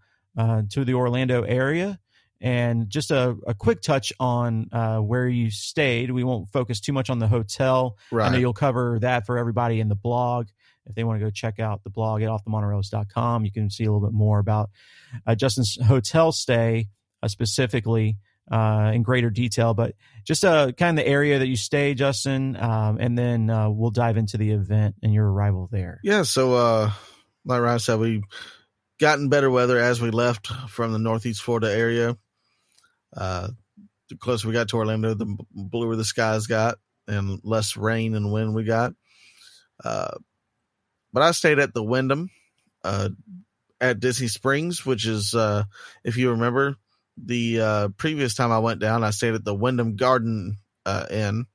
to 0.71 0.85
the 0.85 0.95
Orlando 0.95 1.43
area, 1.43 2.00
and 2.41 2.89
just 2.89 3.11
a, 3.11 3.37
a 3.47 3.55
quick 3.55 3.83
touch 3.83 4.13
on 4.19 4.69
uh, 4.73 4.99
where 4.99 5.29
you 5.29 5.51
stayed. 5.51 6.11
We 6.11 6.25
won't 6.25 6.49
focus 6.51 6.81
too 6.81 6.93
much 6.93 7.11
on 7.11 7.19
the 7.19 7.29
hotel. 7.29 7.99
I 8.29 8.33
know 8.33 8.39
you'll 8.39 8.53
cover 8.53 8.99
that 9.01 9.27
for 9.27 9.39
everybody 9.39 9.81
in 9.81 9.89
the 9.89 9.95
blog. 9.95 10.49
If 10.87 10.95
they 10.95 11.05
want 11.05 11.21
to 11.21 11.25
go 11.25 11.31
check 11.31 11.61
out 11.61 11.85
the 11.85 11.91
blog 11.91 12.23
at 12.23 12.29
offthemonorails.com, 12.29 13.45
you 13.45 13.53
can 13.53 13.71
see 13.71 13.85
a 13.85 13.93
little 13.93 14.07
bit 14.07 14.15
more 14.15 14.39
about 14.39 14.71
uh, 15.27 15.35
Justin's 15.35 15.79
hotel 15.81 16.33
stay 16.33 16.89
uh, 17.23 17.29
specifically 17.29 18.17
uh, 18.51 18.91
in 18.95 19.03
greater 19.03 19.31
detail. 19.31 19.75
But 19.75 19.95
just 20.25 20.45
uh, 20.45 20.73
kind 20.73 20.99
of 20.99 21.05
the 21.05 21.11
area 21.11 21.39
that 21.39 21.47
you 21.47 21.57
stay, 21.57 21.95
Justin, 21.95 22.57
um, 22.57 22.97
and 22.99 23.17
then 23.17 23.51
uh, 23.51 23.69
we'll 23.69 23.91
dive 23.91 24.17
into 24.17 24.39
the 24.39 24.51
event 24.51 24.97
and 25.03 25.13
your 25.13 25.31
arrival 25.31 25.69
there. 25.71 26.01
Yeah, 26.03 26.23
so 26.23 26.55
uh 26.55 26.91
like 27.45 27.61
Ryan 27.61 27.79
said, 27.79 27.99
we 27.99 28.23
gotten 28.99 29.29
better 29.29 29.51
weather 29.51 29.79
as 29.79 30.01
we 30.01 30.11
left 30.11 30.49
from 30.69 30.93
the 30.93 30.99
Northeast 30.99 31.43
Florida 31.43 31.73
area. 31.73 32.17
Uh, 33.17 33.49
the 34.09 34.17
closer 34.17 34.49
we 34.49 34.55
got 34.55 34.69
to 34.69 34.77
Orlando, 34.77 35.15
the 35.15 35.37
bluer 35.53 35.97
the 35.97 36.05
skies 36.05 36.47
got 36.47 36.79
and 37.07 37.41
less 37.45 37.77
rain 37.77 38.15
and 38.15 38.33
wind 38.33 38.55
we 38.55 38.65
got. 38.65 38.93
Uh, 39.83 40.17
but 41.13 41.23
I 41.23 41.31
stayed 41.33 41.59
at 41.59 41.75
the 41.75 41.83
Wyndham 41.83 42.31
uh, 42.85 43.11
at 43.81 44.01
Disney 44.01 44.29
Springs, 44.29 44.85
which 44.85 45.07
is, 45.07 45.35
uh, 45.35 45.65
if 46.05 46.17
you 46.17 46.31
remember, 46.31 46.77
the 47.17 47.61
uh, 47.61 47.89
previous 47.97 48.35
time 48.35 48.53
I 48.53 48.59
went 48.59 48.81
down, 48.81 49.05
I 49.05 49.11
stayed 49.11 49.35
at 49.35 49.45
the 49.45 49.55
Wyndham 49.55 49.97
Garden 49.97 50.57
uh, 50.87 51.07
Inn 51.11 51.47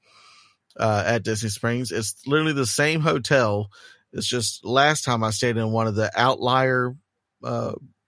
at 0.80 1.24
Disney 1.24 1.50
Springs. 1.50 1.92
It's 1.92 2.16
literally 2.28 2.54
the 2.54 2.66
same 2.66 3.02
hotel. 3.02 3.70
It's 4.14 4.28
just 4.28 4.66
last 4.66 5.04
time 5.04 5.24
I 5.24 5.32
stayed 5.32 5.58
in 5.58 5.72
one 5.72 5.88
of 5.88 5.96
the 5.96 6.12
outlier 6.16 6.96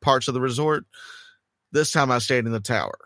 parts 0.01 0.27
of 0.27 0.33
the 0.33 0.41
resort. 0.41 0.85
This 1.71 1.91
time 1.91 2.11
I 2.11 2.19
stayed 2.19 2.45
in 2.45 2.51
the 2.51 2.59
tower. 2.59 2.97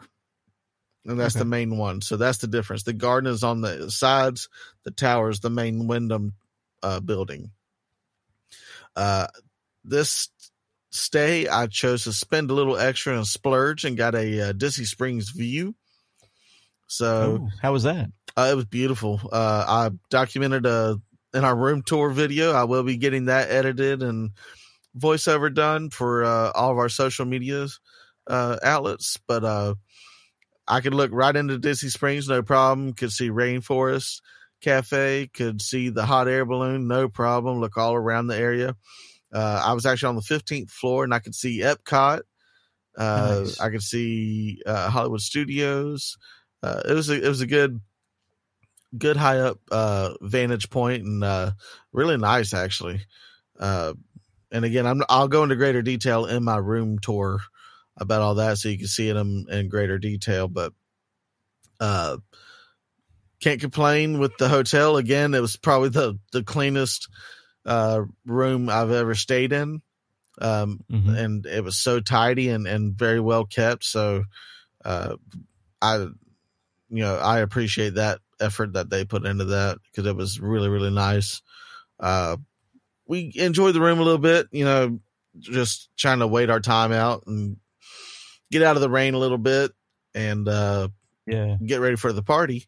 And 1.06 1.20
that's 1.20 1.36
Okay. 1.36 1.40
the 1.40 1.46
main 1.46 1.78
one. 1.78 2.02
So 2.02 2.16
that's 2.18 2.38
the 2.40 2.48
difference. 2.48 2.84
The 2.84 2.94
garden 2.94 3.32
is 3.32 3.44
on 3.44 3.62
the 3.62 3.90
sides, 3.90 4.50
the 4.84 4.92
tower 4.92 5.30
is 5.30 5.40
the 5.40 5.50
main 5.50 5.88
Wyndham 5.88 6.34
uh, 6.84 7.00
building. 7.00 7.52
Uh, 8.96 9.28
this 9.84 10.30
stay, 10.92 11.48
I 11.48 11.68
chose 11.68 12.04
to 12.04 12.14
spend 12.14 12.52
a 12.52 12.54
little 12.54 12.78
extra 12.78 13.16
and 13.16 13.26
splurge 13.26 13.86
and 13.86 13.98
got 13.98 14.14
a 14.14 14.50
uh, 14.50 14.52
Disney 14.52 14.86
Springs 14.86 15.30
view. 15.30 15.76
So 16.88 17.40
Oh, 17.40 17.50
how 17.62 17.72
was 17.72 17.84
that? 17.84 18.12
uh, 18.38 18.50
it 18.52 18.56
was 18.56 18.66
beautiful. 18.66 19.22
Uh, 19.32 19.66
I 19.68 19.90
documented 20.10 20.66
uh, 20.66 20.98
in 21.34 21.46
our 21.46 21.56
room 21.56 21.82
tour 21.82 22.10
video. 22.10 22.52
I 22.52 22.66
will 22.66 22.84
be 22.84 22.98
getting 22.98 23.26
that 23.26 23.50
edited 23.50 24.04
and 24.04 24.32
voiceover 24.98 25.54
done 25.54 25.90
for 25.90 26.24
uh, 26.26 26.52
all 26.52 26.72
of 26.72 26.78
our 26.78 26.90
social 26.90 27.26
medias 27.26 27.80
uh, 28.28 28.58
outlets. 28.62 29.18
But 29.26 29.44
uh, 29.44 29.76
I 30.68 30.82
could 30.82 30.94
look 30.94 31.12
right 31.14 31.36
into 31.36 31.58
Disney 31.58 31.90
Springs, 31.90 32.28
no 32.28 32.42
problem. 32.44 32.94
Could 32.94 33.12
see 33.12 33.30
Rainforest 33.30 34.22
Cafe. 34.62 35.30
Could 35.34 35.62
see 35.62 35.90
the 35.90 36.06
hot 36.06 36.28
air 36.28 36.46
balloon, 36.46 36.88
no 36.88 37.10
problem. 37.10 37.60
Look 37.60 37.78
all 37.78 37.96
around 37.96 38.28
the 38.28 38.38
area. 38.38 38.76
Uh, 39.34 39.62
I 39.66 39.74
was 39.74 39.86
actually 39.86 40.10
on 40.10 40.16
the 40.16 40.22
15th 40.22 40.70
floor, 40.70 41.04
and 41.04 41.14
I 41.14 41.20
could 41.20 41.36
see 41.36 41.62
Epcot. 41.62 42.22
Uh, 42.98 43.40
Nice. 43.44 43.60
I 43.60 43.70
could 43.70 43.82
see 43.82 44.62
uh, 44.66 44.90
Hollywood 44.90 45.22
Studios. 45.22 46.18
Uh, 46.62 46.82
it 46.88 46.94
was 46.94 47.10
a, 47.10 47.24
it 47.24 47.28
was 47.28 47.42
a 47.42 47.48
good 47.48 47.80
good 48.98 49.16
high 49.16 49.40
up 49.40 49.58
uh 49.72 50.14
vantage 50.22 50.70
point 50.70 51.04
and 51.04 51.24
uh 51.24 51.52
really 51.94 52.18
nice 52.18 52.54
actually 52.54 53.00
uh 53.58 53.94
and 54.52 54.66
again 54.66 54.86
i'm 54.86 55.02
i'll 55.08 55.30
go 55.30 55.44
into 55.44 55.56
greater 55.56 55.82
detail 55.82 56.26
in 56.26 56.44
my 56.44 56.58
room 56.58 57.00
tour 57.00 57.40
about 57.98 58.22
all 58.22 58.36
that 58.36 58.58
so 58.58 58.70
you 58.70 58.78
can 58.78 58.88
see 58.88 59.10
it 59.10 59.16
in, 59.18 59.46
in 59.50 59.70
greater 59.70 59.98
detail 60.00 60.48
but 60.48 60.74
uh 61.80 62.18
can't 63.42 63.60
complain 63.60 64.20
with 64.20 64.38
the 64.38 64.48
hotel. 64.48 64.98
Again 64.98 65.34
it 65.34 65.42
was 65.42 65.58
probably 65.58 65.90
the 65.90 66.20
the 66.32 66.44
cleanest 66.44 67.10
uh 67.66 68.04
room 68.26 68.70
i've 68.70 68.92
ever 68.92 69.16
stayed 69.16 69.52
in. 69.54 69.82
Um 70.40 70.80
Mhm. 70.92 71.18
and 71.18 71.46
it 71.46 71.64
was 71.64 71.78
so 71.78 72.00
tidy 72.00 72.50
and 72.50 72.68
and 72.68 72.98
very 72.98 73.20
well 73.20 73.46
kept. 73.46 73.84
So 73.84 74.24
uh 74.86 75.16
i 75.82 75.98
you 75.98 77.04
know 77.04 77.16
i 77.18 77.40
appreciate 77.40 77.96
that 77.96 78.20
effort 78.40 78.74
that 78.74 78.90
they 78.90 79.06
put 79.06 79.26
into 79.26 79.46
that 79.46 79.78
because 79.86 80.08
it 80.10 80.16
was 80.16 80.40
really 80.40 80.70
really 80.70 80.92
nice. 80.92 81.42
Uh 82.00 82.38
we 83.08 83.32
enjoyed 83.36 83.76
the 83.76 83.82
room 83.82 84.00
a 84.00 84.04
little 84.04 84.20
bit 84.20 84.48
you 84.52 84.66
know 84.66 85.00
just 85.40 85.90
trying 85.98 86.20
to 86.20 86.28
wait 86.28 86.50
our 86.50 86.60
time 86.60 86.92
out 86.92 87.24
and 87.26 87.58
get 88.52 88.62
out 88.64 88.76
of 88.76 88.82
the 88.82 88.90
rain 88.90 89.14
a 89.16 89.20
little 89.20 89.38
bit 89.38 89.72
and 90.14 90.48
uh 90.48 90.88
Yeah. 91.26 91.58
get 91.66 91.80
ready 91.80 91.96
for 91.96 92.14
the 92.14 92.22
party. 92.24 92.66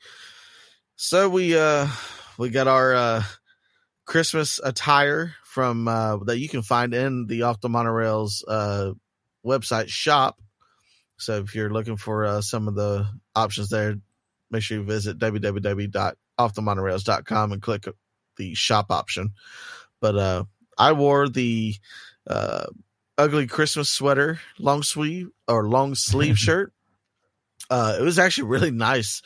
So 0.96 1.30
we 1.30 1.56
uh 1.58 1.88
we 2.38 2.50
got 2.50 2.68
our 2.68 2.94
uh 2.96 3.24
Christmas 4.06 4.60
attire 4.64 5.34
from 5.44 5.88
uh 5.88 6.18
that 6.26 6.40
you 6.40 6.50
can 6.50 6.62
find 6.64 6.94
in 6.94 7.26
the 7.28 7.44
Off 7.44 7.62
the 7.62 7.70
Monorail's 7.70 8.44
uh 8.48 8.92
website 9.46 9.88
shop. 9.90 10.40
So 11.18 11.38
if 11.40 11.54
you're 11.56 11.70
looking 11.70 11.98
for 11.98 12.26
uh 12.26 12.42
some 12.42 12.68
of 12.68 12.76
the 12.76 13.08
options 13.36 13.70
there, 13.70 13.96
make 14.52 14.64
sure 14.64 14.78
you 14.80 14.84
visit 14.84 15.18
www.offthemonorails.com 15.20 17.52
and 17.52 17.62
click 17.62 17.88
the 18.38 18.56
shop 18.56 18.88
option. 18.90 19.30
But 20.02 20.18
uh 20.18 20.44
I 20.78 20.94
wore 20.94 21.30
the 21.30 21.76
uh 22.28 22.66
ugly 23.18 23.48
Christmas 23.48 23.90
sweater, 23.90 24.40
long 24.60 24.84
sleeve 24.84 25.30
or 25.48 25.68
long 25.68 25.96
sleeve 25.96 26.38
shirt. 26.40 26.74
Uh, 27.70 27.98
it 28.00 28.04
was 28.04 28.20
actually 28.20 28.48
really 28.48 28.72
nice. 28.72 29.22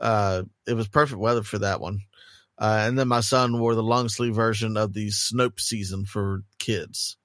Uh, 0.00 0.42
it 0.66 0.74
was 0.74 0.88
perfect 0.88 1.20
weather 1.20 1.42
for 1.42 1.58
that 1.58 1.80
one. 1.80 2.00
Uh, 2.58 2.84
and 2.86 2.98
then 2.98 3.08
my 3.08 3.20
son 3.20 3.58
wore 3.58 3.74
the 3.74 3.82
long 3.82 4.08
sleeve 4.08 4.34
version 4.34 4.76
of 4.76 4.92
the 4.92 5.08
Snoap 5.08 5.58
season 5.58 6.04
for 6.04 6.42
kids, 6.58 7.16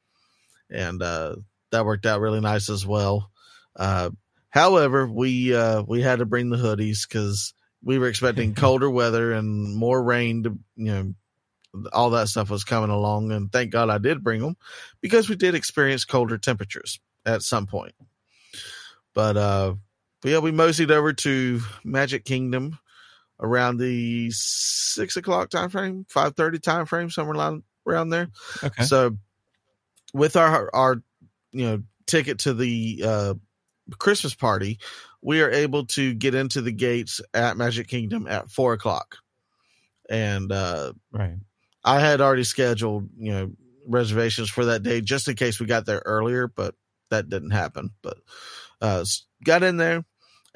and 0.69 1.01
uh, 1.04 1.36
that 1.71 1.86
worked 1.86 2.06
out 2.06 2.21
really 2.21 2.39
nice 2.39 2.69
as 2.69 2.86
well. 2.86 3.30
Uh, 3.75 4.12
however, 4.49 5.06
we 5.06 5.54
uh, 5.54 5.84
we 5.86 6.01
had 6.01 6.19
to 6.19 6.25
bring 6.25 6.49
the 6.49 6.58
hoodies 6.58 7.06
because 7.08 7.54
we 7.84 7.99
were 7.99 8.08
expecting 8.08 8.56
colder 8.56 8.89
weather 8.89 9.34
and 9.34 9.75
more 9.75 10.01
rain. 10.01 10.43
To 10.43 10.58
you 10.78 10.86
know, 10.86 11.13
all 11.93 12.11
that 12.11 12.27
stuff 12.27 12.49
was 12.49 12.63
coming 12.63 12.89
along, 12.89 13.31
and 13.31 13.51
thank 13.51 13.71
God 13.71 13.89
I 13.89 13.97
did 13.97 14.23
bring 14.23 14.41
them 14.41 14.57
because 15.01 15.29
we 15.29 15.35
did 15.35 15.55
experience 15.55 16.05
colder 16.05 16.38
temperatures 16.38 16.99
at 17.25 17.41
some 17.41 17.65
point. 17.65 17.95
But 19.13 19.38
uh, 19.38 19.75
but 20.21 20.31
yeah, 20.31 20.39
we 20.39 20.51
moseyed 20.51 20.91
over 20.91 21.13
to 21.13 21.61
Magic 21.83 22.25
Kingdom 22.25 22.77
around 23.39 23.77
the 23.77 24.29
six 24.31 25.17
o'clock 25.17 25.49
time 25.49 25.69
frame, 25.69 26.05
five 26.09 26.35
thirty 26.35 26.59
time 26.59 26.85
frame, 26.85 27.09
somewhere 27.09 27.38
around 27.38 27.63
around 27.88 28.09
there. 28.09 28.29
Okay. 28.63 28.83
So 28.83 29.17
with 30.13 30.35
our 30.35 30.73
our 30.73 31.01
you 31.51 31.65
know 31.65 31.83
ticket 32.05 32.39
to 32.39 32.53
the 32.53 33.03
uh, 33.05 33.33
Christmas 33.97 34.35
party, 34.35 34.79
we 35.21 35.41
are 35.41 35.51
able 35.51 35.85
to 35.88 36.13
get 36.13 36.35
into 36.35 36.61
the 36.61 36.71
gates 36.71 37.21
at 37.33 37.57
Magic 37.57 37.88
Kingdom 37.88 38.27
at 38.27 38.49
four 38.49 38.73
o'clock, 38.73 39.17
and 40.09 40.51
uh, 40.51 40.93
Right. 41.11 41.35
I 41.86 42.00
had 42.00 42.19
already 42.19 42.43
scheduled, 42.43 43.10
you 43.17 43.32
know, 43.32 43.52
reservations 43.88 44.50
for 44.50 44.65
that 44.65 44.82
day 44.84 45.00
just 45.02 45.28
in 45.28 45.36
case 45.36 45.60
we 45.60 45.67
got 45.67 45.86
there 45.86 46.02
earlier, 46.04 46.48
but 46.48 46.74
that 47.12 47.30
didn't 47.30 47.52
happen. 47.52 47.91
But 48.02 48.17
uh 48.82 49.06
got 49.43 49.62
in 49.63 49.78
there. 49.78 50.04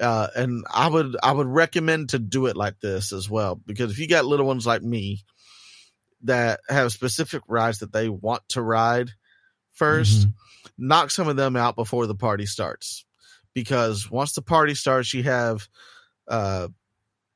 Uh 0.00 0.26
and 0.34 0.64
I 0.68 0.88
would 0.88 1.16
I 1.22 1.30
would 1.32 1.46
recommend 1.46 2.10
to 2.10 2.18
do 2.18 2.46
it 2.46 2.56
like 2.56 2.80
this 2.80 3.12
as 3.12 3.30
well 3.30 3.54
because 3.54 3.92
if 3.92 3.98
you 4.00 4.08
got 4.08 4.24
little 4.24 4.46
ones 4.46 4.66
like 4.66 4.82
me 4.82 5.24
that 6.24 6.60
have 6.68 6.92
specific 6.92 7.42
rides 7.48 7.78
that 7.78 7.92
they 7.92 8.08
want 8.08 8.42
to 8.50 8.60
ride 8.62 9.10
1st 9.78 10.26
Mhm. 10.26 10.32
knock 10.76 11.10
some 11.10 11.28
of 11.28 11.36
them 11.36 11.56
out 11.56 11.76
before 11.76 12.06
the 12.06 12.14
party 12.14 12.44
starts 12.46 13.04
because 13.54 14.10
once 14.10 14.32
the 14.32 14.42
party 14.42 14.74
starts 14.74 15.14
you 15.14 15.22
have 15.22 15.68
uh 16.28 16.68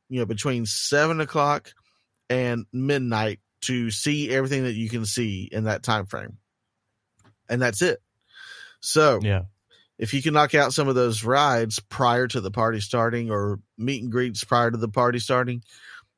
you 0.08 0.18
know 0.18 0.26
between 0.26 0.66
seven 0.66 1.20
o'clock 1.20 1.72
and 2.28 2.66
midnight 2.72 3.40
to 3.64 3.90
see 3.90 4.30
everything 4.30 4.64
that 4.64 4.74
you 4.74 4.88
can 4.88 5.04
see 5.04 5.48
in 5.50 5.64
that 5.64 5.82
time 5.82 6.06
frame 6.06 6.38
and 7.48 7.60
that's 7.60 7.82
it 7.82 8.00
so 8.80 9.20
Yeah. 9.22 9.42
if 9.98 10.14
you 10.14 10.22
can 10.22 10.34
knock 10.34 10.54
out 10.54 10.72
some 10.74 10.88
of 10.88 10.94
those 10.94 11.24
rides 11.24 11.78
prior 11.80 12.26
to 12.28 12.40
the 12.40 12.50
party 12.50 12.80
starting 12.80 13.30
or 13.30 13.60
meet 13.78 14.02
and 14.02 14.10
greets 14.12 14.44
prior 14.44 14.70
to 14.70 14.76
the 14.78 14.88
party 14.88 15.18
starting 15.18 15.62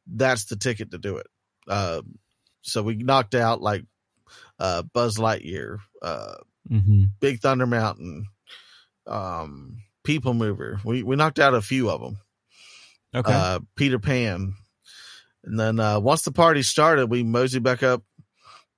that's 0.06 0.44
the 0.46 0.56
ticket 0.56 0.90
to 0.92 0.98
do 0.98 1.16
it 1.16 1.26
um, 1.68 2.18
so 2.62 2.82
we 2.82 2.94
knocked 2.96 3.34
out 3.34 3.60
like 3.60 3.84
uh, 4.58 4.82
buzz 4.82 5.16
lightyear 5.18 5.78
uh, 6.02 6.34
hmm 6.68 7.04
Big 7.20 7.40
Thunder 7.40 7.66
Mountain, 7.66 8.26
um, 9.06 9.78
People 10.04 10.34
Mover. 10.34 10.80
We 10.84 11.02
we 11.02 11.16
knocked 11.16 11.38
out 11.38 11.54
a 11.54 11.62
few 11.62 11.90
of 11.90 12.00
them. 12.00 12.18
Okay. 13.14 13.32
Uh, 13.32 13.60
Peter 13.76 13.98
Pan, 13.98 14.54
and 15.46 15.58
then 15.58 15.80
uh, 15.80 15.98
once 16.00 16.22
the 16.22 16.32
party 16.32 16.62
started, 16.62 17.06
we 17.10 17.22
moseyed 17.22 17.62
back 17.62 17.82
up 17.82 18.02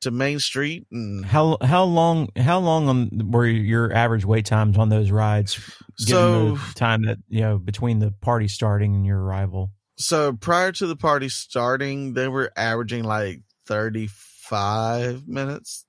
to 0.03 0.11
Main 0.13 0.39
Street, 0.39 0.87
and 0.93 1.25
how 1.27 1.57
how 1.61 1.83
long 1.85 2.29
how 2.37 2.61
long 2.61 2.89
on 2.89 3.31
were 3.33 3.47
your 3.47 3.93
average 3.93 4.25
wait 4.25 4.47
times 4.47 4.79
on 4.79 4.89
those 4.91 5.11
rides? 5.11 5.59
So- 5.97 6.55
the 6.57 6.75
time 6.75 7.03
that 7.07 7.19
you 7.29 7.41
know 7.41 7.59
between 7.59 7.99
the 7.99 8.13
party 8.21 8.47
starting 8.49 8.95
and 8.95 9.05
your 9.05 9.21
arrival. 9.21 9.73
so 9.97 10.33
prior 10.35 10.71
to 10.73 10.87
the 10.87 10.95
party 10.97 11.29
starting, 11.29 12.15
they 12.15 12.29
were 12.29 12.53
averaging 12.57 13.03
like 13.03 13.41
thirty 13.67 14.09
five 14.09 15.27
minutes, 15.27 15.85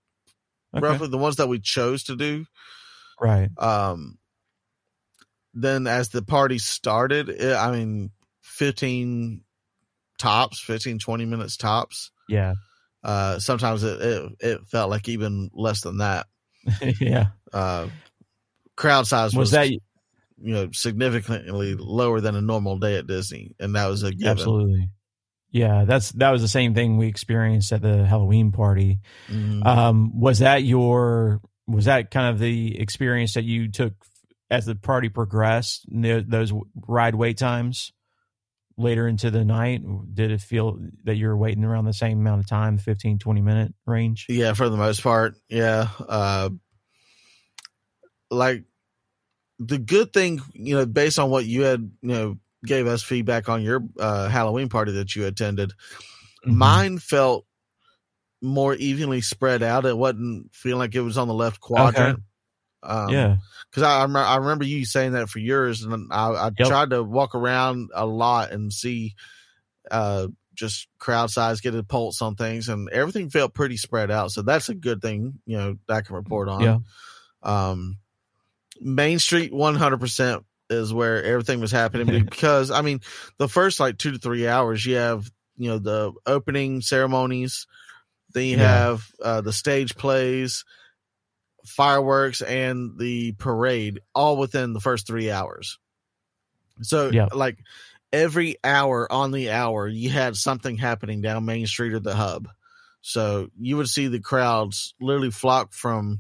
Okay. 0.76 0.86
roughly. 0.86 1.08
The 1.10 1.18
ones 1.18 1.36
that 1.36 1.48
we 1.48 1.60
chose 1.60 2.04
to 2.06 2.16
do. 2.16 2.46
Right. 3.22 3.50
Um, 3.58 4.18
then 5.54 5.88
as 5.88 6.10
the 6.10 6.22
party 6.22 6.58
started, 6.58 7.30
it, 7.30 7.56
I 7.56 7.72
mean, 7.72 8.12
15 8.42 9.44
tops, 10.20 10.60
15, 10.60 11.00
20 11.00 11.26
minutes 11.26 11.58
tops. 11.58 12.12
Yeah. 12.28 12.54
Uh, 13.04 13.40
sometimes 13.40 13.84
it, 13.84 14.02
it, 14.02 14.32
it 14.40 14.60
felt 14.68 14.90
like 14.92 15.08
even 15.10 15.50
less 15.54 15.82
than 15.82 15.98
that. 15.98 16.28
yeah. 17.02 17.28
Uh, 17.52 17.88
crowd 18.76 19.08
size 19.08 19.34
was, 19.34 19.52
Was 19.52 19.52
that 19.52 19.70
you 19.70 19.80
know 20.38 20.70
significantly 20.72 21.76
lower 21.76 22.22
than 22.22 22.36
a 22.36 22.42
normal 22.42 22.78
day 22.78 22.98
at 22.98 23.08
Disney, 23.08 23.56
and 23.60 23.76
that 23.76 23.88
was 23.88 24.04
a 24.04 24.12
given. 24.12 24.28
absolutely? 24.28 24.90
Yeah, 25.52 25.86
that's 25.86 26.12
that 26.14 26.30
was 26.32 26.42
the 26.42 26.48
same 26.48 26.76
thing 26.76 26.98
we 26.98 27.08
experienced 27.08 27.72
at 27.72 27.82
the 27.82 28.06
Halloween 28.06 28.52
party. 28.52 29.00
Mhm. 29.30 29.66
Um, 29.66 30.20
was 30.20 30.40
that 30.40 30.64
your 30.64 31.42
was 31.68 31.86
that 31.86 32.12
kind 32.12 32.28
of 32.34 32.40
the 32.40 32.80
experience 32.80 33.34
that 33.34 33.44
you 33.46 33.70
took 33.72 33.94
as 34.52 34.66
the 34.66 34.76
party 34.76 35.10
progressed? 35.10 35.86
the- 35.90 36.26
Those 36.28 36.54
ride 36.88 37.16
wait 37.16 37.38
times 37.38 37.92
later 38.80 39.08
into 39.08 39.30
the 39.30 39.46
night, 39.46 39.82
did 40.14 40.32
it 40.32 40.42
feel 40.42 40.80
that 41.04 41.16
you 41.16 41.28
were 41.28 41.38
waiting 41.38 41.64
around 41.64 41.86
the 41.86 41.94
same 41.94 42.20
amount 42.20 42.42
of 42.42 42.48
time, 42.48 42.78
15, 42.78 43.20
20 43.20 43.42
minute 43.42 43.74
range? 43.86 44.26
Yeah, 44.30 44.54
for 44.54 44.70
the 44.70 44.78
most 44.78 45.04
part. 45.04 45.36
Yeah. 45.50 45.90
Uh, 46.08 46.50
like 48.32 48.64
the 49.60 49.78
good 49.78 50.14
thing, 50.14 50.42
you 50.54 50.76
know, 50.76 50.86
based 50.86 51.20
on 51.20 51.30
what 51.30 51.46
you 51.46 51.64
had, 51.64 51.82
you 52.02 52.10
know, 52.10 52.38
gave 52.66 52.88
us 52.88 53.04
feedback 53.04 53.50
on 53.50 53.62
your 53.62 53.84
uh, 54.00 54.30
Halloween 54.30 54.70
party 54.70 54.94
that 54.94 55.16
you 55.16 55.26
attended, 55.26 55.74
Mm-hmm. 56.46 56.58
mine 56.58 56.98
felt 57.00 57.46
more 58.42 58.74
evenly 58.74 59.20
spread 59.20 59.62
out. 59.62 59.86
It 59.86 59.98
wasn't 59.98 60.56
feeling 60.56 60.80
like 60.80 60.96
it 60.96 61.02
was 61.02 61.18
on 61.18 61.28
the 61.28 61.34
left 61.34 61.60
quadrant. 61.60 62.20
Um, 62.82 63.14
yeah, 63.14 63.38
because 63.70 63.84
I, 63.84 64.04
I, 64.04 64.38
remember, 64.38 64.64
you 64.66 64.86
saying 64.86 65.14
that 65.14 65.30
for 65.30 65.40
yours, 65.40 65.84
and 65.84 66.12
I, 66.12 66.48
I 66.48 66.52
Yep. 66.58 66.68
tried 66.68 66.90
to 66.92 67.04
walk 67.04 67.36
around 67.36 67.90
a 67.94 68.06
lot 68.06 68.52
and 68.52 68.72
see 68.72 69.16
uh, 69.92 70.28
just 70.54 70.88
crowd 70.98 71.30
size, 71.30 71.62
get 71.62 71.76
a 71.76 71.84
pulse 71.84 72.22
on 72.22 72.36
things, 72.36 72.70
and 72.70 72.90
everything 72.90 73.30
felt 73.30 73.54
pretty 73.54 73.78
spread 73.78 74.12
out. 74.12 74.32
So 74.32 74.42
that's 74.42 74.70
a 74.70 74.76
good 74.76 75.02
thing, 75.02 75.40
you 75.46 75.58
know, 75.58 75.78
that 75.88 75.94
I 75.96 76.02
can 76.02 76.16
report 76.16 76.50
on. 76.50 76.62
Yeah. 76.62 76.78
Um, 77.44 77.98
Main 78.82 79.20
Street, 79.20 79.54
one 79.54 79.76
hundred 79.76 80.00
percent 80.00 80.46
is 80.70 80.94
where 80.94 81.24
everything 81.24 81.60
was 81.60 81.72
happening 81.72 82.08
because 82.26 82.72
I 82.72 82.82
mean, 82.82 83.02
the 83.38 83.48
first 83.50 83.80
like 83.80 83.98
two 83.98 84.12
to 84.12 84.18
three 84.20 84.48
hours, 84.48 84.86
you 84.86 84.96
have 84.96 85.30
you 85.58 85.70
know 85.70 85.80
the 85.80 86.14
opening 86.26 86.82
ceremonies, 86.82 87.68
then 88.34 88.46
you 88.46 88.58
Yeah. 88.58 88.64
have 88.64 89.08
uh, 89.24 89.42
the 89.42 89.54
stage 89.54 89.96
plays 89.96 90.64
fireworks 91.70 92.42
and 92.42 92.98
the 92.98 93.34
parade 93.34 94.00
all 94.16 94.38
within 94.38 94.74
the 94.74 94.80
first 94.80 95.08
three 95.08 95.32
hours. 95.32 95.78
So, 96.82 97.10
Yeah. 97.12 97.28
like 97.34 97.58
every 98.12 98.58
hour 98.64 99.12
on 99.12 99.32
the 99.32 99.52
hour, 99.52 99.88
you 99.88 100.10
had 100.10 100.36
something 100.36 100.78
happening 100.78 101.22
down 101.22 101.46
Main 101.46 101.68
Street 101.68 101.94
or 101.94 102.00
the 102.00 102.16
hub. 102.16 102.48
So 103.02 103.50
you 103.60 103.78
would 103.78 103.88
see 103.90 104.08
the 104.08 104.20
crowds 104.20 104.94
literally 105.00 105.32
flock 105.32 105.74
from, 105.74 106.20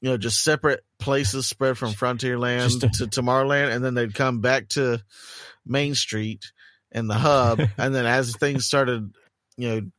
you 0.00 0.10
know, 0.10 0.16
just 0.16 0.42
separate 0.42 0.84
places 0.98 1.46
spread 1.46 1.78
from 1.78 1.92
Frontierland 1.92 2.82
a- 2.82 2.88
to 2.88 3.06
Tomorrowland, 3.06 3.74
and 3.74 3.84
then 3.84 3.94
they'd 3.94 4.14
come 4.14 4.40
back 4.40 4.68
to 4.70 5.02
Main 5.64 5.94
Street 5.94 6.52
and 6.92 7.08
the 7.08 7.14
hub. 7.14 7.60
and 7.78 7.94
then 7.94 8.04
as 8.06 8.34
things 8.36 8.66
started, 8.66 9.14
you 9.56 9.68
know, 9.68 9.90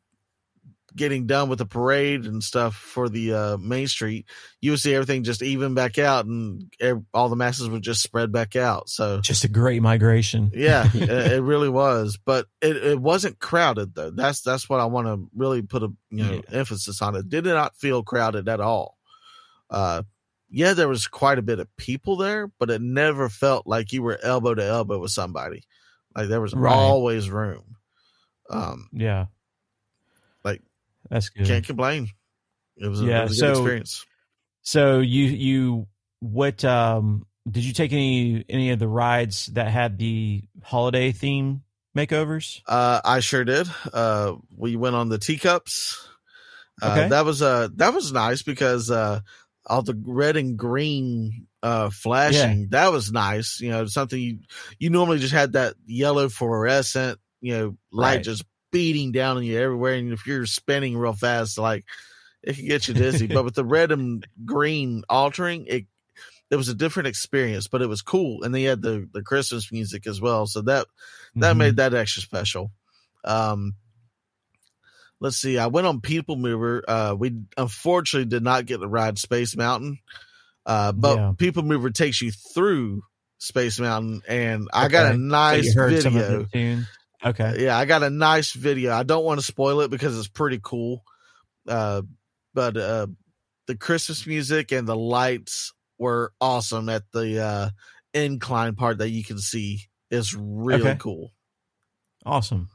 getting 0.96 1.26
done 1.26 1.48
with 1.50 1.60
the 1.60 1.66
parade 1.66 2.26
and 2.26 2.44
stuff 2.44 2.76
for 2.76 3.08
the 3.08 3.34
uh, 3.34 3.58
Main 3.58 3.88
Street, 3.88 4.26
you 4.60 4.72
would 4.72 4.80
see 4.80 4.94
everything 4.94 5.24
just 5.24 5.42
even 5.42 5.74
back 5.74 5.98
out, 5.98 6.26
and 6.26 6.70
all 7.14 7.30
the 7.30 7.36
masses 7.36 7.70
would 7.70 7.82
just 7.82 8.02
spread 8.02 8.32
back 8.32 8.56
out. 8.56 8.90
So 8.90 9.22
just 9.22 9.44
a 9.44 9.48
great 9.48 9.82
migration. 9.82 10.52
yeah, 10.54 10.90
it, 10.94 11.10
it 11.10 11.42
really 11.44 11.70
was, 11.70 12.18
but 12.24 12.48
it, 12.62 12.76
it 12.76 13.00
wasn't 13.00 13.40
crowded 13.40 13.96
though. 13.96 14.12
That's 14.12 14.42
that's 14.42 14.70
what 14.70 14.80
I 14.80 14.86
want 14.86 15.08
to 15.08 15.30
really 15.36 15.62
put 15.62 15.84
a 15.84 15.90
you 16.10 16.24
know 16.24 16.42
emphasis 16.52 17.02
on. 17.02 17.16
It 17.16 17.30
did 17.30 17.46
not 17.46 17.76
feel 17.78 18.04
crowded 18.04 18.50
at 18.50 18.60
all. 18.60 18.98
Uh, 19.70 20.04
yeah, 20.50 20.74
there 20.74 20.90
was 20.90 21.08
quite 21.08 21.40
a 21.40 21.42
bit 21.44 21.60
of 21.60 21.74
people 21.78 22.18
there, 22.18 22.52
but 22.60 22.70
it 22.70 22.82
never 22.82 23.30
felt 23.30 23.66
like 23.66 23.94
you 23.94 24.04
were 24.04 24.20
elbow 24.22 24.54
to 24.54 24.64
elbow 24.66 25.00
with 25.00 25.12
somebody. 25.12 25.64
Like 26.14 26.28
there 26.28 26.42
was 26.42 26.54
Right. 26.54 26.76
always 26.76 27.30
room. 27.30 27.78
Um, 28.50 28.90
Yeah, 28.92 29.28
that's 31.12 31.30
good. 31.30 31.46
can't 31.46 31.66
complain. 31.66 32.10
It 32.78 32.88
was 32.88 33.02
a, 33.02 33.06
Yeah, 33.06 33.20
it 33.26 33.30
was 33.30 33.40
a 33.42 33.46
good 33.46 33.56
so- 33.56 33.62
experience. 33.62 34.06
So 34.64 35.00
you 35.00 35.26
you 35.26 35.88
what 36.20 36.64
um 36.66 37.26
did 37.50 37.64
you 37.64 37.74
take 37.74 37.92
any 37.94 38.44
any 38.50 38.70
of 38.72 38.80
the 38.80 38.88
rides 38.88 39.48
that 39.54 39.68
had 39.70 39.98
the 39.98 40.44
holiday 40.64 41.12
theme 41.12 41.64
makeovers? 41.98 42.62
Uh, 42.68 43.02
I 43.04 43.20
sure 43.20 43.44
did. 43.44 43.68
Uh, 43.92 44.36
we 44.56 44.76
went 44.76 44.96
on 44.96 45.10
the 45.10 45.18
teacups. 45.18 46.08
Uh, 46.82 46.92
Okay. 46.92 47.10
That 47.10 47.26
was 47.26 47.42
uh 47.42 47.68
that 47.76 47.94
was 47.94 48.12
nice 48.12 48.42
because 48.44 48.90
uh, 48.92 49.20
all 49.68 49.82
the 49.82 50.00
red 50.06 50.38
and 50.38 50.58
green 50.58 51.48
uh 51.64 51.90
flashing 51.92 52.70
that 52.70 52.92
was 52.92 53.12
nice. 53.12 53.60
You 53.60 53.70
know, 53.72 53.86
something 53.88 54.20
you 54.20 54.40
you 54.80 54.90
normally 54.92 55.20
just 55.20 55.34
had 55.34 55.54
that 55.54 55.74
yellow 55.86 56.30
fluorescent 56.30 57.20
you 57.42 57.54
know 57.58 57.78
light 57.92 58.16
Right. 58.18 58.24
just 58.24 58.44
beating 58.72 59.12
down 59.12 59.38
on 59.38 59.44
you 59.44 59.60
everywhere, 59.60 59.94
and 59.96 60.12
if 60.14 60.26
you're 60.26 60.46
spinning 60.46 60.98
real 60.98 61.14
fast, 61.14 61.58
like 61.58 61.86
it 62.44 62.56
can 62.56 62.66
get 62.68 62.88
you 62.88 62.94
dizzy. 62.94 63.28
but 63.28 63.44
with 63.46 63.56
the 63.56 63.66
red 63.66 63.92
and 63.92 64.26
green 64.46 65.04
altering, 65.10 65.66
it 65.68 65.86
it 66.50 66.56
was 66.58 66.68
a 66.70 66.76
different 66.76 67.08
experience, 67.08 67.68
but 67.68 67.82
it 67.82 67.88
was 67.88 68.02
cool. 68.02 68.44
And 68.44 68.54
they 68.54 68.64
had 68.64 68.82
the 68.82 69.08
the 69.14 69.22
Christmas 69.22 69.72
music 69.72 70.08
as 70.08 70.20
well, 70.20 70.46
so 70.48 70.62
that 70.64 70.88
that 71.36 71.56
Mhm. 71.56 71.58
made 71.58 71.76
that 71.78 71.94
extra 71.94 72.22
special. 72.22 72.72
Um, 73.24 73.76
let's 75.20 75.38
see. 75.38 75.58
I 75.58 75.68
went 75.68 75.88
on 75.88 76.02
People 76.02 76.36
Mover. 76.36 76.84
Uh, 76.88 77.16
we 77.18 77.38
unfortunately 77.58 78.28
did 78.30 78.44
not 78.44 78.66
get 78.66 78.80
to 78.80 78.88
ride 78.88 79.20
Space 79.20 79.56
Mountain, 79.56 80.00
uh, 80.66 80.92
but 80.92 81.18
Yeah. 81.18 81.34
People 81.38 81.64
Mover 81.64 81.90
takes 81.92 82.22
you 82.22 82.32
through 82.32 83.04
Space 83.38 83.80
Mountain, 83.80 84.22
and 84.28 84.68
I 84.74 84.88
got 84.88 85.08
a 85.08 85.18
nice 85.18 85.66
you 85.66 85.74
heard 85.82 86.02
some 86.02 86.16
of 86.18 86.24
video. 86.24 86.48
Okay. 87.24 87.64
Yeah, 87.64 87.78
I 87.78 87.86
got 87.86 88.04
a 88.04 88.10
nice 88.10 88.54
video. 88.54 88.94
I 88.94 89.04
don't 89.04 89.24
want 89.26 89.40
to 89.40 89.46
spoil 89.46 89.82
it 89.82 89.92
because 89.92 90.18
it's 90.18 90.28
pretty 90.28 90.60
cool. 90.62 91.04
Uh, 91.68 92.02
but 92.54 92.76
uh, 92.78 93.08
the 93.68 93.78
Christmas 93.78 94.26
music 94.26 94.72
and 94.72 94.88
the 94.88 94.96
lights 94.96 95.74
were 96.00 96.34
awesome 96.42 96.90
at 96.90 97.04
the 97.14 97.40
uh, 97.44 97.70
incline 98.14 98.76
part 98.76 98.98
that 99.00 99.10
you 99.10 99.24
can 99.24 99.38
see. 99.38 99.82
It's 100.10 100.34
really 100.34 100.82
Okay. 100.82 100.98
cool. 101.00 101.32
Awesome. 102.26 102.70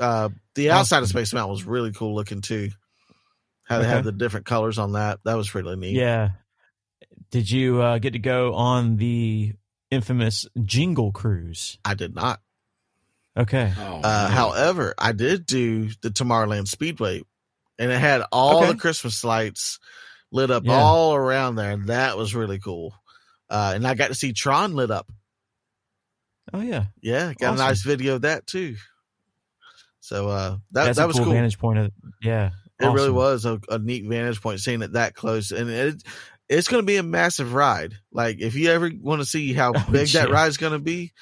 uh 0.00 0.28
the 0.56 0.70
outside 0.70 1.02
of 1.02 1.08
Space 1.08 1.32
Mountain 1.32 1.50
was 1.52 1.64
really 1.64 1.92
cool 1.92 2.14
looking 2.14 2.40
too. 2.40 2.70
How 3.64 3.78
they 3.78 3.84
Okay. 3.84 3.94
had 3.94 4.04
the 4.04 4.12
different 4.12 4.46
colors 4.46 4.78
on 4.78 4.92
that. 4.92 5.20
That 5.24 5.34
was 5.36 5.54
really 5.54 5.76
neat. 5.76 5.96
Yeah. 5.96 6.30
Did 7.30 7.50
you 7.50 7.80
uh, 7.82 7.98
get 7.98 8.12
to 8.14 8.18
go 8.18 8.54
on 8.54 8.96
the 8.96 9.52
infamous 9.90 10.46
Jingle 10.64 11.12
Cruise? 11.12 11.78
I 11.84 11.94
did 11.94 12.14
not. 12.14 12.40
Okay. 13.36 13.72
Oh, 13.78 14.00
Uh 14.02 14.28
however, 14.28 14.94
I 14.98 15.12
did 15.12 15.46
do 15.46 15.88
the 16.02 16.10
Tomorrowland 16.10 16.68
Speedway 16.68 17.22
and 17.78 17.90
it 17.90 17.98
had 17.98 18.22
all 18.30 18.58
Okay. 18.58 18.72
the 18.72 18.76
Christmas 18.78 19.24
lights 19.24 19.78
lit 20.30 20.50
up 20.50 20.64
Yeah. 20.66 20.80
all 20.80 21.14
around 21.14 21.56
there, 21.56 21.70
and 21.72 21.86
that 21.88 22.16
was 22.16 22.34
really 22.34 22.58
cool. 22.58 22.94
Uh 23.50 23.72
and 23.74 23.86
I 23.86 23.94
got 23.94 24.08
to 24.08 24.14
see 24.14 24.32
Tron 24.32 24.74
lit 24.74 24.90
up. 24.90 25.10
Oh 26.52 26.60
yeah. 26.60 26.86
Yeah, 27.02 27.32
got 27.34 27.54
Awesome. 27.54 27.64
a 27.64 27.68
nice 27.68 27.82
video 27.82 28.14
of 28.16 28.22
that 28.22 28.46
too. 28.46 28.76
So 30.00 30.28
uh 30.28 30.56
that 30.72 30.84
That's 30.86 30.98
that 30.98 31.04
a 31.04 31.06
was 31.08 31.16
cool, 31.16 31.24
cool. 31.26 31.34
vantage 31.34 31.58
point 31.58 31.78
of 31.78 31.90
yeah. 32.22 32.50
It 32.80 32.86
really 32.86 33.10
was 33.10 33.44
a, 33.44 33.60
a 33.68 33.78
neat 33.78 34.04
vantage 34.06 34.40
point 34.40 34.60
seeing 34.60 34.82
it 34.82 34.92
that 34.92 35.14
close, 35.14 35.50
and 35.52 35.70
it 35.70 36.02
it's 36.48 36.68
going 36.68 36.82
to 36.82 36.86
be 36.86 36.96
a 36.96 37.02
massive 37.02 37.54
ride. 37.54 37.94
Like 38.12 38.40
if 38.40 38.54
you 38.54 38.70
ever 38.70 38.90
want 39.00 39.22
to 39.22 39.26
see 39.26 39.52
how 39.54 39.72
Oh, 39.76 39.86
big 39.90 40.08
that 40.08 40.28
yeah. 40.28 40.34
ride's 40.34 40.56
going 40.58 40.72
to 40.74 40.78
be, 40.78 41.12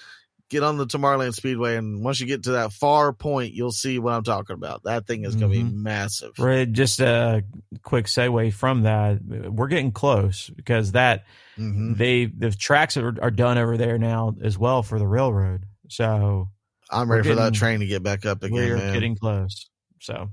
get 0.53 0.63
on 0.63 0.77
the 0.77 0.87
Tomorrowland 0.87 1.35
Speedway, 1.35 1.77
and 1.77 2.05
once 2.05 2.21
you 2.21 2.27
get 2.27 2.43
to 2.45 2.53
that 2.53 2.73
far 2.73 3.13
point, 3.15 3.55
you'll 3.55 3.73
see 3.73 3.99
what 3.99 4.13
I'm 4.13 4.23
talking 4.23 4.53
about. 4.55 4.83
That 4.85 5.07
thing 5.07 5.25
is 5.25 5.35
going 5.35 5.51
to 5.51 5.59
be 5.59 5.65
Mhm. 5.65 5.73
massive. 5.73 6.37
Fred, 6.37 6.75
just 6.75 7.01
a 7.01 7.43
quick 7.83 8.05
segue 8.05 8.53
from 8.53 8.83
that. 8.83 9.21
We're 9.25 9.69
getting 9.69 9.93
close 9.93 10.51
because 10.51 10.93
that 10.93 11.25
hmm 11.57 11.95
they 11.95 12.27
the 12.27 12.51
tracks 12.51 12.97
are, 12.97 13.15
are 13.21 13.31
done 13.31 13.57
over 13.59 13.77
there 13.77 13.99
now 13.99 14.35
as 14.43 14.57
well 14.59 14.83
for 14.83 14.99
the 14.99 15.07
railroad. 15.07 15.65
So 15.89 16.49
I'm 16.91 17.11
ready 17.11 17.29
for 17.29 17.35
that 17.37 17.55
train 17.55 17.81
to 17.81 17.87
get 17.87 18.03
back 18.03 18.25
up 18.27 18.43
again, 18.43 18.53
we're 18.55 18.77
man. 18.77 18.93
getting 18.93 19.17
close. 19.17 19.69
So 20.01 20.31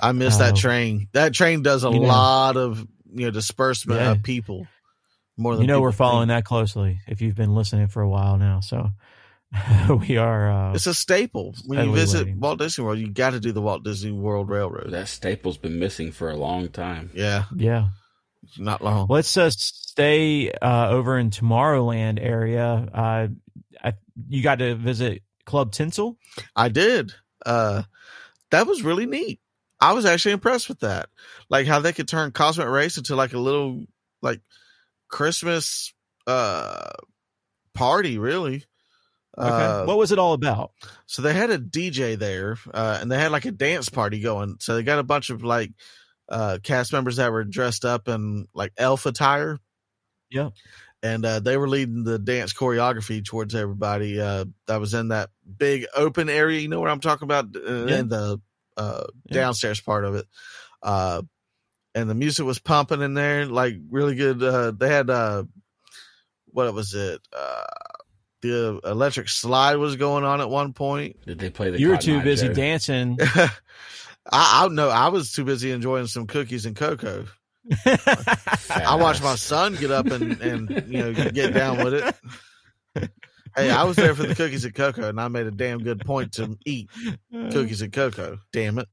I 0.00 0.12
miss 0.12 0.38
that 0.38 0.54
Oh. 0.54 0.56
train. 0.56 1.08
That 1.12 1.34
train 1.34 1.62
does 1.62 1.84
a 1.84 1.90
You 1.90 2.00
know. 2.00 2.06
lot 2.08 2.56
of 2.56 2.86
you 3.14 3.26
know 3.26 3.30
disbursement 3.30 4.00
Yeah. 4.00 4.12
of 4.12 4.22
people. 4.22 4.66
More 5.38 5.54
than 5.56 5.62
you 5.62 5.66
know 5.66 5.80
we're 5.80 5.90
think. 5.92 5.98
following 5.98 6.28
that 6.28 6.44
closely 6.44 7.00
if 7.08 7.20
you've 7.22 7.34
been 7.34 7.54
listening 7.54 7.88
for 7.88 8.02
a 8.02 8.08
while 8.08 8.36
now. 8.38 8.60
So 8.60 8.90
we 10.08 10.16
are. 10.16 10.50
Uh, 10.50 10.74
It's 10.74 10.86
a 10.86 10.94
staple 10.94 11.54
when 11.66 11.86
you 11.88 11.94
visit 11.94 12.24
waiting. 12.26 12.40
Walt 12.40 12.58
Disney 12.58 12.84
World. 12.84 12.98
You 12.98 13.08
got 13.10 13.30
to 13.30 13.40
do 13.40 13.52
the 13.52 13.60
Walt 13.60 13.84
Disney 13.84 14.10
World 14.12 14.48
Railroad. 14.48 14.90
that 14.90 15.08
staple's 15.08 15.58
been 15.58 15.78
missing 15.78 16.12
for 16.12 16.30
a 16.30 16.36
long 16.36 16.68
time. 16.68 17.10
Yeah, 17.14 17.44
yeah. 17.54 17.88
not 18.58 18.82
long. 18.82 19.06
Let's 19.10 19.36
uh, 19.36 19.50
stay 19.50 20.50
uh, 20.50 20.88
over 20.90 21.18
in 21.18 21.30
Tomorrowland 21.30 22.18
area. 22.20 22.88
Uh, 22.92 23.28
I, 23.82 23.92
you 24.28 24.42
got 24.42 24.58
to 24.60 24.74
visit 24.74 25.22
Club 25.44 25.72
Tinsel. 25.72 26.16
I 26.56 26.68
did. 26.68 27.12
Uh, 27.44 27.82
that 28.50 28.66
was 28.66 28.82
really 28.82 29.06
neat. 29.06 29.40
I 29.80 29.92
was 29.92 30.04
actually 30.06 30.32
impressed 30.32 30.68
with 30.68 30.80
that. 30.80 31.08
Like 31.50 31.66
how 31.66 31.80
they 31.80 31.92
could 31.92 32.06
turn 32.08 32.30
Cosmic 32.30 32.68
Ray's 32.68 32.96
into 32.98 33.16
like 33.16 33.32
a 33.32 33.38
little 33.38 33.84
like 34.22 34.40
Christmas 35.08 35.92
uh 36.26 36.90
party, 37.74 38.16
really. 38.18 38.64
Okay. 39.38 39.48
Uh, 39.48 39.84
what 39.86 39.96
was 39.98 40.12
it 40.12 40.18
all 40.18 40.34
about? 40.34 40.72
so 41.06 41.22
they 41.22 41.32
had 41.32 41.50
a 41.50 41.58
DJ 41.58 42.18
there, 42.18 42.58
uh, 42.72 42.98
and 43.00 43.10
they 43.10 43.18
had 43.18 43.32
like 43.32 43.46
a 43.46 43.50
dance 43.52 43.88
party 43.88 44.20
going. 44.20 44.56
So 44.60 44.74
they 44.74 44.82
got 44.82 44.98
a 44.98 45.02
bunch 45.04 45.30
of 45.30 45.42
like 45.42 45.72
uh, 46.28 46.58
cast 46.62 46.92
members 46.92 47.16
that 47.16 47.32
were 47.32 47.44
dressed 47.44 47.84
up 47.84 48.08
in 48.08 48.46
like 48.54 48.72
elf 48.76 49.06
attire. 49.06 49.58
Yeah. 50.30 50.50
And 51.02 51.24
uh, 51.26 51.40
they 51.40 51.56
were 51.56 51.68
leading 51.68 52.04
the 52.04 52.18
dance 52.18 52.52
choreography 52.52 53.24
towards 53.24 53.54
everybody 53.54 54.20
uh, 54.20 54.44
that 54.68 54.78
was 54.80 54.94
in 54.94 55.08
that 55.08 55.30
big 55.58 55.86
open 55.96 56.28
area. 56.28 56.60
You 56.60 56.68
know 56.68 56.80
what 56.80 56.90
I'm 56.90 57.00
talking 57.00 57.26
about? 57.26 57.46
Uh, 57.56 57.86
Yeah. 57.86 57.96
In 57.98 58.08
the 58.08 58.40
uh, 58.76 59.04
Yeah. 59.28 59.34
downstairs 59.34 59.80
part 59.80 60.04
of 60.04 60.14
it. 60.14 60.26
Uh, 60.82 61.22
and 61.94 62.08
the 62.08 62.14
music 62.14 62.46
was 62.46 62.58
pumping 62.60 63.02
in 63.02 63.14
there, 63.14 63.46
like 63.46 63.74
really 63.90 64.14
good. 64.14 64.42
Uh, 64.42 64.70
they 64.70 64.88
had, 64.88 65.10
uh, 65.10 65.44
what 66.46 66.72
was 66.72 66.94
it? 66.94 67.20
The 68.42 68.80
electric 68.84 69.28
slide 69.28 69.76
was 69.76 69.96
going 69.96 70.24
on 70.24 70.40
at 70.40 70.50
one 70.50 70.72
point. 70.72 71.16
Did 71.24 71.38
they 71.38 71.50
play 71.50 71.70
the? 71.70 71.78
You 71.80 71.90
were 71.90 71.96
too 71.96 72.18
Eye 72.18 72.24
busy 72.24 72.48
Joe? 72.48 72.54
dancing. 72.54 73.18
I, 74.30 74.64
I 74.64 74.68
know 74.68 74.88
I 74.88 75.08
was 75.08 75.32
too 75.32 75.44
busy 75.44 75.70
enjoying 75.70 76.06
some 76.06 76.26
cookies 76.26 76.66
and 76.66 76.76
cocoa. 76.76 77.26
I 77.86 78.96
watched 79.00 79.22
my 79.22 79.36
son 79.36 79.76
get 79.76 79.90
up 79.92 80.06
and, 80.06 80.40
and 80.40 80.70
you 80.92 80.98
know 80.98 81.12
get 81.14 81.54
down 81.54 81.78
with 81.84 81.94
it. 81.94 83.10
Hey, 83.54 83.70
I 83.70 83.84
was 83.84 83.96
there 83.96 84.14
for 84.14 84.22
the 84.24 84.34
cookies 84.34 84.64
and 84.64 84.74
cocoa, 84.74 85.08
and 85.10 85.20
I 85.20 85.28
made 85.28 85.46
a 85.46 85.50
damn 85.50 85.78
good 85.82 86.00
point 86.04 86.32
to 86.34 86.56
eat 86.64 86.88
cookies 87.30 87.82
and 87.82 87.92
cocoa. 87.92 88.38
Damn 88.52 88.78
it! 88.78 88.88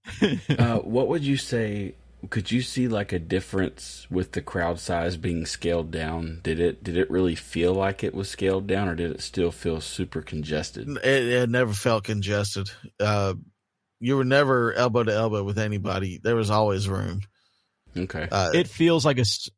Uh, 0.60 0.80
what 0.80 1.08
would 1.08 1.24
you 1.24 1.38
say? 1.38 1.96
Could 2.30 2.52
you 2.52 2.62
see 2.62 2.88
like 2.88 3.14
a 3.14 3.20
difference 3.20 4.06
with 4.12 4.34
the 4.34 4.42
crowd 4.42 4.80
size 4.80 5.16
being 5.16 5.46
scaled 5.46 5.90
down? 5.92 6.42
Did 6.44 6.60
it 6.60 6.84
did 6.84 6.98
it 6.98 7.10
really 7.10 7.36
feel 7.36 7.74
like 7.74 8.04
it 8.04 8.14
was 8.14 8.30
scaled 8.30 8.68
down, 8.68 8.90
or 8.90 8.96
did 8.96 9.12
it 9.12 9.22
still 9.22 9.52
feel 9.52 9.80
super 9.80 10.22
congested? 10.22 10.90
It, 10.90 11.04
it 11.06 11.50
never 11.50 11.72
felt 11.74 12.04
congested. 12.04 12.70
Uh, 13.00 13.36
you 14.02 14.18
were 14.18 14.26
never 14.26 14.74
elbow 14.74 15.04
to 15.04 15.14
elbow 15.14 15.44
with 15.44 15.58
anybody. 15.60 16.20
There 16.22 16.36
was 16.36 16.50
always 16.50 16.90
room. 16.90 17.22
Okay, 17.98 18.28
Uh, 18.32 18.52
it 18.54 18.68
feels 18.68 19.06
like 19.06 19.18
a 19.18 19.22
s- 19.22 19.50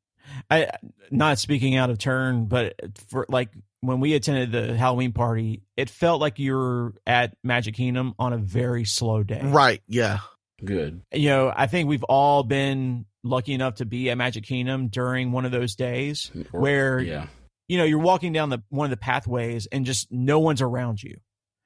I 0.49 0.69
not 1.09 1.37
speaking 1.39 1.75
out 1.75 1.89
of 1.89 1.97
turn, 1.97 2.45
but 2.45 2.75
for 3.09 3.25
like 3.27 3.49
when 3.81 3.99
we 3.99 4.13
attended 4.13 4.51
the 4.51 4.77
Halloween 4.77 5.11
party, 5.11 5.63
it 5.75 5.89
felt 5.89 6.21
like 6.21 6.37
you 6.39 6.53
were 6.55 6.93
at 7.07 7.35
Magic 7.43 7.73
Kingdom 7.75 8.13
on 8.19 8.33
a 8.33 8.37
very 8.37 8.85
slow 8.85 9.23
day. 9.23 9.41
right? 9.43 9.81
Yeah. 9.87 10.19
Good. 10.63 11.01
You 11.13 11.29
know, 11.29 11.53
I 11.55 11.67
think 11.67 11.87
we've 11.89 12.03
all 12.03 12.43
been 12.43 13.05
lucky 13.23 13.53
enough 13.53 13.75
to 13.75 13.85
be 13.85 14.09
at 14.09 14.17
Magic 14.17 14.43
Kingdom 14.45 14.87
during 14.87 15.31
one 15.31 15.45
of 15.45 15.51
those 15.51 15.75
days 15.75 16.31
Or- 16.53 16.61
where 16.61 16.99
yeah, 16.99 17.27
you 17.67 17.77
know 17.77 17.83
you're 17.83 17.99
walking 17.99 18.33
down 18.33 18.49
the 18.49 18.59
one 18.69 18.85
of 18.85 18.91
the 18.91 18.97
pathways 18.97 19.67
and 19.71 19.85
just 19.85 20.11
no 20.11 20.39
one's 20.39 20.61
around 20.61 21.01
you. 21.03 21.17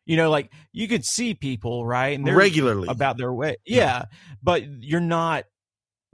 You 0.05 0.17
know, 0.17 0.29
like 0.29 0.51
you 0.71 0.87
could 0.87 1.03
see 1.03 1.33
people, 1.33 1.85
right? 1.85 2.15
And 2.15 2.27
they're 2.27 2.35
Regularly. 2.35 2.87
about 2.87 3.17
their 3.17 3.33
way. 3.33 3.57
Yeah, 3.65 4.05
but 4.43 4.63
you're 4.67 4.99
not. 4.99 5.45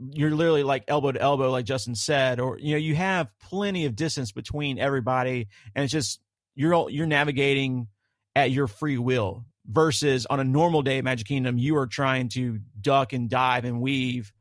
You're 0.00 0.30
literally 0.32 0.64
like 0.64 0.84
elbow 0.88 1.12
to 1.12 1.20
elbow, 1.20 1.50
like 1.50 1.64
Justin 1.64 1.94
said, 1.94 2.40
or 2.40 2.58
you 2.58 2.72
know, 2.72 2.78
you 2.78 2.94
have 2.96 3.28
plenty 3.40 3.84
of 3.84 3.94
distance 3.94 4.32
between 4.32 4.78
everybody, 4.78 5.48
and 5.76 5.84
it's 5.84 5.92
just 5.92 6.20
you're 6.56 6.74
all, 6.74 6.90
you're 6.90 7.06
navigating 7.06 7.86
at 8.34 8.50
your 8.50 8.66
free 8.66 8.98
will. 8.98 9.44
Versus 9.66 10.26
on 10.26 10.40
a 10.40 10.44
normal 10.44 10.82
day 10.82 10.98
at 10.98 11.04
Magic 11.04 11.26
Kingdom, 11.26 11.56
you 11.56 11.76
are 11.76 11.86
trying 11.86 12.28
to 12.30 12.58
duck 12.80 13.12
and 13.12 13.30
dive 13.30 13.64
and 13.64 13.80
weave 13.80 14.32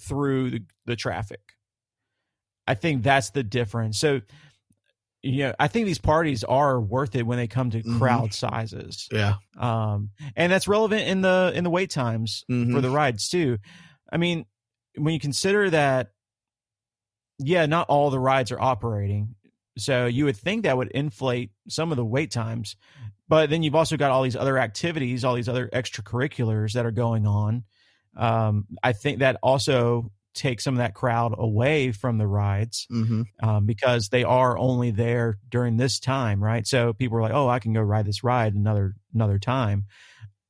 through 0.00 0.50
the, 0.50 0.62
the 0.86 0.94
traffic. 0.96 1.40
I 2.66 2.74
think 2.74 3.02
that's 3.02 3.30
the 3.30 3.42
difference. 3.42 3.98
So, 3.98 4.20
you 5.22 5.38
know, 5.44 5.54
I 5.58 5.66
think 5.66 5.86
these 5.86 5.98
parties 5.98 6.44
are 6.44 6.80
worth 6.80 7.16
it 7.16 7.26
when 7.26 7.38
they 7.38 7.48
come 7.48 7.70
to 7.70 7.82
Mhm. 7.82 7.98
crowd 7.98 8.32
sizes 8.32 9.08
yeah. 9.10 9.34
um, 9.58 10.10
and 10.36 10.52
that's 10.52 10.68
relevant 10.68 11.08
in 11.08 11.22
the 11.22 11.50
in 11.56 11.64
the 11.64 11.70
wait 11.70 11.90
times 11.90 12.44
Mhm. 12.48 12.72
for 12.72 12.80
the 12.80 12.90
rides 12.90 13.28
too. 13.28 13.58
I 14.12 14.16
mean, 14.16 14.46
when 14.96 15.12
you 15.12 15.18
consider 15.18 15.70
that, 15.70 16.12
yeah, 17.40 17.66
not 17.66 17.88
all 17.88 18.10
the 18.10 18.20
rides 18.20 18.52
are 18.52 18.60
operating, 18.60 19.34
so 19.80 20.06
you 20.06 20.24
would 20.24 20.36
think 20.36 20.64
that 20.64 20.76
would 20.76 20.90
inflate 20.90 21.50
some 21.68 21.90
of 21.90 21.96
the 21.96 22.04
wait 22.04 22.30
times, 22.30 22.76
but 23.28 23.50
then 23.50 23.62
you've 23.62 23.74
also 23.74 23.96
got 23.96 24.10
all 24.10 24.22
these 24.22 24.36
other 24.36 24.58
activities, 24.58 25.24
all 25.24 25.34
these 25.34 25.48
other 25.48 25.68
extracurriculars 25.68 26.72
that 26.72 26.86
are 26.86 26.90
going 26.90 27.26
on. 27.26 27.64
Um, 28.16 28.66
I 28.82 28.92
think 28.92 29.20
that 29.20 29.36
also 29.42 30.10
takes 30.34 30.64
some 30.64 30.74
of 30.74 30.78
that 30.78 30.94
crowd 30.94 31.34
away 31.36 31.92
from 31.92 32.16
the 32.18 32.26
rides 32.26 32.86
hmm 32.88 33.22
um, 33.42 33.66
because 33.66 34.08
they 34.08 34.24
are 34.24 34.56
only 34.56 34.90
there 34.90 35.38
during 35.48 35.76
this 35.76 35.98
time, 35.98 36.42
right? 36.42 36.66
So 36.66 36.92
people 36.92 37.18
are 37.18 37.22
like, 37.22 37.32
"Oh, 37.32 37.48
I 37.48 37.58
can 37.58 37.72
go 37.72 37.80
ride 37.80 38.06
this 38.06 38.24
ride 38.24 38.54
another 38.54 38.94
another 39.14 39.38
time." 39.38 39.86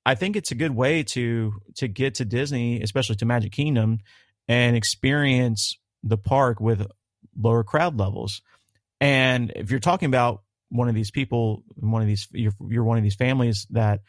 I 0.06 0.14
think 0.14 0.36
it's 0.36 0.50
a 0.50 0.54
good 0.54 0.74
way 0.74 1.02
to 1.04 1.52
to 1.76 1.88
get 1.88 2.14
to 2.16 2.24
Disney, 2.24 2.80
especially 2.82 3.16
to 3.16 3.26
Magic 3.26 3.52
Kingdom, 3.52 3.98
and 4.46 4.76
experience 4.76 5.78
the 6.02 6.18
park 6.18 6.60
with 6.60 6.86
lower 7.36 7.64
crowd 7.64 7.98
levels. 7.98 8.42
And 9.00 9.52
if 9.54 9.70
you're 9.70 9.80
talking 9.80 10.06
about 10.06 10.42
one 10.70 10.88
of 10.88 10.94
these 10.94 11.10
people, 11.10 11.62
one 11.76 12.02
of 12.02 12.08
these 12.08 12.28
you're, 12.32 12.52
you're 12.68 12.84
one 12.84 12.98
of 12.98 13.04
these 13.04 13.14
families 13.14 13.66
that 13.70 14.00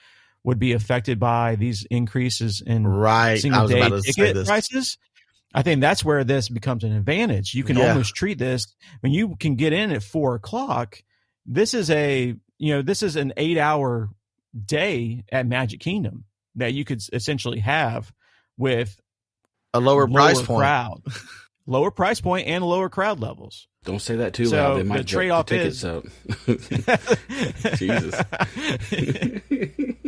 would 0.43 0.59
be 0.59 0.73
affected 0.73 1.19
by 1.19 1.55
these 1.55 1.85
increases 1.91 2.61
in 2.65 2.87
Right. 2.87 3.31
I 3.31 3.35
single 3.37 3.61
was 3.63 3.71
day 3.71 3.77
about 3.79 3.89
to 3.91 4.01
say 4.01 4.11
ticket 4.13 4.35
this. 4.35 4.47
prices. 4.47 4.97
I 5.53 5.63
think 5.63 5.81
that's 5.81 6.03
where 6.05 6.23
this 6.23 6.47
becomes 6.49 6.83
an 6.83 6.91
advantage. 6.93 7.53
You 7.53 7.63
can 7.63 7.77
Yeah. 7.77 7.89
almost 7.89 8.15
treat 8.15 8.37
this 8.37 8.67
when 9.01 9.11
you 9.11 9.35
can 9.39 9.55
get 9.55 9.73
in 9.73 9.91
at 9.91 10.03
four 10.03 10.35
o'clock. 10.35 11.01
This 11.45 11.73
is 11.73 11.89
a 11.89 12.35
you 12.57 12.73
know 12.75 12.81
this 12.81 13.01
is 13.03 13.15
an 13.15 13.33
eight 13.37 13.57
hour 13.57 14.09
day 14.65 15.23
at 15.31 15.45
Magic 15.47 15.79
Kingdom 15.79 16.25
that 16.55 16.73
you 16.73 16.83
could 16.85 17.01
essentially 17.13 17.59
have 17.59 18.11
with 18.57 18.99
A 19.73 19.79
lower, 19.79 20.07
price 20.07 20.41
point. 20.41 20.59
crowd, 20.59 21.01
lower 21.69 21.91
price 21.91 22.19
point, 22.19 22.47
and 22.47 22.63
lower 22.65 22.89
crowd 22.89 23.19
levels. 23.19 23.67
don't 23.85 24.01
say 24.01 24.17
that 24.17 24.33
too 24.33 24.45
So, 24.45 24.57
loud. 24.57 24.75
They 24.75 24.81
the 24.81 24.89
might 24.89 25.05
jack 25.05 25.17
trade-off 25.17 25.45
the 25.45 25.57
tickets 25.57 25.77
is- 25.77 25.85
up. 25.85 26.03
Jesus. 27.77 28.15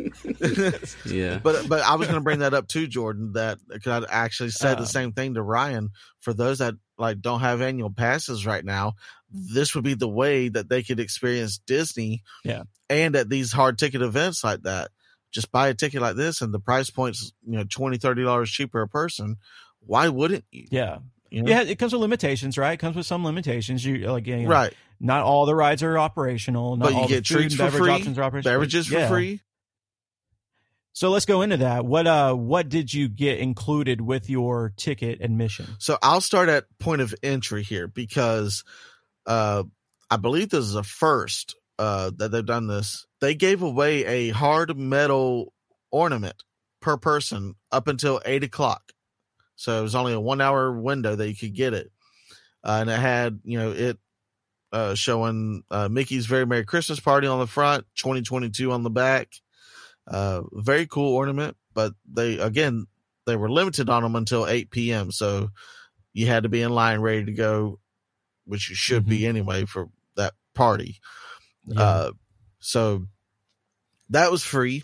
yeah, 1.05 1.39
But 1.41 1.67
but 1.69 1.81
I 1.81 1.95
was 1.95 2.07
going 2.07 2.19
to 2.19 2.23
bring 2.23 2.39
that 2.39 2.53
up 2.53 2.67
too, 2.67 2.87
Jordan. 2.87 3.33
That 3.33 3.59
because 3.67 4.05
I 4.05 4.07
actually 4.11 4.51
said 4.51 4.77
Uh. 4.77 4.81
the 4.81 4.87
same 4.87 5.11
thing 5.13 5.35
to 5.35 5.41
Ryan. 5.41 5.89
For 6.19 6.33
those 6.33 6.59
that 6.59 6.75
like 6.97 7.21
don't 7.21 7.39
have 7.39 7.61
annual 7.61 7.89
passes 7.91 8.45
right 8.45 8.63
now, 8.63 8.93
this 9.31 9.73
would 9.75 9.83
be 9.83 9.95
the 9.95 10.09
way 10.09 10.49
that 10.49 10.69
they 10.69 10.83
could 10.83 10.99
experience 10.99 11.59
Disney. 11.65 12.21
Yeah. 12.43 12.63
and 12.89 13.15
at 13.15 13.29
these 13.29 13.51
hard 13.51 13.77
ticket 13.79 14.01
events 14.01 14.43
like 14.43 14.63
that, 14.63 14.89
just 15.31 15.51
buy 15.51 15.69
a 15.69 15.73
ticket 15.73 16.01
like 16.01 16.15
this, 16.15 16.41
and 16.41 16.53
the 16.53 16.59
price 16.59 16.89
point's 16.89 17.33
you 17.47 17.57
know 17.57 17.63
twenty 17.69 17.97
thirty 17.97 18.23
dollars 18.23 18.51
cheaper 18.51 18.81
a 18.81 18.87
person. 18.87 19.37
Why 19.79 20.09
wouldn't 20.09 20.45
you? 20.51 20.67
yeah, 20.69 20.99
You 21.31 21.43
know? 21.43 21.49
yeah. 21.49 21.61
It 21.61 21.79
comes 21.79 21.93
with 21.93 22.01
limitations, 22.01 22.57
right? 22.57 22.73
It 22.73 22.77
comes 22.77 22.95
with 22.95 23.05
some 23.05 23.23
limitations. 23.23 23.83
You 23.83 23.97
like 24.11 24.27
you 24.27 24.37
know, 24.37 24.49
right. 24.49 24.73
Not 24.99 25.23
all 25.23 25.45
the 25.47 25.55
rides 25.55 25.81
are 25.81 25.97
operational. 25.97 26.75
Not 26.75 26.83
But 26.85 26.93
you 26.93 26.99
all 26.99 27.07
get 27.07 27.25
treats 27.25 27.55
for 27.55 27.71
free, 27.71 27.89
options 27.89 28.19
are 28.19 28.23
operational. 28.23 28.53
Beverages 28.53 28.87
for 28.87 28.93
Yeah. 28.93 29.07
free. 29.07 29.41
So 30.93 31.09
let's 31.09 31.25
go 31.25 31.41
into 31.41 31.57
that. 31.57 31.85
What 31.85 32.05
uh 32.05 32.33
what 32.33 32.67
did 32.69 32.93
you 32.93 33.07
get 33.07 33.39
included 33.39 34.01
with 34.01 34.29
your 34.29 34.73
ticket 34.75 35.21
admission? 35.21 35.67
So 35.79 35.97
I'll 36.03 36.21
start 36.21 36.49
at 36.49 36.65
point 36.79 37.01
of 37.01 37.15
entry 37.23 37.63
here 37.63 37.87
because 37.87 38.63
uh 39.25 39.63
I 40.09 40.17
believe 40.17 40.49
this 40.49 40.65
is 40.65 40.75
a 40.75 40.83
first 40.83 41.55
uh 41.79 42.11
that 42.17 42.31
they've 42.31 42.45
done 42.45 42.67
this. 42.67 43.07
They 43.21 43.35
gave 43.35 43.61
away 43.61 44.05
a 44.05 44.29
hard 44.31 44.77
metal 44.77 45.53
ornament 45.91 46.43
per 46.81 46.97
person 46.97 47.55
up 47.71 47.87
until 47.87 48.21
eight 48.25 48.43
o'clock. 48.43 48.91
So 49.61 49.77
it 49.77 49.83
was 49.83 49.93
only 49.93 50.13
a 50.13 50.19
one 50.19 50.41
hour 50.41 50.71
window 50.71 51.15
that 51.15 51.29
you 51.29 51.35
could 51.35 51.53
get 51.53 51.75
it. 51.75 51.91
Uh, 52.63 52.79
and 52.81 52.89
it 52.89 52.99
had, 52.99 53.39
you 53.43 53.59
know, 53.59 53.71
it 53.71 53.99
uh 54.71 54.95
showing 54.95 55.63
uh 55.69 55.87
Mickey's 55.87 56.25
Very 56.25 56.47
Merry 56.47 56.65
Christmas 56.65 56.99
Party 56.99 57.27
on 57.27 57.37
the 57.37 57.45
front, 57.45 57.85
2022 57.95 58.71
on 58.71 58.81
the 58.81 58.89
back. 58.89 59.27
Uh 60.07 60.41
very 60.51 60.87
cool 60.87 61.13
ornament, 61.13 61.57
but 61.75 61.93
they 62.11 62.39
again 62.39 62.87
they 63.27 63.35
were 63.35 63.51
limited 63.51 63.87
on 63.87 64.01
them 64.01 64.15
until 64.15 64.47
8 64.47 64.71
p.m. 64.71 65.11
So 65.11 65.49
you 66.11 66.25
had 66.25 66.41
to 66.43 66.49
be 66.49 66.63
in 66.63 66.71
line 66.71 66.99
ready 66.99 67.25
to 67.25 67.31
go, 67.31 67.77
which 68.45 68.67
you 68.67 68.75
should 68.75 69.05
be 69.05 69.27
anyway 69.27 69.65
for 69.65 69.89
that 70.15 70.33
party. 70.55 70.99
Uh, 71.77 72.11
so 72.59 73.05
that 74.09 74.31
was 74.31 74.41
free. 74.43 74.83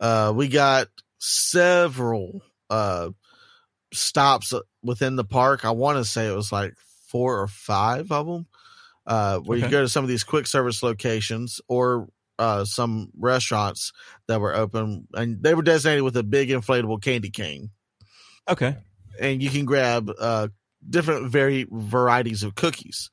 Uh, 0.00 0.32
we 0.34 0.48
got 0.48 0.88
several 1.18 2.42
uh, 2.68 3.10
stops 3.92 4.52
within 4.82 5.16
the 5.16 5.24
park. 5.24 5.64
I 5.64 5.70
want 5.70 5.98
to 5.98 6.04
say 6.04 6.26
it 6.26 6.36
was 6.36 6.52
like 6.52 6.74
four 7.08 7.40
or 7.40 7.46
five 7.48 8.10
of 8.12 8.26
them. 8.26 8.46
Uh, 9.06 9.38
where 9.38 9.56
you 9.56 9.68
go 9.70 9.80
to 9.80 9.88
some 9.88 10.04
of 10.04 10.08
these 10.08 10.22
quick 10.24 10.46
service 10.46 10.82
locations 10.82 11.62
or 11.66 12.08
uh, 12.38 12.64
some 12.66 13.10
restaurants 13.18 13.92
that 14.26 14.38
were 14.40 14.54
open, 14.54 15.08
and 15.14 15.42
they 15.42 15.54
were 15.54 15.62
designated 15.62 16.04
with 16.04 16.16
a 16.18 16.22
big 16.22 16.50
inflatable 16.50 17.00
candy 17.02 17.30
cane. 17.30 17.70
Okay. 18.46 18.76
and 19.18 19.42
you 19.42 19.50
can 19.50 19.64
grab 19.64 20.10
uh 20.18 20.48
different 20.88 21.30
very 21.30 21.66
varieties 21.70 22.42
of 22.42 22.54
cookies. 22.54 23.10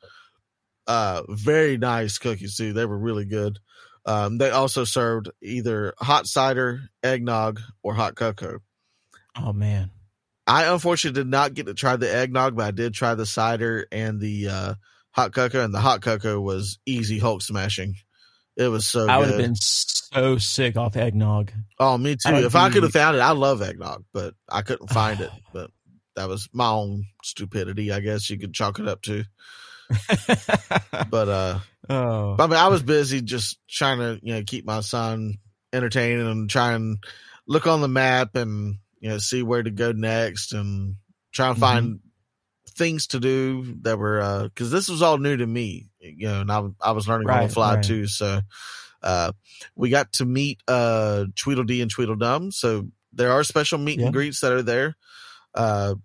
Uh 0.88 1.24
very 1.30 1.78
nice 1.78 2.18
cookies 2.20 2.56
too. 2.58 2.74
They 2.74 2.86
were 2.86 2.98
really 2.98 3.26
good. 3.26 3.60
Um 4.06 4.38
they 4.38 4.50
also 4.52 4.84
served 4.84 5.32
either 5.42 5.94
hot 5.98 6.28
cider, 6.28 6.82
eggnog, 7.04 7.60
or 7.84 7.94
hot 7.96 8.16
cocoa. 8.16 8.60
Oh 9.38 9.52
man. 9.54 9.92
I 10.48 10.66
unfortunately 10.66 11.22
did 11.22 11.30
not 11.30 11.54
get 11.54 11.66
to 11.66 11.74
try 11.74 11.96
the 11.96 12.14
eggnog, 12.14 12.56
but 12.56 12.66
I 12.66 12.72
did 12.72 12.94
try 12.94 13.16
the 13.16 13.26
cider 13.26 13.88
and 13.92 14.20
the 14.20 14.50
uh 14.50 14.74
hot 15.12 15.34
cocoa 15.34 15.64
and 15.64 15.74
the 15.74 15.80
hot 15.80 16.02
cocoa 16.02 16.40
was 16.40 16.78
easy 16.86 17.20
Hulk 17.20 17.42
smashing. 17.42 17.96
It 18.58 18.68
was 18.68 18.86
so 18.86 19.08
I 19.08 19.18
would 19.18 19.26
good. 19.26 19.32
have 19.32 19.42
been 19.42 19.56
so 19.56 20.38
sick 20.38 20.78
off 20.78 20.96
eggnog. 20.96 21.52
Oh, 21.80 21.98
me 21.98 22.16
too. 22.16 22.30
I 22.30 22.44
If 22.44 22.56
I 22.56 22.70
could 22.70 22.84
have 22.84 22.94
found 22.94 23.18
it, 23.18 23.20
I 23.20 23.32
love 23.32 23.62
eggnog, 23.62 24.06
but 24.14 24.34
I 24.50 24.62
couldn't 24.62 24.90
find 24.90 25.20
it. 25.22 25.32
But 25.54 25.72
that 26.16 26.30
was 26.30 26.48
my 26.54 26.70
own 26.70 27.06
stupidity, 27.24 27.92
I 27.92 28.00
guess 28.00 28.30
you 28.30 28.38
could 28.38 28.54
chalk 28.54 28.80
it 28.80 28.88
up 28.88 29.02
to. 29.04 29.26
But 31.10 31.30
uh 31.30 31.60
oh. 31.90 32.36
I 32.40 32.48
mean 32.48 32.58
I 32.58 32.68
was 32.68 32.84
busy 32.84 33.22
just 33.22 33.60
trying 33.70 34.00
to, 34.00 34.20
you 34.24 34.34
know, 34.34 34.44
keep 34.46 34.66
my 34.66 34.82
son 34.82 35.36
entertained 35.74 36.22
and 36.22 36.50
try 36.50 36.74
and 36.74 36.98
look 37.48 37.68
on 37.68 37.82
the 37.82 37.88
map 37.88 38.36
and 38.36 38.78
you 39.06 39.12
know 39.12 39.20
see 39.20 39.44
where 39.44 39.62
to 39.62 39.70
go 39.70 39.92
next 39.92 40.52
and 40.52 40.96
try 41.32 41.50
and 41.50 41.60
find 41.60 42.00
things 42.70 43.06
to 43.06 43.20
do 43.20 43.76
that 43.82 44.00
were 44.00 44.20
uh 44.20 44.44
because 44.46 44.72
this 44.72 44.90
was 44.90 45.04
all 45.04 45.20
new 45.20 45.38
to 45.38 45.46
me, 45.46 45.92
you 46.00 46.28
know, 46.28 46.42
and 46.42 46.52
I, 46.52 46.64
I 46.82 46.92
was 46.94 47.08
learning 47.08 47.30
on 47.30 47.44
the 47.44 47.54
fly 47.54 47.76
right. 47.76 47.84
too. 47.84 48.08
So 48.08 48.42
uh 49.04 49.32
we 49.76 49.92
got 49.92 50.14
to 50.14 50.26
meet 50.26 50.60
uh 50.68 51.26
Tweedledee 51.36 51.82
and 51.84 51.92
Tweedledum. 51.92 52.52
So 52.52 52.88
there 53.14 53.32
are 53.32 53.44
special 53.44 53.78
meet 53.78 54.00
Yeah. 54.00 54.06
and 54.06 54.14
greets 54.14 54.40
that 54.40 54.54
are 54.54 54.64
there. 54.64 54.96
Uh 55.54 55.96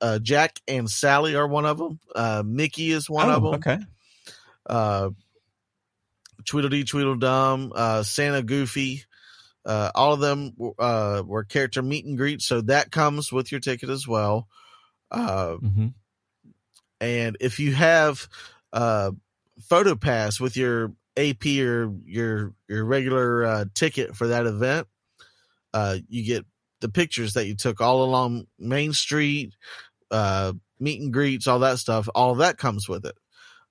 uh, 0.00 0.18
Jack 0.18 0.60
and 0.66 0.90
Sally 0.90 1.36
are 1.36 1.46
one 1.46 1.64
of 1.64 1.78
them. 1.78 2.00
Uh, 2.14 2.42
Mickey 2.44 2.90
is 2.90 3.08
one 3.08 3.30
Oh, 3.30 3.36
of 3.36 3.42
them 3.44 3.54
Okay. 3.54 3.78
uh 4.66 5.10
Tweedledee 6.44 6.84
Tweedledum, 6.86 7.72
uh 7.72 8.02
Santa 8.02 8.42
Goofy, 8.42 9.04
uh 9.66 9.90
all 9.94 10.12
of 10.12 10.20
them 10.20 10.52
uh 10.78 11.22
were 11.24 11.44
character 11.44 11.82
meet 11.82 12.04
and 12.04 12.16
greet, 12.18 12.42
so 12.42 12.60
that 12.62 12.90
comes 12.90 13.32
with 13.32 13.50
your 13.50 13.60
ticket 13.60 13.88
as 13.88 14.06
well. 14.06 14.48
Uh 15.10 15.54
hmm 15.56 15.86
and 17.00 17.36
if 17.40 17.58
you 17.58 17.72
have 17.72 18.28
uh 18.72 19.10
photo 19.62 19.94
pass 19.94 20.40
with 20.40 20.56
your 20.56 20.92
AP 21.16 21.46
or 21.46 21.92
your 22.04 22.52
your 22.68 22.84
regular 22.84 23.44
uh 23.44 23.64
ticket 23.74 24.16
for 24.16 24.28
that 24.28 24.46
event, 24.46 24.86
uh 25.72 25.98
you 26.08 26.24
get 26.24 26.44
the 26.80 26.88
pictures 26.88 27.34
that 27.34 27.46
you 27.46 27.54
took 27.54 27.80
all 27.80 28.02
along 28.04 28.46
Main 28.58 28.92
Street, 28.92 29.54
uh 30.10 30.52
meet 30.80 31.00
and 31.00 31.12
greets, 31.12 31.46
all 31.46 31.60
that 31.60 31.78
stuff, 31.78 32.08
all 32.14 32.32
of 32.32 32.38
that 32.38 32.58
comes 32.58 32.88
with 32.88 33.04
it. 33.06 33.14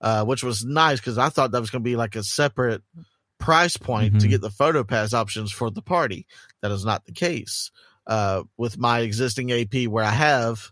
Uh 0.01 0.23
which 0.25 0.43
was 0.43 0.63
nice 0.63 0.99
because 0.99 1.17
I 1.17 1.29
thought 1.29 1.51
that 1.51 1.61
was 1.61 1.69
gonna 1.69 1.83
be 1.83 1.95
like 1.95 2.15
a 2.15 2.23
separate 2.23 2.83
price 3.43 3.75
point 3.77 4.21
to 4.21 4.27
Mhm. 4.27 4.29
get 4.29 4.41
the 4.41 4.49
photo 4.49 4.83
pass 4.83 5.13
options 5.13 5.51
for 5.51 5.69
the 5.69 5.81
party. 5.81 6.25
That 6.61 6.71
is 6.71 6.85
not 6.85 7.05
the 7.05 7.11
case. 7.11 7.71
Uh 8.07 8.43
with 8.57 8.77
my 8.77 8.99
existing 8.99 9.51
AP 9.51 9.87
where 9.87 10.03
I 10.05 10.11
have 10.11 10.71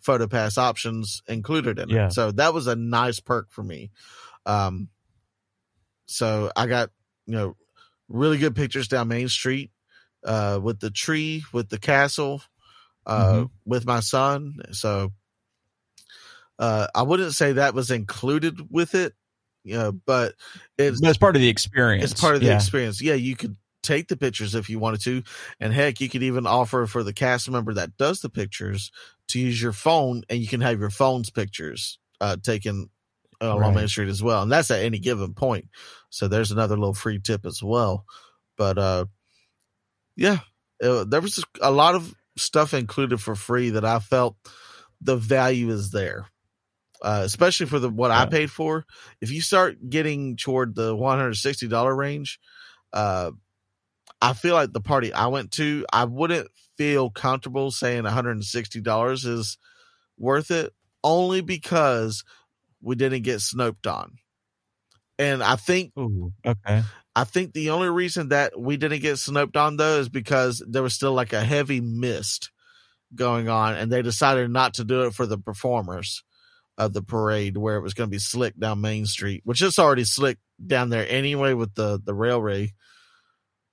photo 0.00 0.26
pass 0.26 0.58
options 0.58 1.22
included 1.28 1.78
in 1.78 1.88
Yeah. 1.88 2.06
it. 2.06 2.12
So 2.12 2.30
that 2.32 2.54
was 2.54 2.66
a 2.66 2.76
nice 2.76 3.20
perk 3.20 3.50
for 3.50 3.62
me. 3.62 3.90
Um 4.46 4.88
so 6.06 6.50
I 6.56 6.66
got, 6.66 6.90
you 7.26 7.34
know, 7.34 7.56
really 8.08 8.38
good 8.38 8.54
pictures 8.56 8.88
down 8.88 9.08
Main 9.08 9.28
Street 9.28 9.70
uh 10.24 10.58
with 10.62 10.80
the 10.80 10.90
tree, 10.90 11.44
with 11.52 11.68
the 11.70 11.78
castle, 11.78 12.42
uh 13.06 13.32
Mhm. 13.34 13.50
with 13.64 13.84
my 13.86 14.00
son. 14.00 14.60
So 14.72 15.12
uh 16.58 16.86
I 16.94 17.02
wouldn't 17.02 17.34
say 17.34 17.52
that 17.52 17.74
was 17.74 17.90
included 17.90 18.60
with 18.70 18.94
it, 18.94 19.14
know, 19.64 19.92
but 19.92 20.34
it's 20.78 21.00
But 21.00 21.08
it's 21.10 21.18
part 21.18 21.36
of 21.36 21.42
the 21.42 21.48
experience. 21.48 22.10
it's 22.10 22.20
part 22.20 22.34
of 22.34 22.40
the 22.40 22.48
yeah. 22.48 22.56
experience. 22.56 23.00
Yeah, 23.00 23.14
you 23.14 23.36
could 23.36 23.56
take 23.82 24.08
the 24.08 24.16
pictures 24.16 24.54
if 24.54 24.68
you 24.70 24.78
wanted 24.78 25.00
to, 25.02 25.22
and 25.60 25.72
heck, 25.72 26.00
you 26.00 26.08
could 26.08 26.22
even 26.22 26.46
offer 26.46 26.86
for 26.86 27.02
the 27.02 27.12
cast 27.12 27.50
member 27.50 27.74
that 27.74 27.96
does 27.96 28.20
the 28.20 28.28
pictures 28.28 28.90
to 29.28 29.40
use 29.40 29.60
your 29.60 29.72
phone, 29.72 30.22
and 30.28 30.40
you 30.40 30.48
can 30.48 30.60
have 30.60 30.78
your 30.80 30.90
phone's 30.90 31.30
pictures 31.30 31.98
uh, 32.20 32.36
taken 32.42 32.90
uh, 33.40 33.46
along 33.46 33.60
Right. 33.60 33.74
Main 33.76 33.88
Street 33.88 34.08
as 34.08 34.22
well, 34.22 34.42
and 34.42 34.52
that's 34.52 34.70
at 34.70 34.82
any 34.84 34.98
given 34.98 35.34
point. 35.34 35.66
So 36.10 36.28
there's 36.28 36.50
another 36.52 36.76
little 36.76 36.94
free 36.94 37.18
tip 37.20 37.44
as 37.46 37.62
well. 37.62 38.04
But 38.56 38.78
uh, 38.78 39.06
yeah, 40.16 40.38
uh, 40.82 41.04
there 41.04 41.20
was 41.20 41.42
a 41.60 41.70
lot 41.70 41.94
of 41.94 42.14
stuff 42.36 42.74
included 42.74 43.20
for 43.20 43.34
free 43.34 43.70
that 43.70 43.84
I 43.84 43.98
felt 43.98 44.36
the 45.00 45.16
value 45.16 45.70
is 45.70 45.90
there. 45.90 46.26
Uh, 47.02 47.22
especially 47.24 47.66
for 47.66 47.80
the 47.80 47.90
what 47.90 48.12
I 48.12 48.26
paid 48.26 48.48
for. 48.48 48.86
If 49.20 49.32
you 49.32 49.40
start 49.40 49.90
getting 49.90 50.36
toward 50.36 50.76
the 50.76 50.94
one 50.94 51.18
hundred 51.18 51.34
sixty 51.34 51.66
dollar 51.66 51.92
range, 51.92 52.38
uh, 52.92 53.32
I 54.20 54.34
feel 54.34 54.54
like 54.54 54.72
the 54.72 54.80
party 54.80 55.12
I 55.12 55.26
went 55.26 55.50
to, 55.52 55.84
I 55.92 56.04
wouldn't 56.04 56.48
feel 56.78 57.10
comfortable 57.10 57.72
saying 57.72 58.04
one 58.04 58.12
hundred 58.12 58.44
sixty 58.44 58.80
dollars 58.80 59.24
is 59.24 59.58
worth 60.16 60.52
it, 60.52 60.72
only 61.02 61.40
because 61.40 62.22
we 62.80 62.94
didn't 62.94 63.22
get 63.22 63.40
snoaped 63.40 63.88
on. 63.88 64.18
And 65.18 65.42
I 65.42 65.56
think 65.56 65.92
Ooh, 65.98 66.32
okay. 66.46 66.82
I 67.16 67.24
think 67.24 67.52
the 67.52 67.70
only 67.70 67.88
reason 67.88 68.28
that 68.28 68.58
we 68.58 68.76
didn't 68.76 69.02
get 69.02 69.18
snoaped 69.18 69.56
on 69.56 69.76
though 69.76 69.98
is 69.98 70.08
because 70.08 70.62
there 70.68 70.84
was 70.84 70.94
still 70.94 71.14
like 71.14 71.32
a 71.32 71.42
heavy 71.42 71.80
mist 71.80 72.52
going 73.12 73.48
on, 73.48 73.74
and 73.74 73.90
they 73.90 74.02
decided 74.02 74.52
not 74.52 74.74
to 74.74 74.84
do 74.84 75.02
it 75.02 75.14
for 75.14 75.26
the 75.26 75.36
performers 75.36 76.22
of 76.78 76.92
the 76.92 77.02
parade 77.02 77.56
where 77.56 77.76
it 77.76 77.82
was 77.82 77.94
going 77.94 78.08
to 78.08 78.10
be 78.10 78.18
slick 78.18 78.58
down 78.58 78.80
Main 78.80 79.06
Street, 79.06 79.42
which 79.44 79.62
is 79.62 79.78
already 79.78 80.04
slick 80.04 80.38
down 80.64 80.90
there 80.90 81.06
anyway 81.08 81.52
with 81.52 81.74
the 81.74 82.00
the 82.02 82.14
railway. 82.14 82.72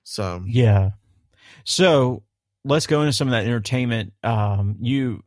So 0.04 0.42
Yeah. 0.46 0.90
So 1.64 2.22
let's 2.64 2.86
go 2.86 3.00
into 3.00 3.12
some 3.12 3.28
of 3.28 3.32
that 3.32 3.44
entertainment. 3.44 4.12
Um, 4.22 4.76
you 4.80 5.22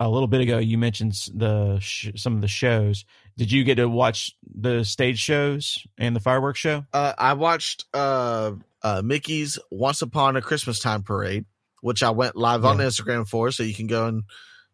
a 0.00 0.08
little 0.08 0.26
bit 0.26 0.40
ago 0.40 0.58
you 0.58 0.78
mentioned 0.78 1.14
the 1.34 1.78
sh- 1.80 2.10
some 2.16 2.34
of 2.34 2.40
the 2.40 2.48
shows. 2.48 3.04
Did 3.36 3.50
you 3.50 3.64
get 3.64 3.76
to 3.76 3.88
watch 3.88 4.36
the 4.54 4.84
stage 4.84 5.18
shows 5.18 5.78
and 5.96 6.14
the 6.14 6.20
fireworks 6.20 6.58
show? 6.58 6.84
uh, 6.92 7.14
I 7.16 7.32
watched 7.34 7.86
uh, 7.94 8.52
uh, 8.82 9.02
Mickey's 9.02 9.58
Once 9.70 10.02
Upon 10.02 10.36
a 10.36 10.42
Christmas 10.42 10.80
Time 10.80 11.02
parade, 11.02 11.46
which 11.80 12.02
I 12.02 12.10
went 12.10 12.36
live 12.36 12.64
on 12.64 12.78
Instagram 12.78 13.26
for, 13.26 13.50
so 13.50 13.62
you 13.62 13.74
can 13.74 13.86
go 13.86 14.06
and 14.06 14.24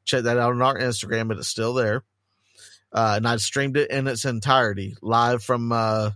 check 0.04 0.24
that 0.24 0.38
out 0.38 0.52
on 0.52 0.62
our 0.62 0.78
Instagram, 0.78 1.28
but 1.28 1.38
it's 1.38 1.48
still 1.48 1.74
there. 1.74 2.02
Uh, 2.92 3.14
and 3.16 3.28
I 3.28 3.36
streamed 3.36 3.76
it 3.76 3.90
in 3.90 4.06
its 4.06 4.24
entirety 4.24 4.96
live 5.02 5.42
from 5.42 5.72
uh, 5.72 6.12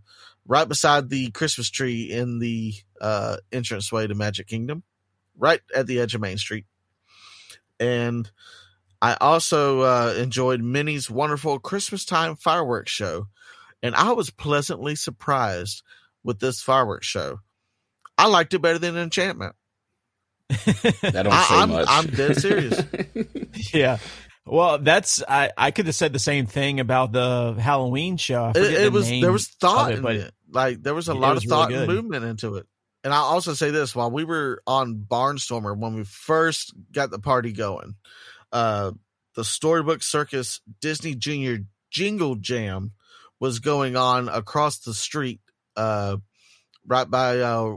right 0.46 0.66
beside 0.68 1.10
the 1.10 1.30
Christmas 1.30 1.68
tree 1.70 2.10
in 2.10 2.38
the 2.38 2.72
uh, 3.00 3.36
entranceway 3.52 4.06
to 4.06 4.14
Magic 4.14 4.46
Kingdom, 4.46 4.82
right 5.36 5.60
at 5.74 5.86
the 5.86 6.00
edge 6.00 6.14
of 6.14 6.20
Main 6.20 6.38
Street. 6.38 6.64
And 7.78 8.30
I 9.02 9.16
also 9.20 9.80
uh, 9.80 10.14
enjoyed 10.16 10.60
Minnie's 10.62 11.10
wonderful 11.10 11.58
Christmas 11.58 12.04
time 12.04 12.36
fireworks 12.36 12.92
show, 12.92 13.26
and 13.82 13.94
I 13.94 14.12
was 14.12 14.30
pleasantly 14.30 14.94
surprised 14.94 15.82
with 16.24 16.38
this 16.38 16.62
fireworks 16.62 17.06
show. 17.06 17.40
I 18.16 18.28
liked 18.28 18.54
it 18.54 18.60
better 18.60 18.78
than 18.78 18.96
Enchantment. 18.96 19.54
That 21.02 21.12
don't 21.24 21.28
I- 21.32 21.42
say 21.44 21.54
I'm- 21.56 21.68
much. 21.70 21.86
I'm 21.88 22.06
dead 22.06 22.36
serious. 22.36 22.80
yeah. 23.74 23.98
Well, 24.44 24.78
that's 24.78 25.22
I. 25.26 25.50
I 25.56 25.70
could 25.70 25.86
have 25.86 25.94
said 25.94 26.12
the 26.12 26.18
same 26.18 26.46
thing 26.46 26.80
about 26.80 27.12
the 27.12 27.54
Halloween 27.60 28.16
show. 28.16 28.44
I 28.44 28.50
It, 28.50 28.56
it 28.56 28.82
the 28.84 28.90
was 28.90 29.08
there 29.08 29.32
was 29.32 29.48
thought 29.48 29.92
it, 29.92 29.98
in 29.98 30.02
but 30.02 30.16
it. 30.16 30.34
Like 30.50 30.82
there 30.82 30.94
was 30.94 31.08
a 31.08 31.14
lot 31.14 31.34
was 31.34 31.44
of 31.44 31.50
really 31.50 31.62
thought 31.62 31.72
and 31.72 31.86
movement 31.92 32.24
into 32.24 32.56
it. 32.56 32.66
And 33.04 33.14
I'll 33.14 33.24
also 33.24 33.54
say 33.54 33.70
this: 33.70 33.94
while 33.94 34.10
we 34.10 34.24
were 34.24 34.62
on 34.66 34.96
Barnstormer, 35.08 35.76
when 35.76 35.94
we 35.94 36.04
first 36.04 36.74
got 36.90 37.10
the 37.10 37.20
party 37.20 37.52
going, 37.52 37.94
uh, 38.52 38.92
the 39.36 39.44
Storybook 39.44 40.02
Circus 40.02 40.60
Disney 40.80 41.14
Junior 41.14 41.60
Jingle 41.90 42.34
Jam 42.34 42.92
was 43.38 43.60
going 43.60 43.96
on 43.96 44.28
across 44.28 44.78
the 44.80 44.94
street, 44.94 45.40
uh, 45.76 46.16
right 46.86 47.08
by 47.08 47.40
uh, 47.40 47.76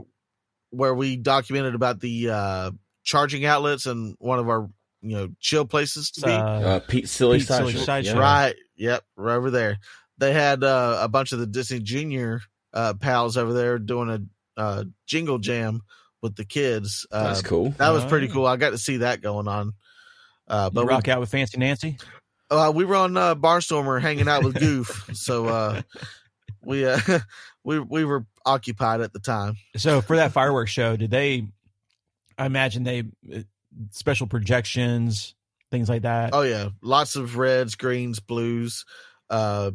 where 0.70 0.94
we 0.94 1.16
documented 1.16 1.74
about 1.76 2.00
the 2.00 2.30
uh, 2.30 2.70
charging 3.04 3.44
outlets 3.44 3.86
and 3.86 4.16
one 4.18 4.38
of 4.40 4.48
our 4.48 4.68
you 5.08 5.16
know 5.16 5.28
chill 5.40 5.64
places 5.64 6.10
to 6.12 6.20
be. 6.22 6.30
uh, 6.30 6.36
uh, 6.60 6.80
Pete 6.80 7.08
Silly 7.08 7.38
Pete 7.38 7.48
Silly 7.48 7.72
Sideshow. 7.72 7.84
Sideshow. 7.84 8.14
Yeah. 8.14 8.20
Right. 8.20 8.54
Yep. 8.76 9.04
Right 9.16 9.34
over 9.36 9.50
there. 9.50 9.78
They 10.18 10.32
had 10.32 10.64
uh, 10.64 10.98
a 11.02 11.08
bunch 11.08 11.32
of 11.32 11.38
the 11.38 11.46
Disney 11.46 11.80
Junior 11.80 12.40
uh, 12.72 12.94
pals 12.94 13.36
over 13.36 13.52
there 13.52 13.78
doing 13.78 14.08
a 14.10 14.60
uh, 14.60 14.84
jingle 15.06 15.38
jam 15.38 15.82
with 16.22 16.36
the 16.36 16.44
kids. 16.44 17.06
Uh, 17.10 17.24
That's 17.24 17.42
cool. 17.42 17.70
That 17.78 17.90
was 17.90 18.04
pretty 18.06 18.28
Oh. 18.30 18.32
cool. 18.32 18.46
I 18.46 18.56
got 18.56 18.70
to 18.70 18.78
see 18.78 18.98
that 18.98 19.20
going 19.20 19.48
on. 19.48 19.74
Uh, 20.48 20.70
you 20.72 20.74
but 20.74 20.86
rock 20.86 21.06
we, 21.06 21.12
out 21.12 21.20
with 21.20 21.28
Fancy 21.30 21.58
Nancy. 21.58 21.98
uh, 22.50 22.72
we 22.74 22.84
were 22.84 22.94
on 22.96 23.16
uh, 23.16 23.34
Barnstormer 23.34 24.00
hanging 24.00 24.28
out 24.28 24.44
with 24.44 24.54
Goof, 24.58 25.10
so 25.12 25.46
uh, 25.46 25.82
we 26.64 26.86
uh, 26.86 26.98
we 27.64 27.78
we 27.80 28.04
were 28.04 28.24
occupied 28.44 29.00
at 29.00 29.12
the 29.12 29.18
time. 29.20 29.56
So 29.76 30.00
for 30.00 30.16
that 30.16 30.32
fireworks 30.32 30.70
show, 30.70 30.96
did 30.96 31.10
they? 31.10 31.46
I 32.38 32.46
imagine 32.46 32.84
they 32.84 33.04
special 33.90 34.26
projections, 34.26 35.34
things 35.70 35.88
like 35.88 36.02
that. 36.02 36.30
Oh 36.32 36.42
yeah, 36.42 36.70
lots 36.82 37.16
of 37.16 37.36
reds, 37.36 37.74
greens, 37.74 38.20
blues. 38.20 38.84
Uh, 39.30 39.72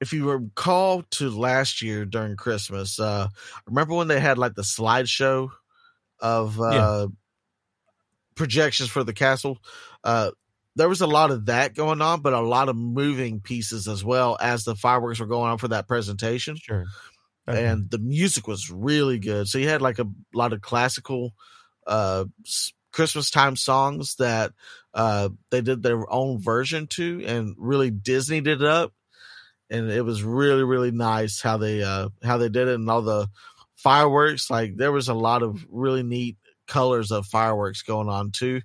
if 0.00 0.12
you 0.12 0.30
recall 0.30 1.02
to 1.10 1.30
last 1.30 1.82
year 1.82 2.04
during 2.04 2.36
Christmas, 2.36 2.98
uh, 2.98 3.28
remember 3.66 3.94
when 3.94 4.08
they 4.08 4.20
had 4.20 4.38
like 4.38 4.54
the 4.54 4.62
slideshow 4.62 5.50
of 6.20 6.60
uh, 6.60 6.72
Yeah. 6.72 7.06
projections 8.34 8.90
for 8.90 9.04
the 9.04 9.12
castle? 9.12 9.58
Uh, 10.04 10.30
there 10.76 10.88
was 10.88 11.00
a 11.00 11.06
lot 11.06 11.30
of 11.30 11.46
that 11.46 11.74
going 11.74 12.00
on, 12.00 12.20
but 12.20 12.32
a 12.32 12.40
lot 12.40 12.68
of 12.68 12.76
moving 12.76 13.40
pieces 13.40 13.88
as 13.88 14.04
well 14.04 14.36
as 14.40 14.64
the 14.64 14.76
fireworks 14.76 15.20
were 15.20 15.26
going 15.26 15.50
on 15.50 15.58
for 15.58 15.68
that 15.68 15.88
presentation. 15.88 16.56
Sure. 16.56 16.86
Okay. 17.48 17.66
And 17.66 17.90
the 17.90 17.98
music 17.98 18.46
was 18.46 18.70
really 18.70 19.18
good. 19.18 19.48
So 19.48 19.58
you 19.58 19.68
had 19.68 19.82
like 19.82 19.98
a 19.98 20.06
lot 20.32 20.52
of 20.52 20.60
classical 20.60 21.32
uh, 21.86 22.26
s- 22.46 22.72
Christmas 22.92 23.30
time 23.30 23.56
songs 23.56 24.16
that 24.16 24.52
uh, 24.94 25.28
they 25.50 25.60
did 25.60 25.82
their 25.82 26.10
own 26.12 26.40
version 26.40 26.86
to, 26.88 27.24
and 27.26 27.54
really 27.58 27.90
Disneyed 27.90 28.46
it 28.46 28.62
up. 28.62 28.92
And 29.70 29.90
it 29.90 30.02
was 30.02 30.22
really 30.24 30.64
really 30.64 30.90
nice 30.90 31.40
how 31.40 31.56
they 31.56 31.82
uh, 31.82 32.08
how 32.24 32.38
they 32.38 32.48
did 32.48 32.68
it, 32.68 32.74
and 32.74 32.90
all 32.90 33.02
the 33.02 33.28
fireworks. 33.76 34.50
Like 34.50 34.76
there 34.76 34.92
was 34.92 35.08
a 35.08 35.14
lot 35.14 35.42
of 35.42 35.64
really 35.70 36.02
neat 36.02 36.36
colors 36.66 37.10
of 37.12 37.26
fireworks 37.26 37.82
going 37.82 38.08
on 38.08 38.30
too. 38.32 38.62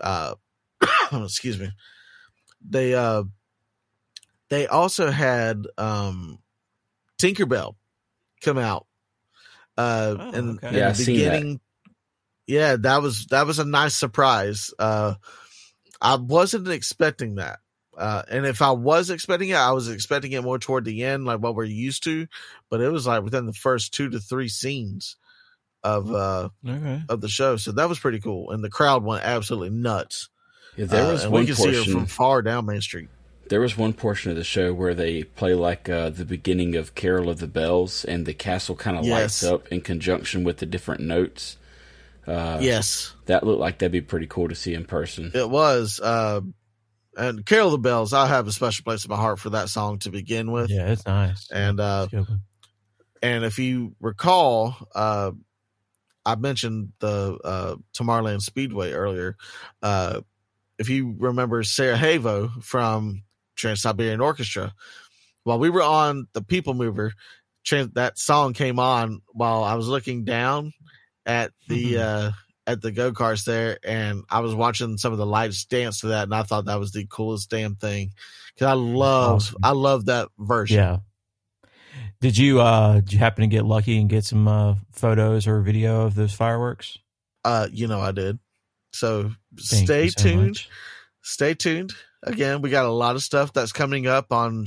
Uh, 0.00 0.34
excuse 1.12 1.58
me. 1.58 1.70
They 2.66 2.94
uh, 2.94 3.24
they 4.48 4.66
also 4.66 5.10
had 5.10 5.66
um, 5.78 6.38
Tinkerbell 7.18 7.74
come 8.42 8.58
out. 8.58 8.86
Uh, 9.76 10.16
Oh, 10.18 10.30
and 10.32 10.58
okay. 10.58 10.68
in 10.68 10.74
Yeah, 10.74 10.80
the 10.84 10.88
I've 10.90 10.96
that. 10.98 11.06
beginning, 11.06 11.60
yeah, 12.46 12.76
that 12.76 13.02
was 13.02 13.26
that 13.26 13.46
was 13.46 13.58
a 13.58 13.64
nice 13.64 13.94
surprise. 13.94 14.72
Uh, 14.78 15.14
I 16.00 16.16
wasn't 16.16 16.68
expecting 16.68 17.36
that. 17.36 17.60
Uh, 17.96 18.22
and 18.30 18.46
if 18.46 18.62
I 18.62 18.70
was 18.70 19.10
expecting 19.10 19.50
it, 19.50 19.56
I 19.56 19.72
was 19.72 19.88
expecting 19.88 20.32
it 20.32 20.42
more 20.42 20.58
toward 20.58 20.84
the 20.86 21.04
end, 21.04 21.26
like 21.26 21.40
what 21.40 21.54
we're 21.54 21.64
used 21.64 22.04
to. 22.04 22.26
But 22.70 22.80
it 22.80 22.88
was 22.90 23.06
like 23.06 23.22
within 23.22 23.44
the 23.46 23.52
first 23.52 23.92
two 23.92 24.08
to 24.10 24.18
three 24.18 24.48
scenes 24.48 25.16
of 25.84 26.10
uh 26.12 26.48
okay. 26.66 27.02
of 27.08 27.20
the 27.20 27.28
show, 27.28 27.56
so 27.56 27.72
that 27.72 27.88
was 27.88 27.98
pretty 27.98 28.20
cool. 28.20 28.50
And 28.50 28.62
the 28.64 28.70
crowd 28.70 29.04
went 29.04 29.24
absolutely 29.24 29.70
nuts. 29.70 30.28
Yeah, 30.76 30.86
there 30.86 31.06
Uh, 31.06 31.12
was 31.12 31.24
and 31.24 31.32
one 31.32 31.40
we 31.42 31.46
could 31.48 31.56
see 31.56 31.68
her 31.68 31.74
portion. 31.74 31.92
from 31.92 32.06
far 32.06 32.40
down 32.40 32.66
Main 32.66 32.80
Street. 32.80 33.08
There 33.48 33.60
was 33.60 33.76
one 33.76 33.92
portion 33.92 34.30
of 34.30 34.36
the 34.38 34.44
show 34.44 34.72
where 34.72 34.94
they 34.94 35.24
play 35.24 35.52
like 35.52 35.88
uh, 35.88 36.08
the 36.10 36.24
beginning 36.24 36.74
of 36.76 36.94
Carol 36.94 37.28
of 37.28 37.40
the 37.40 37.46
Bells, 37.46 38.04
and 38.04 38.24
the 38.24 38.32
castle 38.32 38.74
kind 38.76 38.96
of 38.96 39.04
lights 39.04 39.42
up 39.44 39.68
in 39.68 39.82
conjunction 39.82 40.44
with 40.44 40.58
the 40.58 40.66
different 40.66 41.02
notes. 41.02 41.58
Uh, 42.26 42.58
yes, 42.60 43.14
that 43.26 43.44
looked 43.44 43.60
like 43.60 43.78
that'd 43.78 43.92
be 43.92 44.00
pretty 44.00 44.26
cool 44.26 44.48
to 44.48 44.54
see 44.54 44.74
in 44.74 44.84
person. 44.84 45.30
it 45.34 45.48
was. 45.48 46.00
Uh, 46.00 46.40
and 47.16 47.44
Carol 47.44 47.70
the 47.70 47.78
Bells, 47.78 48.12
I 48.12 48.26
have 48.28 48.46
a 48.46 48.52
special 48.52 48.84
place 48.84 49.04
in 49.04 49.10
my 49.10 49.16
heart 49.16 49.38
for 49.38 49.50
that 49.50 49.68
song 49.68 49.98
to 50.00 50.10
begin 50.10 50.50
with. 50.50 50.70
Yeah, 50.70 50.92
it's 50.92 51.04
nice. 51.06 51.50
And 51.50 51.78
uh, 51.78 52.04
It's 52.04 52.12
a 52.12 52.16
good 52.16 52.28
one. 52.28 52.40
And 53.22 53.44
if 53.44 53.58
you 53.58 53.94
recall, 54.00 54.76
uh, 54.94 55.32
I 56.24 56.34
mentioned 56.36 56.92
the 57.00 57.38
uh, 57.44 57.76
Tomorrowland 57.92 58.40
Speedway 58.42 58.92
earlier. 58.92 59.36
Uh, 59.82 60.20
if 60.78 60.88
you 60.88 61.14
remember 61.18 61.62
Sarajevo 61.62 62.48
from 62.62 63.22
Trans 63.56 63.82
Siberian 63.82 64.20
Orchestra, 64.20 64.72
while 65.44 65.58
we 65.58 65.70
were 65.70 65.82
on 65.82 66.28
the 66.32 66.42
People 66.42 66.74
Mover, 66.74 67.12
trans- 67.64 67.92
that 67.92 68.18
song 68.18 68.54
came 68.54 68.78
on 68.78 69.20
while 69.32 69.62
I 69.64 69.74
was 69.74 69.86
looking 69.88 70.24
down 70.24 70.72
at 71.26 71.52
the 71.68 71.98
uh, 71.98 72.30
at 72.66 72.80
the 72.80 72.92
go 72.92 73.12
karts 73.12 73.44
there, 73.44 73.78
and 73.84 74.24
I 74.30 74.40
was 74.40 74.54
watching 74.54 74.98
some 74.98 75.12
of 75.12 75.18
the 75.18 75.26
lights 75.26 75.64
dance 75.64 76.00
to 76.00 76.08
that, 76.08 76.24
and 76.24 76.34
I 76.34 76.42
thought 76.42 76.66
that 76.66 76.78
was 76.78 76.92
the 76.92 77.06
coolest 77.06 77.50
damn 77.50 77.74
thing 77.74 78.12
because 78.54 78.66
I 78.66 78.74
love 78.74 79.34
awesome. 79.36 79.56
I 79.62 79.70
love 79.72 80.06
that 80.06 80.28
version. 80.38 80.78
Yeah. 80.78 80.98
Did 82.20 82.38
you 82.38 82.60
uh 82.60 83.00
did 83.00 83.12
you 83.12 83.18
happen 83.18 83.42
to 83.42 83.48
get 83.48 83.64
lucky 83.64 84.00
and 84.00 84.08
get 84.08 84.24
some 84.24 84.46
uh 84.46 84.76
photos 84.92 85.46
or 85.46 85.60
video 85.60 86.02
of 86.02 86.14
those 86.14 86.32
fireworks? 86.32 86.98
Uh, 87.44 87.68
you 87.72 87.88
know 87.88 88.00
I 88.00 88.12
did. 88.12 88.38
So 88.92 89.32
Thank 89.58 89.86
stay 89.86 90.08
so 90.08 90.22
tuned. 90.22 90.46
much. 90.48 90.68
Stay 91.22 91.54
tuned. 91.54 91.92
Again, 92.22 92.62
we 92.62 92.70
got 92.70 92.84
a 92.84 92.92
lot 92.92 93.16
of 93.16 93.22
stuff 93.22 93.52
that's 93.52 93.72
coming 93.72 94.06
up 94.06 94.32
on 94.32 94.66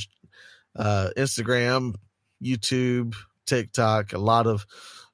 uh, 0.76 1.10
Instagram, 1.16 1.96
YouTube, 2.44 3.16
TikTok. 3.46 4.12
A 4.14 4.18
lot 4.18 4.48
of 4.48 4.66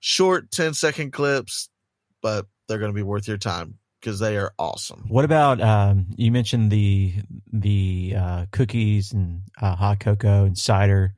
short 0.02 0.52
10 0.52 0.74
second 0.74 1.14
clips, 1.14 1.70
but 2.22 2.47
they're 2.68 2.80
going 2.80 2.91
to 2.91 2.95
be 2.95 3.04
worth 3.04 3.28
your 3.28 3.38
time 3.38 3.78
because 4.02 4.20
they 4.20 4.36
are 4.36 4.52
awesome. 4.60 5.06
What 5.08 5.24
about 5.24 5.62
um 5.62 6.08
you 6.18 6.32
mentioned 6.32 6.72
the 6.72 7.14
the 7.54 8.16
uh 8.18 8.45
cookies 8.52 9.14
and 9.14 9.43
uh, 9.62 9.76
hot 9.76 10.02
cocoa 10.02 10.43
and 10.43 10.58
cider. 10.58 11.14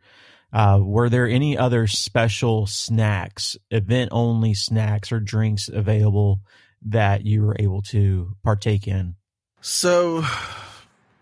Uh 0.52 0.80
were 0.84 1.10
there 1.10 1.28
any 1.28 1.58
other 1.58 1.88
special 1.88 2.68
snacks, 2.68 3.58
event 3.72 4.10
only 4.12 4.54
snacks 4.54 5.12
or 5.12 5.20
drinks 5.20 5.70
available 5.70 6.42
that 6.86 7.26
you 7.26 7.42
were 7.42 7.56
able 7.58 7.82
to 7.82 8.36
partake 8.44 8.88
in? 8.88 9.16
So 9.62 10.26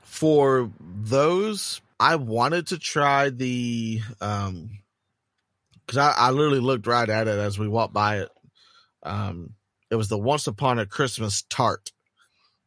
for 0.01 0.71
those, 0.79 1.79
I 1.99 2.15
wanted 2.15 2.67
to 2.67 2.79
try 2.79 3.29
the 3.29 4.01
um 4.19 4.79
because 5.91 6.15
I, 6.15 6.27
I 6.27 6.31
literally 6.31 6.61
looked 6.61 6.87
right 6.87 7.09
at 7.09 7.27
it 7.27 7.37
as 7.37 7.59
we 7.59 7.67
walked 7.67 7.93
by 7.93 8.19
it. 8.19 8.29
Um 9.03 9.55
it 9.89 9.95
was 9.95 10.07
the 10.07 10.17
Once 10.17 10.47
Upon 10.47 10.79
a 10.79 10.85
Christmas 10.85 11.43
tart. 11.49 11.91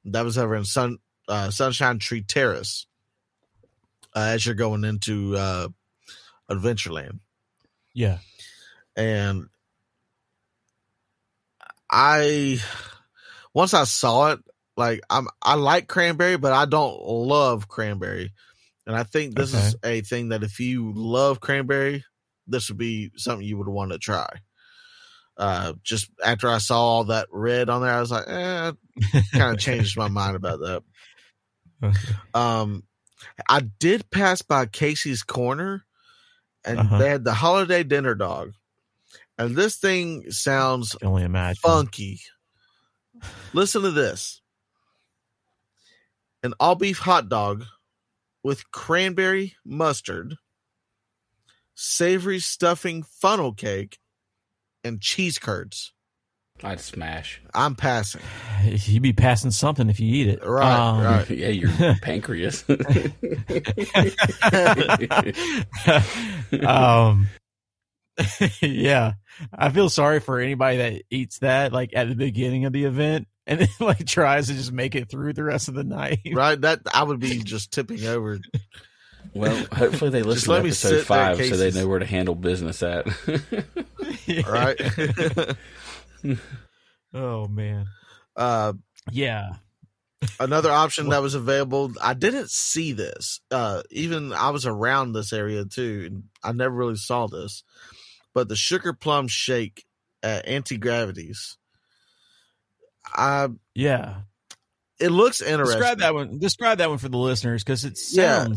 That 0.04 0.26
was 0.26 0.36
over 0.36 0.54
in 0.54 0.66
Sun 0.66 0.98
uh, 1.26 1.48
Sunshine 1.48 1.98
Tree 1.98 2.20
Terrace. 2.20 2.86
Uh, 4.14 4.32
as 4.34 4.44
you're 4.44 4.54
going 4.54 4.84
into 4.84 5.34
uh 5.36 5.68
Adventureland. 6.50 7.20
Yeah. 7.94 8.18
And 8.94 9.46
I 11.90 12.60
once 13.54 13.72
I 13.72 13.84
saw 13.84 14.32
it, 14.32 14.40
like 14.76 15.00
I'm 15.08 15.28
I 15.40 15.54
like 15.54 15.88
cranberry, 15.88 16.36
but 16.36 16.52
I 16.52 16.66
don't 16.66 17.00
love 17.02 17.68
cranberry. 17.68 18.32
And 18.86 18.94
I 18.94 19.04
think 19.04 19.34
this 19.34 19.54
is 19.54 19.76
a 19.82 20.02
thing 20.02 20.28
that 20.28 20.42
if 20.42 20.60
you 20.60 20.92
love 20.94 21.40
cranberry, 21.40 22.04
this 22.47 22.68
would 22.68 22.78
be 22.78 23.11
something 23.16 23.47
you 23.47 23.59
would 23.59 23.68
want 23.68 23.92
to 23.92 23.99
try. 23.99 24.28
Uh 25.36 25.72
just 25.82 26.11
after 26.24 26.49
I 26.49 26.59
saw 26.59 26.80
all 26.80 27.05
that 27.05 27.26
red 27.32 27.68
on 27.68 27.82
there, 27.82 27.92
I 27.92 28.01
was 28.01 28.11
like, 28.11 28.24
eh, 28.28 28.72
kind 29.32 29.55
of 29.55 29.59
changed 29.61 29.97
my 29.97 30.09
mind 30.09 30.36
about 30.36 30.61
that. 31.82 31.95
Um 32.34 32.84
I 33.49 33.61
did 33.61 34.11
pass 34.11 34.42
by 34.42 34.66
Casey's 34.66 35.22
Corner 35.22 35.84
and 36.64 36.78
Uh-huh. 36.78 36.99
they 36.99 37.09
had 37.09 37.24
the 37.24 37.34
holiday 37.34 37.82
dinner 37.82 38.14
dog. 38.14 38.53
And 39.36 39.57
this 39.57 39.76
thing 39.76 40.30
sounds 40.30 40.95
only 41.03 41.24
imagine. 41.24 41.61
funky. 41.61 42.20
Listen 43.53 43.82
to 43.82 43.90
this 43.90 44.40
an 46.45 46.55
all 46.61 46.74
beef 46.76 46.99
hot 46.99 47.28
dog 47.28 47.64
with 48.45 48.70
cranberry 48.70 49.57
mustard, 49.64 50.36
savory 51.74 52.38
stuffing 52.38 53.02
funnel 53.02 53.52
cake, 53.52 53.98
and 54.82 55.00
cheese 55.00 55.38
curds. 55.38 55.92
I'd 56.62 56.78
smash. 56.80 57.42
I'm 57.52 57.74
passing. 57.74 58.20
You'd 58.64 59.02
be 59.02 59.12
passing 59.12 59.50
something 59.50 59.90
if 59.90 59.98
you 59.98 60.14
eat 60.14 60.28
it. 60.28 60.46
Right, 60.46 60.72
Um, 60.72 61.02
right. 61.02 61.28
yeah, 61.44 61.48
your 61.48 61.70
pancreas. 62.02 62.64
um 66.66 67.26
yeah 68.62 69.14
i 69.52 69.68
feel 69.70 69.88
sorry 69.88 70.20
for 70.20 70.38
anybody 70.38 70.76
that 70.76 71.02
eats 71.10 71.40
that 71.40 71.72
like 71.72 71.90
at 71.96 72.08
the 72.08 72.14
beginning 72.14 72.64
of 72.64 72.72
the 72.72 72.84
event 72.84 73.26
and 73.46 73.60
then 73.60 73.68
like 73.80 74.06
tries 74.06 74.46
to 74.46 74.54
just 74.54 74.70
make 74.72 74.94
it 74.94 75.10
through 75.10 75.32
the 75.32 75.42
rest 75.42 75.66
of 75.68 75.74
the 75.74 75.82
night 75.82 76.20
Right? 76.32 76.60
That 76.60 76.80
I 76.94 77.02
would 77.02 77.18
be 77.20 77.42
just 77.42 77.72
tipping 77.72 78.06
over. 78.06 78.38
Well, 79.32 79.66
hopefully 79.72 80.10
they 80.10 80.22
listen 80.22 80.52
to 80.52 80.60
episode 80.60 81.06
five 81.06 81.36
so 81.44 81.56
they 81.56 81.70
know 81.70 81.88
where 81.88 81.98
to 81.98 82.06
handle 82.06 82.34
business 82.34 82.82
at. 82.82 83.06
Right? 84.46 84.80
oh 87.14 87.46
man. 87.48 87.86
Uh 88.36 88.72
yeah. 89.10 89.56
another 90.40 90.70
option 90.70 91.10
that 91.10 91.20
was 91.20 91.34
available 91.34 91.92
i 92.00 92.14
didn't 92.14 92.50
see 92.50 92.92
this. 92.92 93.40
Uh 93.50 93.82
even 93.90 94.32
i 94.32 94.50
was 94.50 94.66
around 94.66 95.12
this 95.12 95.32
area 95.32 95.64
too 95.64 96.04
and 96.06 96.22
i 96.42 96.52
never 96.52 96.74
really 96.74 96.96
saw 96.96 97.26
this. 97.26 97.64
But 98.34 98.48
the 98.48 98.56
sugar 98.56 98.92
plum 98.92 99.28
shake 99.28 99.84
at 100.22 100.46
Auntie 100.48 100.78
Gravity's 100.78 101.58
i 103.04 103.48
yeah. 103.74 104.22
It 105.00 105.10
looks 105.10 105.42
interesting 105.42 105.78
describe 105.80 105.98
that 105.98 106.14
one. 106.14 106.38
Describe 106.38 106.78
that 106.78 106.88
one 106.88 106.98
for 106.98 107.08
the 107.08 107.18
listeners 107.18 107.62
because 107.64 107.84
it 107.84 107.98
Yeah. 108.12 108.48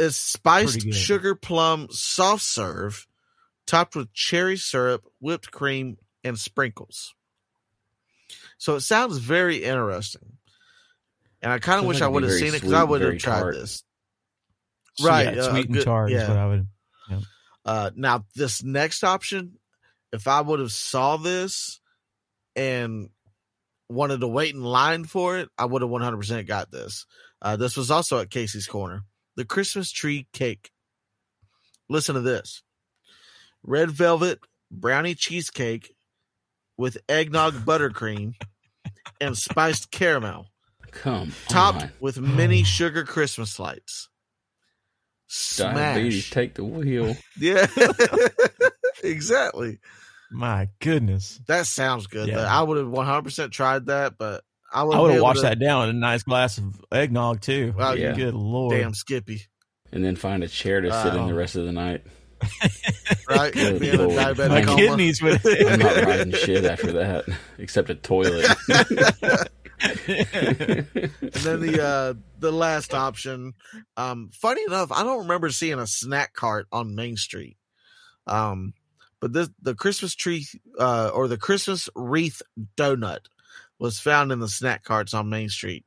Sounds 0.00 0.16
it's 0.16 0.16
spiced 0.16 0.92
sugar 0.94 1.34
plum 1.34 1.88
soft 1.90 2.42
serve 2.42 3.06
topped 3.66 3.94
with 3.96 4.12
cherry 4.12 4.56
syrup 4.56 5.04
whipped 5.20 5.50
cream 5.50 5.96
and 6.24 6.38
sprinkles 6.38 7.14
So 8.58 8.74
it 8.76 8.80
sounds 8.80 9.18
very 9.18 9.62
interesting. 9.64 10.36
And 11.42 11.50
I 11.52 11.58
kind 11.58 11.80
of 11.80 11.86
wish 11.86 12.02
I 12.02 12.08
it'd 12.10 12.22
have 12.24 12.30
very 12.30 12.40
seen 12.40 12.54
it 12.54 12.60
because 12.60 12.72
I 12.74 12.82
would 12.84 13.00
have 13.00 13.16
tried 13.18 13.40
tart. 13.40 13.54
this. 13.54 13.82
So, 14.98 15.06
Right, 15.08 15.34
yeah, 15.34 15.42
uh, 15.42 15.50
sweet 15.50 15.66
and 15.66 15.74
good- 15.74 15.84
tart 15.84 16.10
is 16.12 16.20
yeah. 16.20 16.28
what 16.28 16.36
I 16.36 16.46
would. 16.46 16.66
Uh, 17.64 17.90
now 17.94 18.24
this 18.34 18.62
next 18.62 19.04
option, 19.04 19.58
if 20.12 20.26
I 20.26 20.40
would 20.40 20.60
have 20.60 20.72
saw 20.72 21.16
this 21.18 21.80
and 22.56 23.08
wanted 23.88 24.20
to 24.20 24.28
wait 24.28 24.54
in 24.54 24.62
line 24.62 25.04
for 25.04 25.38
it, 25.38 25.48
I 25.58 25.64
would 25.66 25.82
have 25.82 25.90
100% 25.90 26.46
got 26.46 26.70
this. 26.70 27.06
Uh, 27.40 27.56
this 27.56 27.76
was 27.76 27.90
also 27.90 28.18
at 28.18 28.30
Casey's 28.30 28.66
Corner. 28.66 29.04
The 29.40 29.46
Christmas 29.46 29.90
tree 29.90 30.26
cake. 30.34 30.70
Listen 31.88 32.14
to 32.14 32.20
this. 32.20 32.62
Red 33.62 33.90
velvet 33.90 34.38
brownie 34.70 35.14
cheesecake 35.14 35.94
with 36.76 36.98
eggnog 37.08 37.54
buttercream 37.64 38.34
and 39.18 39.38
spiced 39.38 39.90
caramel, 39.90 40.48
Come 40.90 41.32
topped 41.48 41.84
on. 41.84 41.90
with 42.00 42.20
mini 42.20 42.64
sugar 42.64 43.02
Christmas 43.04 43.58
lights. 43.58 44.10
Diabetes, 45.56 46.26
Smash. 46.26 46.30
take 46.30 46.52
the 46.56 46.64
wheel. 46.64 47.16
Yeah. 47.38 47.66
exactly. 49.02 49.78
My 50.30 50.68
goodness, 50.80 51.40
That 51.46 51.66
sounds 51.66 52.08
good. 52.08 52.28
Yeah. 52.28 52.40
I 52.40 52.60
would 52.62 52.76
have 52.76 52.88
100% 52.88 53.52
tried 53.52 53.86
that, 53.86 54.18
but 54.18 54.44
I 54.72 54.82
would 54.84 54.96
I 54.96 55.00
would 55.00 55.12
have 55.12 55.22
washed 55.22 55.40
to- 55.40 55.48
that 55.48 55.58
down 55.58 55.80
with 55.86 55.90
a 55.90 55.98
nice 55.98 56.22
glass 56.22 56.58
of 56.58 56.64
eggnog 56.92 57.40
too. 57.40 57.74
Wow, 57.76 57.92
Yeah. 57.94 58.12
Good 58.14 58.34
lord, 58.34 58.76
Damn 58.76 58.94
Skippy. 58.94 59.42
And 59.92 60.04
then 60.04 60.14
find 60.16 60.44
a 60.44 60.48
chair 60.48 60.80
to 60.80 60.92
sit 61.02 61.14
in 61.14 61.26
the 61.26 61.34
rest 61.34 61.56
of 61.56 61.64
the 61.64 61.72
night. 61.72 62.04
Right? 63.28 63.52
Good 63.52 63.80
Being 63.80 63.94
a 63.94 63.98
diabetic 63.98 64.48
my 64.48 64.62
coma. 64.62 64.76
kidneys 64.76 65.22
would. 65.22 65.40
I'm 65.68 65.78
not 65.78 66.04
riding 66.04 66.32
shit 66.32 66.64
after 66.64 66.90
that, 66.92 67.26
except 67.58 67.90
a 67.90 67.94
toilet. 67.94 68.44
And 69.80 71.32
then 71.32 71.60
the 71.60 71.80
uh 71.82 72.14
the 72.38 72.52
last 72.52 72.92
option. 72.94 73.54
Um 73.96 74.30
funny 74.32 74.62
enough, 74.66 74.90
I 74.92 75.02
don't 75.04 75.20
remember 75.20 75.50
seeing 75.50 75.78
a 75.78 75.86
snack 75.86 76.34
cart 76.34 76.66
on 76.72 76.94
Main 76.94 77.16
Street. 77.16 77.56
Um 78.26 78.74
but 79.20 79.32
this 79.32 79.48
the 79.62 79.74
Christmas 79.74 80.14
tree 80.14 80.46
uh 80.78 81.10
or 81.14 81.28
the 81.28 81.38
Christmas 81.38 81.88
wreath 81.94 82.42
donut 82.76 83.20
was 83.80 83.98
found 83.98 84.30
in 84.30 84.38
the 84.38 84.48
snack 84.48 84.84
carts 84.84 85.14
on 85.14 85.28
Main 85.28 85.48
Street. 85.48 85.84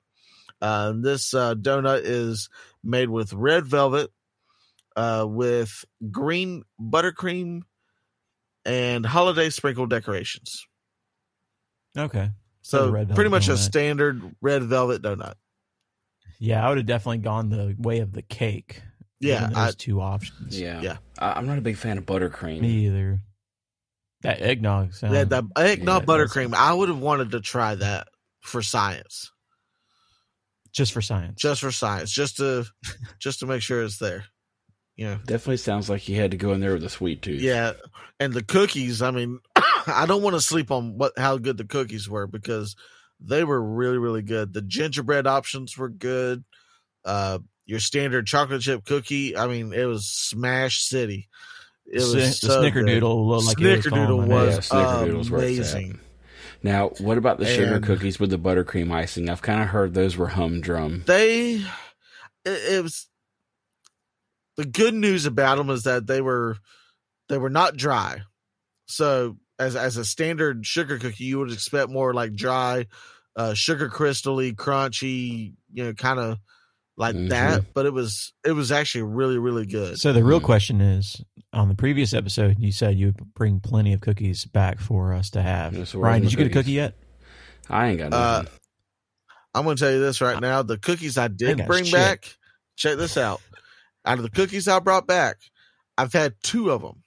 Uh 0.62 0.94
this 1.00 1.34
uh 1.34 1.56
donut 1.56 2.02
is 2.04 2.50
made 2.84 3.10
with 3.10 3.32
red 3.34 3.66
velvet 3.66 4.10
uh 4.96 5.26
with 5.28 5.86
green 6.12 6.64
buttercream 6.82 7.62
and 8.66 9.06
holiday 9.06 9.50
sprinkle 9.50 9.86
decorations. 9.88 10.66
okay, 11.98 12.32
So 12.62 12.88
So 12.88 12.92
red 12.92 13.08
pretty 13.14 13.30
velvet 13.30 13.30
much 13.30 13.48
a 13.50 13.58
standard 13.58 14.22
red 14.42 14.64
velvet 14.64 15.02
donut. 15.02 15.34
yeah, 16.40 16.66
I 16.66 16.70
would 16.70 16.78
have 16.78 16.88
definitely 16.88 17.20
gone 17.20 17.50
the 17.50 17.76
way 17.78 18.00
of 18.00 18.12
the 18.14 18.22
cake. 18.22 18.82
Yeah, 19.20 19.42
given 19.42 19.56
I- 19.56 19.66
those 19.68 19.76
two 19.76 20.02
options. 20.02 20.60
yeah. 20.60 20.82
Yeah. 20.82 20.98
I, 21.20 21.34
I'm 21.34 21.46
not 21.48 21.58
a 21.58 21.62
big 21.62 21.78
fan 21.78 21.98
of 21.98 22.06
buttercream. 22.06 22.62
me 22.62 22.86
either. 22.88 23.20
That 24.24 24.42
eggnog 24.42 24.94
sounds. 24.94 25.14
Yeah, 25.14 25.26
the 25.26 25.48
eggnog 25.56 26.04
yeah, 26.04 26.06
buttercream. 26.06 26.54
I 26.54 26.74
would 26.74 26.90
have 26.90 27.00
wanted 27.00 27.32
to 27.32 27.42
try 27.42 27.76
that 27.76 28.08
for 28.42 28.62
science, 28.62 29.32
just 30.72 30.94
for 30.94 31.02
science. 31.02 31.40
just 31.42 31.62
for 31.62 31.72
science, 31.72 32.12
just 32.12 32.38
to 32.38 32.66
just 33.20 33.40
to 33.40 33.46
make 33.46 33.62
sure 33.62 33.84
it's 33.84 33.98
there. 33.98 34.26
You 34.96 35.06
know, 35.08 35.16
Definitely 35.26 35.58
sounds 35.58 35.90
like 35.90 36.08
you 36.08 36.16
had 36.16 36.32
to 36.32 36.38
go 36.38 36.54
in 36.54 36.60
there 36.60 36.74
with 36.74 36.84
a 36.84 36.90
sweet 36.90 37.22
tooth. 37.24 37.42
yeah. 37.42 37.74
And 38.20 38.32
the 38.32 38.44
cookies. 38.44 39.02
I 39.02 39.10
mean, 39.12 39.40
I 39.88 40.06
don't 40.08 40.22
want 40.22 40.36
to 40.36 40.42
sleep 40.42 40.70
on 40.72 40.98
what 40.98 41.14
how 41.18 41.38
good 41.38 41.58
the 41.58 41.66
cookies 41.66 42.08
were 42.08 42.28
because 42.28 42.76
they 43.20 43.44
were 43.44 43.62
really 43.62 43.98
really 43.98 44.22
good. 44.22 44.54
The 44.54 44.62
gingerbread 44.62 45.28
options 45.28 45.78
were 45.78 45.90
good. 45.90 46.44
Uh, 47.04 47.40
your 47.66 47.80
standard 47.80 48.28
chocolate 48.28 48.62
chip 48.62 48.86
cookie. 48.86 49.36
I 49.36 49.48
mean, 49.48 49.74
it 49.74 49.86
was 49.86 50.06
Smash 50.06 50.82
City. 50.82 51.28
It 51.86 52.00
was 52.00 52.14
the 52.14 52.32
so 52.32 52.62
snickerdoodle 52.62 53.28
looked 53.28 53.46
like 53.48 53.60
it 53.62 53.78
was 53.78 53.86
Snickerdoodle 53.86 54.28
was 54.28 54.54
Yeah, 54.72 54.78
snickerdoodle's 54.78 55.30
where 55.32 55.44
it's 55.44 55.60
at. 55.74 55.76
amazing. 55.76 56.00
Now, 56.64 56.90
what 57.00 57.18
about 57.18 57.40
the 57.40 57.46
sugar 57.46 57.76
And- 57.76 57.84
cookies 57.86 58.20
with 58.20 58.30
the 58.30 58.40
buttercream 58.40 58.92
icing? 58.92 59.30
I've 59.30 59.42
kind 59.42 59.62
of 59.62 59.68
heard 59.70 59.94
those 59.94 60.16
were 60.18 60.30
humdrum. 60.30 61.04
they 61.06 61.56
it, 62.46 62.74
it 62.76 62.84
was 62.84 63.08
the 64.58 64.66
good 64.66 64.94
news 64.94 65.26
about 65.26 65.58
them 65.58 65.70
is 65.70 65.84
that 65.84 66.08
they 66.08 66.22
were 66.22 66.58
they 67.30 67.38
were 67.38 67.50
not 67.50 67.76
dry 67.78 68.22
so 68.86 69.38
as 69.60 69.76
as 69.76 69.98
a 69.98 70.06
standard 70.06 70.66
sugar 70.66 71.00
cookie 71.00 71.24
you 71.24 71.40
would 71.40 71.52
expect 71.52 71.90
more 71.90 72.14
like 72.14 72.34
dry 72.36 72.86
uh 73.36 73.54
sugar 73.54 73.90
crystally 73.90 74.54
crunchy 74.54 75.54
you 75.74 75.84
know 75.86 75.94
kind 75.94 76.20
of 76.20 76.38
like 76.98 77.16
Mhm. 77.16 77.30
that 77.30 77.74
but 77.74 77.86
it 77.88 77.94
was 77.94 78.34
it 78.46 78.52
was 78.52 78.72
actually 78.72 79.02
really 79.04 79.38
really 79.40 79.66
good 79.66 80.00
So 80.00 80.14
the 80.14 80.24
real 80.24 80.40
Mm. 80.40 80.44
question 80.44 80.82
is, 80.82 81.22
on 81.52 81.68
the 81.70 81.76
previous 81.76 82.14
episode, 82.14 82.58
you 82.60 82.72
said 82.72 82.98
you 82.98 83.08
would 83.08 83.34
bring 83.34 83.60
plenty 83.60 83.94
of 83.94 84.02
cookies 84.02 84.46
back 84.46 84.80
for 84.80 85.14
us 85.14 85.30
to 85.32 85.42
have. 85.42 85.74
Yeah, 85.76 85.86
so 85.86 85.98
where's 86.00 86.10
Ryan, 86.10 86.22
did 86.24 86.32
you 86.32 86.38
get 86.38 86.48
a 86.48 86.50
cookie 86.52 86.72
yet? 86.74 86.96
I 87.70 87.88
ain't 87.88 88.00
got 88.00 88.14
Uh, 88.14 88.44
i'm 89.56 89.64
gonna 89.66 89.76
tell 89.76 89.92
you 89.92 90.00
this 90.00 90.20
right 90.20 90.40
now 90.42 90.64
the 90.64 90.78
cookies 90.80 91.18
i 91.18 91.28
did 91.28 91.60
got 91.60 91.68
bring 91.68 91.84
shit. 91.84 91.94
back 91.94 92.38
check 92.76 92.98
this 92.98 93.18
out 93.18 93.40
out 94.04 94.18
of 94.18 94.24
the 94.24 94.30
cookies 94.32 94.68
i 94.68 94.80
brought 94.80 95.06
back 95.08 95.38
i've 95.98 96.12
had 96.12 96.34
two 96.44 96.72
of 96.72 96.82
them 96.82 97.04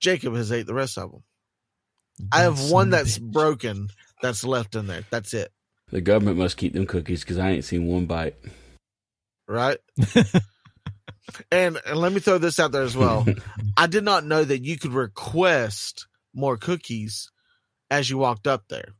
jacob 0.00 0.34
has 0.34 0.52
ate 0.52 0.66
the 0.66 0.74
rest 0.74 0.98
of 0.98 1.10
them 1.10 1.22
I 2.32 2.40
have 2.40 2.70
one 2.70 2.90
that's 2.90 3.18
bitch. 3.18 3.32
broken 3.32 3.88
that's 4.20 4.44
left 4.44 4.74
in 4.74 4.86
there. 4.86 5.04
That's 5.10 5.32
it. 5.32 5.50
The 5.90 6.00
government 6.00 6.38
must 6.38 6.56
keep 6.56 6.72
them 6.72 6.86
cookies 6.86 7.22
because 7.22 7.38
I 7.38 7.50
ain't 7.50 7.64
seen 7.64 7.86
one 7.86 8.06
bite. 8.06 8.36
Right. 9.48 9.78
and, 11.50 11.78
and 11.86 11.96
let 11.96 12.12
me 12.12 12.20
throw 12.20 12.38
this 12.38 12.58
out 12.58 12.72
there 12.72 12.82
as 12.82 12.96
well. 12.96 13.26
I 13.76 13.86
did 13.86 14.04
not 14.04 14.24
know 14.24 14.44
that 14.44 14.64
you 14.64 14.78
could 14.78 14.92
request 14.92 16.06
more 16.34 16.56
cookies 16.56 17.30
as 17.90 18.08
you 18.08 18.18
walked 18.18 18.46
up 18.46 18.64
there. 18.68 18.94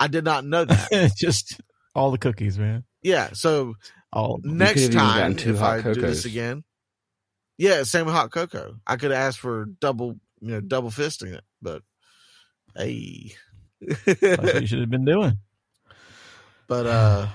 I 0.00 0.08
did 0.08 0.24
not 0.24 0.44
know 0.44 0.64
that. 0.64 1.12
Just 1.16 1.60
all 1.94 2.10
the 2.10 2.18
cookies, 2.18 2.58
man. 2.58 2.84
yeah. 3.02 3.30
So 3.32 3.74
All. 4.12 4.40
next 4.42 4.92
time, 4.92 5.34
gotten 5.34 5.50
if 5.50 5.58
hot 5.58 5.86
I 5.86 5.92
do 5.92 6.00
this 6.00 6.24
again, 6.24 6.64
yeah, 7.58 7.84
same 7.84 8.06
with 8.06 8.14
hot 8.14 8.32
cocoa. 8.32 8.76
I 8.86 8.96
could 8.96 9.12
ask 9.12 9.38
for 9.38 9.66
double, 9.80 10.18
you 10.40 10.52
know, 10.52 10.60
double 10.60 10.90
fisting 10.90 11.34
it, 11.34 11.44
but 11.62 11.82
hey. 12.74 13.36
That's 13.80 14.42
what 14.42 14.60
you 14.62 14.66
should 14.66 14.80
have 14.80 14.90
been 14.90 15.04
doing. 15.04 15.38
But 16.68 16.86
uh, 16.86 17.26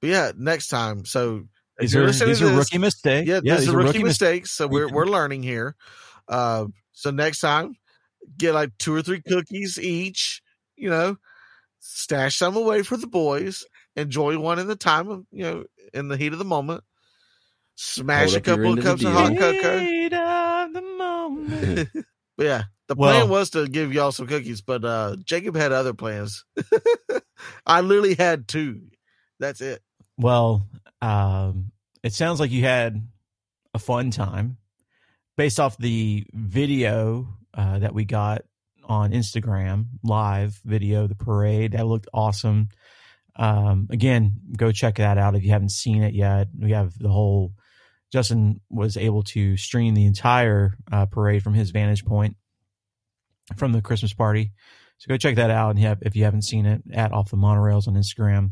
but 0.00 0.08
yeah, 0.10 0.32
next 0.36 0.68
time. 0.68 1.04
So 1.04 1.44
if 1.78 1.82
These 1.82 1.94
you're 1.94 2.06
these 2.06 2.22
are 2.22 2.26
this- 2.26 2.56
rookie 2.56 2.78
mistakes. 2.78 3.28
Yeah, 3.28 3.40
these 3.40 3.60
these 3.60 3.68
are 3.68 3.76
rookie, 3.76 3.98
mis- 3.98 4.10
mistakes. 4.20 4.50
So 4.52 4.66
we're 4.66 4.88
we're 4.88 5.06
learning 5.06 5.42
here. 5.42 5.76
Uh, 6.28 6.66
so 6.92 7.10
next 7.10 7.40
time, 7.40 7.74
get 8.38 8.54
like 8.54 8.70
two 8.78 8.94
or 8.94 9.02
three 9.02 9.20
cookies 9.22 9.78
each. 9.78 10.42
You 10.76 10.90
know, 10.90 11.16
stash 11.80 12.36
some 12.36 12.56
away 12.56 12.82
for 12.82 12.96
the 12.96 13.06
boys. 13.06 13.64
Enjoy 13.96 14.38
one 14.38 14.58
in 14.58 14.66
the 14.66 14.76
time 14.76 15.08
of 15.08 15.24
you 15.32 15.42
know 15.44 15.64
in 15.92 16.08
the 16.08 16.16
heat 16.16 16.32
of 16.32 16.38
the 16.38 16.44
moment. 16.44 16.84
Smash 17.76 18.34
a 18.34 18.40
couple 18.42 18.72
of 18.72 18.78
of 18.78 18.84
cups 18.84 19.04
of 19.04 19.12
hot 19.12 19.36
cocoa. 19.38 19.78
Heat 19.78 20.12
of 20.12 20.72
the 20.74 20.82
moment. 20.82 21.88
But 22.36 22.46
yeah, 22.46 22.62
the 22.88 22.94
Well- 22.94 23.10
plan 23.18 23.28
was 23.28 23.50
to 23.50 23.68
give 23.68 23.92
y'all 23.92 24.12
some 24.12 24.26
cookies, 24.26 24.62
but 24.62 24.82
uh 24.84 25.16
Jacob 25.24 25.56
had 25.56 25.72
other 25.72 25.92
plans. 25.92 26.44
I 27.66 27.80
literally 27.80 28.14
had 28.14 28.48
two. 28.48 28.82
That's 29.38 29.60
it. 29.60 29.82
Well, 30.18 30.66
um, 31.00 31.72
it 32.02 32.12
sounds 32.12 32.40
like 32.40 32.50
you 32.50 32.62
had 32.62 33.06
a 33.74 33.78
fun 33.78 34.10
time 34.10 34.58
based 35.36 35.60
off 35.60 35.78
the 35.78 36.26
video 36.34 37.28
uh, 37.54 37.78
that 37.78 37.94
we 37.94 38.04
got 38.04 38.42
on 38.84 39.12
Instagram 39.12 39.86
live 40.02 40.60
video, 40.64 41.06
the 41.06 41.14
parade. 41.14 41.72
That 41.72 41.86
looked 41.86 42.08
awesome. 42.12 42.68
Um, 43.36 43.88
again, 43.90 44.34
go 44.56 44.72
check 44.72 44.96
that 44.96 45.16
out 45.16 45.34
if 45.34 45.44
you 45.44 45.50
haven't 45.50 45.70
seen 45.70 46.02
it 46.02 46.14
yet. 46.14 46.48
We 46.58 46.72
have 46.72 46.98
the 46.98 47.08
whole. 47.08 47.54
Justin 48.12 48.60
was 48.68 48.96
able 48.96 49.22
to 49.22 49.56
stream 49.56 49.94
the 49.94 50.04
entire 50.04 50.74
uh, 50.90 51.06
parade 51.06 51.42
from 51.42 51.54
his 51.54 51.70
vantage 51.70 52.04
point 52.04 52.36
from 53.56 53.72
the 53.72 53.80
Christmas 53.80 54.12
party. 54.12 54.52
So 55.00 55.08
go 55.08 55.16
check 55.16 55.36
that 55.36 55.50
out. 55.50 55.70
And 55.70 55.78
yeah, 55.78 55.94
if 56.02 56.14
you 56.14 56.24
haven't 56.24 56.42
seen 56.42 56.66
it, 56.66 56.82
at 56.92 57.12
off 57.12 57.30
the 57.30 57.36
monorails 57.38 57.88
on 57.88 57.94
Instagram. 57.94 58.50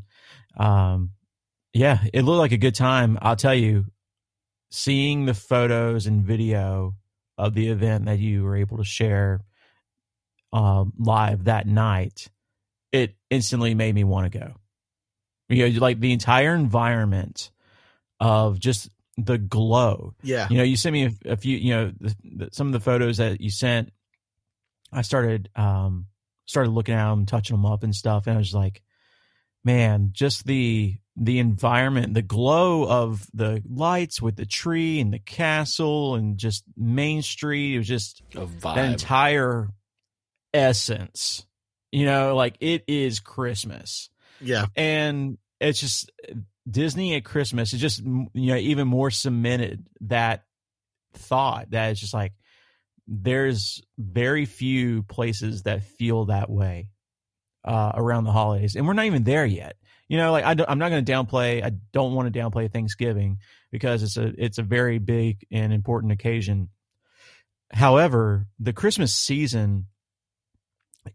Um, 0.57 1.11
yeah, 1.75 1.99
it 2.15 2.23
looked 2.23 2.39
like 2.39 2.53
a 2.53 2.57
good 2.57 2.75
time. 2.75 3.19
I'll 3.21 3.37
tell 3.37 3.55
you, 3.55 3.85
seeing 4.71 5.27
the 5.27 5.35
photos 5.35 6.07
and 6.07 6.25
video 6.25 6.95
of 7.37 7.53
the 7.53 7.69
event 7.69 8.07
that 8.07 8.19
you 8.19 8.45
were 8.45 8.57
able 8.57 8.79
to 8.79 8.85
share 8.85 9.43
um, 10.51 10.95
live 10.99 11.45
that 11.45 11.67
night, 11.67 12.29
it 12.93 13.15
instantly 13.29 13.75
made 13.75 13.95
me 13.95 14.05
want 14.05 14.33
to 14.33 14.39
go. 14.39 14.55
You 15.51 15.69
know, 15.69 15.81
like 15.81 16.01
the 16.01 16.15
entire 16.15 16.55
environment 16.55 17.51
of 18.21 18.59
just 18.59 18.89
the 19.19 19.37
glow. 19.37 20.15
Yeah. 20.23 20.47
You 20.49 20.57
know, 20.57 20.65
you 20.65 20.77
sent 20.77 20.95
me 20.95 21.05
a, 21.05 21.33
a 21.33 21.37
few. 21.37 21.59
You 21.59 21.75
know, 21.75 21.93
the, 22.01 22.17
the, 22.25 22.49
some 22.53 22.69
of 22.69 22.73
the 22.73 22.81
photos 22.81 23.19
that 23.19 23.43
you 23.43 23.51
sent. 23.51 23.93
I 24.91 25.03
started 25.03 25.51
um, 25.55 26.07
started 26.49 26.71
looking 26.71 26.95
at 26.97 27.09
them, 27.11 27.25
touching 27.27 27.55
them 27.57 27.65
up 27.65 27.85
and 27.85 27.95
stuff, 27.95 28.27
and 28.27 28.35
I 28.35 28.39
was 28.39 28.53
like, 28.55 28.83
man, 29.65 30.11
just 30.13 30.45
the 30.47 30.97
the 31.21 31.39
environment, 31.41 32.15
the 32.15 32.23
glow 32.23 32.85
of 32.89 33.27
the 33.35 33.63
lights 33.69 34.21
with 34.23 34.37
the 34.37 34.47
tree 34.47 35.01
and 35.01 35.13
the 35.13 35.19
castle 35.19 36.15
and 36.15 36.39
just 36.39 36.65
Main 36.77 37.23
Street. 37.23 37.75
It 37.75 37.79
was 37.79 37.89
just 37.89 38.23
A 38.35 38.47
vibe. 38.47 38.75
the 38.77 38.85
entire 38.85 39.69
essence. 40.55 41.45
You 41.91 42.05
know, 42.05 42.37
like 42.37 42.57
it 42.61 42.85
is 42.87 43.19
Christmas 43.21 44.11
Yeah. 44.41 44.67
and 44.77 45.39
it's 45.61 45.81
just 45.81 46.11
Disney 46.71 47.15
at 47.17 47.25
Christmas. 47.25 47.73
It 47.73 47.79
just 47.79 48.01
you 48.05 48.29
know 48.35 48.57
even 48.57 48.87
more 48.89 49.11
cemented 49.11 49.87
that 50.03 50.45
thought 51.15 51.71
that 51.71 51.91
it's 51.91 52.01
just 52.01 52.13
like 52.15 52.33
there's 53.09 53.81
very 53.97 54.45
few 54.45 55.03
places 55.03 55.63
that 55.63 55.83
feel 55.83 56.27
that 56.27 56.51
way 56.51 56.91
uh, 57.65 57.93
around 57.95 58.25
the 58.25 58.33
holidays, 58.33 58.77
and 58.77 58.87
we're 58.87 58.93
not 58.93 59.07
even 59.07 59.25
there 59.25 59.47
yet. 59.47 59.77
You 60.09 60.19
know, 60.19 60.33
like 60.33 60.45
I 60.45 60.71
am 60.71 60.79
not 60.79 60.91
going 60.91 61.05
to 61.05 61.13
downplay. 61.13 61.65
I 61.65 61.73
don't 61.93 62.15
want 62.15 62.33
to 62.33 62.39
downplay 62.39 62.71
Thanksgiving 62.73 63.39
because 63.71 64.03
it's 64.03 64.17
a 64.17 64.33
it's 64.43 64.59
a 64.59 64.63
very 64.63 64.99
big 64.99 65.47
and 65.51 65.73
important 65.73 66.13
occasion. 66.13 66.69
However, 67.71 68.47
the 68.59 68.73
Christmas 68.73 69.15
season 69.15 69.87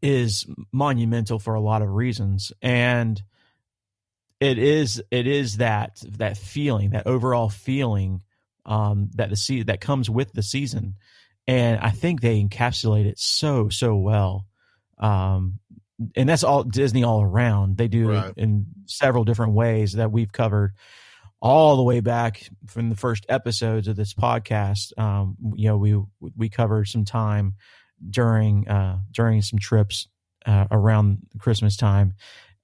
is 0.01 0.45
monumental 0.71 1.39
for 1.39 1.53
a 1.53 1.61
lot 1.61 1.81
of 1.81 1.89
reasons, 1.89 2.51
and 2.61 3.21
it 4.39 4.57
is 4.57 5.01
it 5.09 5.27
is 5.27 5.57
that 5.57 6.01
that 6.17 6.37
feeling, 6.37 6.91
that 6.91 7.07
overall 7.07 7.49
feeling 7.49 8.23
um, 8.65 9.09
that 9.15 9.29
the 9.29 9.63
that 9.63 9.81
comes 9.81 10.09
with 10.09 10.33
the 10.33 10.43
season, 10.43 10.95
and 11.47 11.79
I 11.79 11.89
think 11.91 12.21
they 12.21 12.41
encapsulate 12.41 13.05
it 13.05 13.19
so 13.19 13.69
so 13.69 13.95
well. 13.95 14.45
Um, 14.97 15.59
and 16.15 16.27
that's 16.27 16.43
all 16.43 16.63
Disney 16.63 17.03
all 17.03 17.21
around. 17.21 17.77
They 17.77 17.87
do 17.87 18.09
Right. 18.09 18.29
it 18.29 18.37
in 18.37 18.65
several 18.85 19.23
different 19.23 19.53
ways 19.53 19.93
that 19.93 20.11
we've 20.11 20.31
covered 20.31 20.73
all 21.41 21.75
the 21.75 21.83
way 21.83 21.99
back 21.99 22.49
from 22.67 22.89
the 22.89 22.95
first 22.95 23.25
episodes 23.29 23.87
of 23.87 23.95
this 23.95 24.13
podcast. 24.13 24.97
Um, 24.97 25.35
you 25.55 25.67
know, 25.67 25.77
we 25.77 26.01
we 26.37 26.49
covered 26.49 26.87
some 26.87 27.05
time 27.05 27.55
during 28.09 28.67
uh, 28.67 28.99
during 29.11 29.41
some 29.41 29.59
trips 29.59 30.07
uh, 30.45 30.67
around 30.71 31.19
Christmas 31.39 31.77
time, 31.77 32.13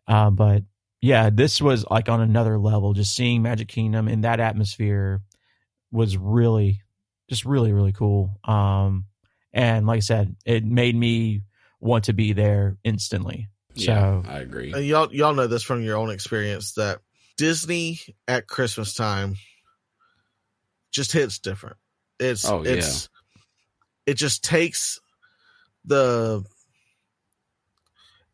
uh, 0.07 0.29
but 0.29 0.63
yeah, 1.01 1.29
this 1.29 1.61
was 1.61 1.85
like 1.89 2.09
on 2.09 2.19
another 2.19 2.57
level. 2.57 2.93
Just 2.93 3.15
seeing 3.15 3.41
Magic 3.41 3.67
Kingdom 3.69 4.07
in 4.09 4.21
that 4.21 4.39
atmosphere 4.41 5.21
was 5.91 6.17
really, 6.17 6.81
just 7.29 7.45
really, 7.45 7.71
really 7.71 7.93
cool. 7.93 8.31
Um, 8.43 9.05
and 9.53 9.87
like 9.87 9.97
I 9.97 10.01
said, 10.01 10.35
it 10.45 10.65
made 10.65 10.95
me 10.95 11.43
want 11.79 12.05
to 12.05 12.13
be 12.13 12.33
there 12.33 12.77
instantly. 12.83 13.47
yeah, 13.75 14.21
So 14.21 14.29
I 14.29 14.39
agree. 14.39 14.73
And 14.73 14.85
y'all 14.85 15.13
y'all 15.13 15.33
know 15.33 15.47
this 15.47 15.63
from 15.63 15.81
your 15.81 15.97
own 15.97 16.09
experience 16.09 16.73
that 16.73 16.99
Disney 17.37 17.99
at 18.27 18.47
Christmas 18.47 18.93
time 18.93 19.35
just 20.91 21.11
hits 21.11 21.39
different. 21.39 21.77
It's 22.19 22.45
Oh, 22.45 22.63
yeah. 22.63 22.73
it's 22.73 23.09
it 24.05 24.15
just 24.15 24.43
takes 24.43 24.99
the 25.85 26.43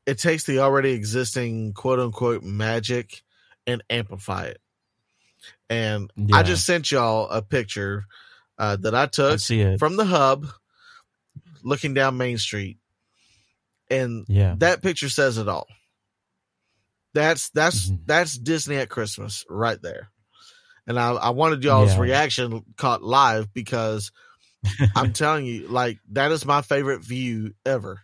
it 0.05 0.19
takes 0.19 0.45
the 0.45 0.59
already 0.59 0.91
existing 0.91 1.73
quote 1.73 1.99
unquote 1.99 2.43
magic 2.43 3.23
and 3.67 3.83
amplify 3.89 4.45
it. 4.45 4.61
And 5.69 6.11
Yeah. 6.15 6.37
I 6.37 6.43
just 6.43 6.65
sent 6.65 6.91
y'all 6.91 7.29
a 7.29 7.41
picture 7.41 8.05
uh, 8.57 8.75
that 8.77 8.95
I 8.95 9.03
I 9.03 9.05
took 9.07 9.39
it. 9.51 9.77
from 9.79 9.95
the 9.97 10.05
hub 10.05 10.47
looking 11.63 11.93
down 11.93 12.17
Main 12.17 12.37
Street. 12.37 12.77
And 13.89 14.25
Yeah. 14.27 14.55
that 14.59 14.81
picture 14.81 15.09
says 15.09 15.37
it 15.37 15.47
all. 15.47 15.67
That's 17.13 17.49
that's 17.51 17.89
Mhm. 17.89 17.99
that's 18.05 18.37
Disney 18.37 18.75
at 18.77 18.89
Christmas 18.89 19.45
right 19.49 19.81
there. 19.81 20.09
And 20.87 20.99
I, 20.99 21.11
I 21.13 21.29
wanted 21.31 21.63
y'all's 21.63 21.93
Yeah. 21.93 21.99
reaction 22.01 22.63
caught 22.77 23.01
live 23.03 23.53
because 23.53 24.11
I'm 24.95 25.13
telling 25.13 25.45
you, 25.45 25.67
like 25.67 25.99
that 26.11 26.31
is 26.31 26.45
my 26.45 26.61
favorite 26.61 27.03
view 27.03 27.53
ever. 27.65 28.01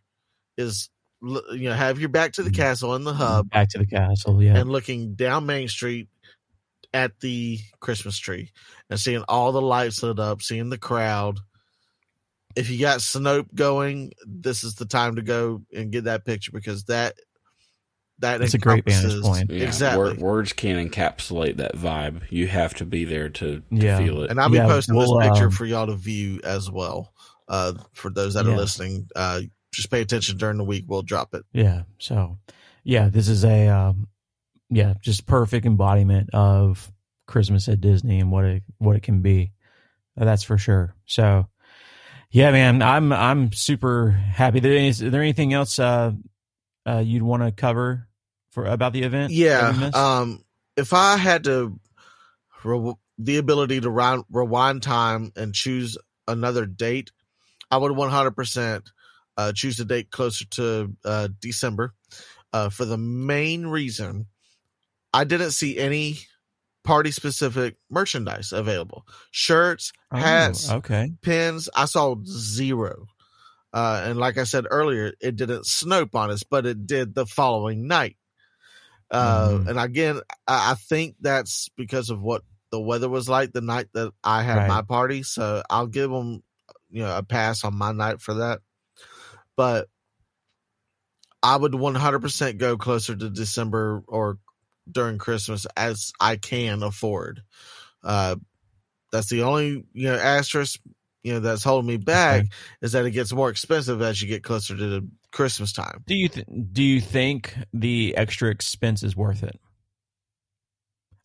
Is 0.57 0.89
you 1.21 1.69
know 1.69 1.73
have 1.73 1.99
your 1.99 2.09
back 2.09 2.33
to 2.33 2.43
the 2.43 2.49
Mhm. 2.49 2.55
castle 2.55 2.95
in 2.95 3.03
the 3.03 3.13
hub 3.13 3.49
Back 3.49 3.69
to 3.69 3.77
the 3.79 3.85
castle. 3.85 4.41
Yeah. 4.41 4.57
and 4.57 4.71
looking 4.71 5.13
down 5.15 5.45
Main 5.45 5.67
Street 5.67 6.07
at 6.93 7.19
the 7.19 7.59
Christmas 7.79 8.17
tree 8.17 8.51
and 8.89 8.99
seeing 8.99 9.23
all 9.27 9.51
the 9.51 9.61
lights 9.61 10.03
lit 10.03 10.19
up, 10.19 10.41
seeing 10.41 10.69
the 10.69 10.77
crowd. 10.77 11.39
If 12.55 12.69
you 12.69 12.79
got 12.79 12.99
Snoap 12.99 13.53
going, 13.55 14.11
this 14.25 14.63
is 14.63 14.75
the 14.75 14.85
time 14.85 15.15
to 15.15 15.21
go 15.21 15.61
and 15.73 15.91
get 15.91 16.03
that 16.03 16.25
picture 16.25 16.51
because 16.51 16.83
that 16.85 17.15
that 18.19 18.41
It's 18.41 18.53
a 18.53 18.59
great 18.59 18.85
vantage 18.85 19.21
point. 19.21 19.49
Yeah, 19.49 19.63
Exactly. 19.63 20.15
wor- 20.17 20.33
words 20.33 20.53
can't 20.53 20.91
encapsulate 20.91 21.57
that 21.57 21.75
vibe. 21.75 22.21
You 22.29 22.47
have 22.47 22.75
to 22.75 22.85
be 22.85 23.03
there 23.03 23.29
to, 23.29 23.59
to 23.61 23.63
Yeah. 23.71 23.97
feel 23.97 24.21
it. 24.21 24.29
And 24.29 24.39
I'll 24.39 24.49
be 24.49 24.57
Yeah, 24.57 24.67
posting 24.67 24.95
we'll, 24.95 25.17
this 25.17 25.29
picture 25.29 25.45
um, 25.45 25.51
for 25.51 25.65
y'all 25.65 25.87
to 25.87 25.95
view 25.95 26.39
as 26.43 26.69
well. 26.69 27.13
Uh, 27.47 27.73
for 27.93 28.11
those 28.11 28.35
that 28.35 28.45
Yeah. 28.45 28.51
are 28.51 28.57
listening, 28.57 29.07
uh, 29.15 29.41
just 29.73 29.89
pay 29.89 30.01
attention 30.01 30.37
during 30.37 30.57
the 30.57 30.63
week. 30.63 30.85
We'll 30.87 31.01
drop 31.01 31.33
it. 31.33 31.43
Yeah. 31.51 31.83
So, 31.97 32.37
yeah, 32.83 33.09
this 33.09 33.27
is 33.27 33.43
a, 33.43 33.67
um, 33.69 34.07
yeah, 34.71 34.93
just 35.01 35.25
perfect 35.25 35.65
embodiment 35.65 36.29
of 36.33 36.91
Christmas 37.27 37.67
at 37.67 37.81
Disney 37.81 38.19
and 38.19 38.31
what 38.31 38.45
it 38.45 38.63
what 38.77 38.95
it 38.95 39.03
can 39.03 39.21
be. 39.21 39.51
That's 40.15 40.43
for 40.43 40.57
sure. 40.57 40.95
So, 41.05 41.47
yeah, 42.31 42.51
man, 42.51 42.81
I'm 42.81 43.11
I'm 43.11 43.51
super 43.51 44.11
happy. 44.11 44.59
Is, 44.87 44.99
there 44.99 45.21
anything 45.21 45.53
else 45.53 45.77
uh, 45.77 46.13
uh, 46.87 46.99
you'd 46.99 47.21
want 47.21 47.43
to 47.43 47.51
cover 47.51 48.07
for 48.51 48.65
about 48.65 48.93
the 48.93 49.03
event? 49.03 49.33
Yeah. 49.33 49.91
Um, 49.93 50.43
if 50.77 50.93
I 50.93 51.17
had 51.17 51.43
to, 51.43 51.77
re- 52.63 52.93
the 53.17 53.37
ability 53.37 53.81
to 53.81 53.89
rewind, 53.89 54.23
rewind 54.31 54.83
time 54.83 55.33
and 55.35 55.53
choose 55.53 55.97
another 56.27 56.65
date, 56.65 57.11
I 57.69 57.77
would 57.77 57.91
100% 57.91 58.83
uh, 59.37 59.51
choose 59.53 59.79
a 59.79 59.85
date 59.85 60.11
closer 60.11 60.45
to 60.45 60.95
uh, 61.03 61.27
December 61.39 61.93
uh, 62.53 62.69
for 62.69 62.85
the 62.85 62.97
main 62.97 63.67
reason 63.67 64.27
I 65.13 65.23
didn't 65.23 65.51
see 65.51 65.77
any 65.77 66.19
party 66.83 67.11
specific 67.11 67.75
merchandise 67.89 68.51
available. 68.51 69.05
Shirts, 69.31 69.91
Oh, 70.11 70.17
hats, 70.17 70.69
okay. 70.69 71.13
pins, 71.21 71.69
I 71.75 71.85
saw 71.85 72.15
zero. 72.25 73.05
Uh, 73.73 74.03
and 74.05 74.19
like 74.19 74.37
I 74.37 74.43
said 74.43 74.65
earlier, 74.69 75.13
it 75.21 75.35
didn't 75.35 75.65
snoap 75.65 76.15
on 76.15 76.29
us, 76.31 76.43
but 76.43 76.65
it 76.65 76.85
did 76.85 77.15
the 77.15 77.25
following 77.25 77.87
night. 77.87 78.17
Uh, 79.09 79.49
Mhm. 79.49 79.67
And 79.69 79.79
again, 79.79 80.21
I, 80.47 80.71
I 80.71 80.75
think 80.75 81.15
that's 81.21 81.69
because 81.77 82.09
of 82.09 82.21
what 82.21 82.43
the 82.71 82.79
weather 82.79 83.09
was 83.09 83.27
like 83.29 83.51
the 83.51 83.61
night 83.61 83.87
that 83.93 84.11
I 84.23 84.43
had 84.43 84.57
Right. 84.57 84.67
my 84.67 84.81
party. 84.81 85.23
So 85.23 85.61
I'll 85.69 85.87
give 85.87 86.09
them, 86.09 86.43
you 86.89 87.03
know, 87.03 87.17
a 87.17 87.23
pass 87.23 87.63
on 87.63 87.75
my 87.77 87.91
night 87.91 88.21
for 88.21 88.35
that. 88.35 88.59
But 89.57 89.87
I 91.43 91.55
would 91.57 91.73
100% 91.73 92.57
go 92.57 92.77
closer 92.77 93.15
to 93.15 93.29
December 93.29 94.03
or 94.07 94.37
during 94.89 95.17
Christmas 95.17 95.65
as 95.77 96.11
I 96.19 96.37
can 96.37 96.83
afford. 96.83 97.43
Uh, 98.03 98.35
that's 99.11 99.29
the 99.29 99.43
only 99.43 99.83
you 99.93 100.07
know 100.07 100.15
asterisk 100.15 100.79
you 101.23 101.33
know 101.33 101.39
that's 101.39 101.63
holding 101.63 101.87
me 101.87 101.97
back 101.97 102.39
Okay. 102.41 102.49
is 102.81 102.93
that 102.93 103.05
it 103.05 103.11
gets 103.11 103.31
more 103.33 103.49
expensive 103.49 104.01
as 104.01 104.21
you 104.21 104.27
get 104.27 104.43
closer 104.43 104.75
to 104.75 104.87
the 104.87 105.07
Christmas 105.31 105.71
time. 105.73 106.03
Do 106.07 106.15
you 106.15 106.29
th- 106.29 106.47
do 106.71 106.81
you 106.81 106.99
think 107.01 107.55
the 107.73 108.15
extra 108.17 108.49
expense 108.49 109.03
is 109.03 109.15
worth 109.15 109.43
it? 109.43 109.59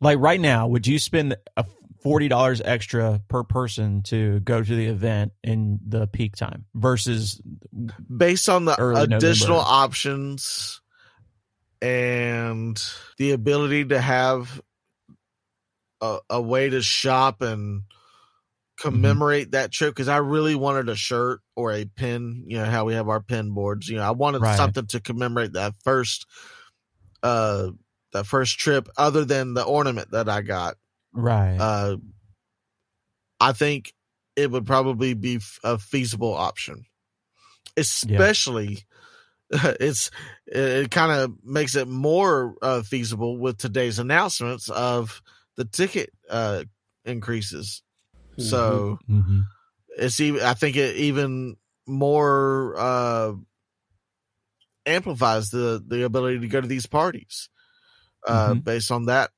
Like 0.00 0.18
right 0.18 0.40
now, 0.40 0.66
would 0.66 0.86
you 0.86 0.98
spend 0.98 1.36
a 1.56 1.64
forty 2.02 2.28
dollars 2.28 2.60
extra 2.62 3.20
per 3.28 3.42
person 3.44 4.02
to 4.04 4.40
go 4.40 4.62
to 4.62 4.76
the 4.76 4.86
event 4.86 5.32
in 5.42 5.80
the 5.86 6.06
peak 6.06 6.36
time 6.36 6.66
versus 6.74 7.40
Based 8.14 8.48
on 8.48 8.66
the 8.66 8.74
additional 8.74 9.56
November. 9.56 9.64
options 9.66 10.80
and 11.82 12.82
the 13.18 13.32
ability 13.32 13.86
to 13.86 14.00
have 14.00 14.60
a, 16.00 16.18
a 16.30 16.40
way 16.40 16.68
to 16.70 16.82
shop 16.82 17.42
and 17.42 17.82
commemorate 18.78 19.52
that 19.52 19.72
trip 19.72 19.94
because 19.94 20.08
I 20.08 20.18
really 20.18 20.54
wanted 20.54 20.88
a 20.88 20.96
shirt 20.96 21.40
or 21.54 21.72
a 21.72 21.84
pin, 21.86 22.44
you 22.46 22.58
know, 22.58 22.64
how 22.66 22.84
we 22.84 22.94
have 22.94 23.08
our 23.08 23.20
pin 23.20 23.52
boards. 23.52 23.88
You 23.88 23.96
know, 23.96 24.02
I 24.02 24.10
wanted 24.10 24.42
Right. 24.42 24.56
something 24.56 24.86
to 24.88 25.00
commemorate 25.00 25.54
that 25.54 25.74
first 25.82 26.26
uh 27.22 27.70
that 28.12 28.26
first 28.26 28.58
trip 28.58 28.88
other 28.96 29.24
than 29.24 29.54
the 29.54 29.64
ornament 29.64 30.10
that 30.12 30.28
I 30.28 30.42
got. 30.42 30.76
right? 31.12 31.56
uh, 31.58 31.96
I 33.40 33.52
think 33.52 33.92
it 34.36 34.50
would 34.50 34.66
probably 34.66 35.14
be 35.14 35.36
f- 35.36 35.58
a 35.64 35.78
feasible 35.78 36.34
option. 36.34 36.86
Especially, 37.76 38.84
it's 39.80 40.10
it 40.46 40.90
kind 40.90 41.12
of 41.12 41.44
makes 41.44 41.76
it 41.76 41.88
more 41.88 42.56
uh, 42.62 42.82
feasible 42.82 43.38
with 43.38 43.58
today's 43.58 43.98
announcements 43.98 44.68
of 44.70 45.22
the 45.56 45.64
ticket 45.64 46.10
uh, 46.30 46.64
increases. 47.04 47.82
So 48.38 48.98
hmm 49.08 49.40
it's 49.98 50.20
even. 50.20 50.42
I 50.42 50.54
think 50.54 50.76
it 50.76 50.96
even 50.96 51.56
more 51.86 52.74
uh, 52.78 53.32
amplifies 54.86 55.50
the 55.50 55.82
the 55.86 56.04
ability 56.04 56.38
to 56.40 56.48
go 56.48 56.60
to 56.60 56.68
these 56.68 56.86
parties 56.86 57.48
uh 58.26 58.54
Mhm. 58.54 58.56
based 58.56 58.90
on 58.92 59.06
that 59.06 59.30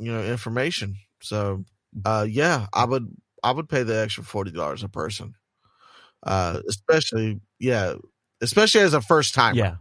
you 0.00 0.12
know 0.12 0.24
information 0.24 0.96
so 1.22 1.64
uh 2.04 2.26
yeah 2.28 2.66
i 2.74 2.84
would 2.84 3.08
i 3.44 3.52
would 3.52 3.68
pay 3.68 3.82
the 3.84 3.96
extra 3.98 4.24
$40 4.24 4.82
a 4.84 4.88
person 4.88 5.34
uh 6.24 6.60
especially 6.68 7.40
yeah 7.58 7.94
especially 8.40 8.80
as 8.80 8.94
a 8.94 9.00
first 9.00 9.34
timer 9.34 9.56
Yeah. 9.58 9.76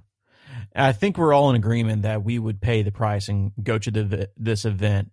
I 0.76 0.92
think 0.92 1.18
we're 1.18 1.34
all 1.34 1.50
in 1.50 1.56
agreement 1.56 2.04
that 2.04 2.24
we 2.24 2.38
would 2.38 2.62
pay 2.62 2.84
the 2.84 2.92
price 2.92 3.28
and 3.28 3.52
go 3.62 3.78
to 3.80 3.92
the 3.92 4.30
this 4.38 4.66
event 4.66 5.12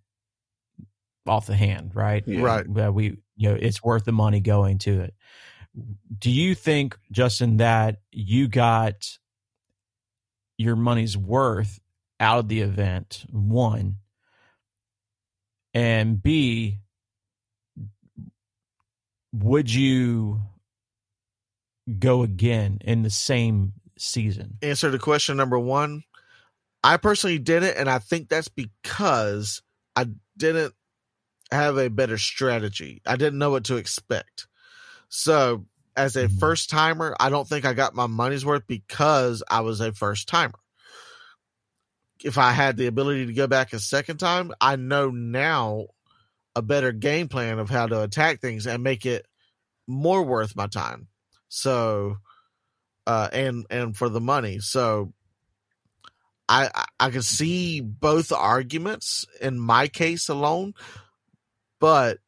off 1.27 1.47
the 1.47 1.55
hand, 1.55 1.91
right? 1.93 2.23
Yeah. 2.25 2.41
right 2.41 2.73
That 2.75 2.93
we 2.93 3.17
you 3.35 3.49
know 3.49 3.55
it's 3.59 3.83
worth 3.83 4.05
the 4.05 4.11
money 4.11 4.39
going 4.39 4.77
to 4.79 5.01
it. 5.01 5.13
Do 6.17 6.31
you 6.31 6.55
think 6.55 6.97
Justin 7.11 7.57
that 7.57 7.97
you 8.11 8.47
got 8.47 9.05
your 10.57 10.75
money's 10.75 11.17
worth 11.17 11.79
out 12.19 12.39
of 12.39 12.47
the 12.47 12.61
event? 12.61 13.25
One, 13.29 13.97
and 15.73 16.21
B, 16.21 16.79
would 19.33 19.71
you 19.71 20.41
go 21.99 22.23
again 22.23 22.79
in 22.81 23.03
the 23.03 23.09
same 23.09 23.73
season? 23.97 24.57
answer 24.61 24.91
to 24.91 24.99
question 24.99 25.37
number 25.37 25.57
one. 25.59 26.03
I 26.83 26.97
personally 26.97 27.39
didn't 27.39 27.75
and 27.77 27.89
i 27.89 27.99
think 27.99 28.29
that's 28.29 28.47
because 28.47 29.61
i 29.95 30.05
didn't 30.37 30.73
have 31.51 31.77
a 31.77 31.89
better 31.89 32.17
strategy. 32.17 33.01
I 33.05 33.15
didn't 33.15 33.39
know 33.39 33.49
what 33.51 33.63
to 33.65 33.77
expect. 33.77 34.47
So 35.09 35.65
as 35.95 36.15
a 36.15 36.27
Mhm. 36.27 36.39
first 36.39 36.69
timer 36.69 37.15
i 37.19 37.29
don't 37.29 37.47
think 37.47 37.65
i 37.65 37.73
got 37.73 37.95
my 37.95 38.05
money's 38.07 38.45
worth 38.45 38.67
because 38.67 39.41
i 39.49 39.61
was 39.61 39.81
a 39.81 39.91
first 39.93 40.27
timer. 40.27 40.59
If 42.23 42.37
i 42.37 42.51
had 42.51 42.77
the 42.77 42.87
ability 42.87 43.25
to 43.27 43.33
go 43.33 43.47
back 43.47 43.73
a 43.73 43.79
second 43.79 44.17
time 44.17 44.51
i 44.61 44.75
know 44.75 45.09
now 45.09 45.87
a 46.55 46.61
better 46.61 46.91
game 46.91 47.27
plan 47.27 47.59
of 47.59 47.69
how 47.69 47.87
to 47.87 48.01
attack 48.03 48.41
things 48.41 48.65
and 48.67 48.83
make 48.83 49.05
it 49.05 49.25
more 49.87 50.23
worth 50.23 50.55
my 50.55 50.67
time 50.67 51.07
so 51.49 52.17
uh, 53.05 53.29
and 53.31 53.65
and 53.69 53.95
for 53.95 54.09
the 54.09 54.21
money. 54.21 54.59
So 54.59 55.13
I 56.47 56.69
I, 56.73 56.85
I 56.99 57.09
can 57.09 57.21
see 57.21 57.81
both 57.81 58.31
arguments 58.31 59.25
in 59.41 59.59
my 59.59 59.87
case 59.87 60.29
alone, 60.29 60.73
but 61.79 62.19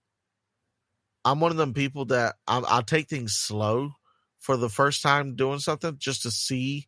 I'm 1.26 1.40
one 1.40 1.52
of 1.52 1.58
them 1.58 1.74
people 1.74 2.06
that 2.06 2.36
I'll, 2.48 2.66
I'll 2.66 2.84
take 2.84 3.10
things 3.10 3.34
slow 3.34 3.92
for 4.40 4.56
the 4.56 4.70
first 4.70 5.02
time 5.02 5.36
doing 5.36 5.60
something 5.60 5.98
just 6.00 6.24
to 6.24 6.32
see 6.32 6.88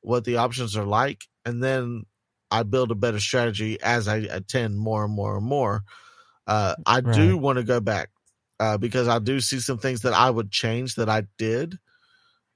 what 0.00 0.24
the 0.24 0.36
options 0.36 0.76
are 0.76 0.84
like, 0.84 1.24
and 1.44 1.62
then 1.62 2.04
I 2.50 2.62
build 2.64 2.90
a 2.90 2.96
better 2.96 3.20
strategy 3.20 3.80
as 3.80 4.08
I 4.08 4.16
attend 4.16 4.78
more 4.78 5.04
and 5.04 5.12
more 5.12 5.36
and 5.36 5.46
more. 5.46 5.82
Uh, 6.46 6.74
I 6.86 7.02
do 7.02 7.36
want 7.36 7.58
to 7.58 7.62
go 7.62 7.78
back 7.78 8.10
uh, 8.60 8.78
because 8.78 9.08
I 9.08 9.18
do 9.18 9.40
see 9.40 9.60
some 9.60 9.78
things 9.78 10.02
that 10.02 10.12
I 10.12 10.30
would 10.30 10.50
change 10.50 10.96
that 10.96 11.08
I 11.08 11.24
did 11.38 11.78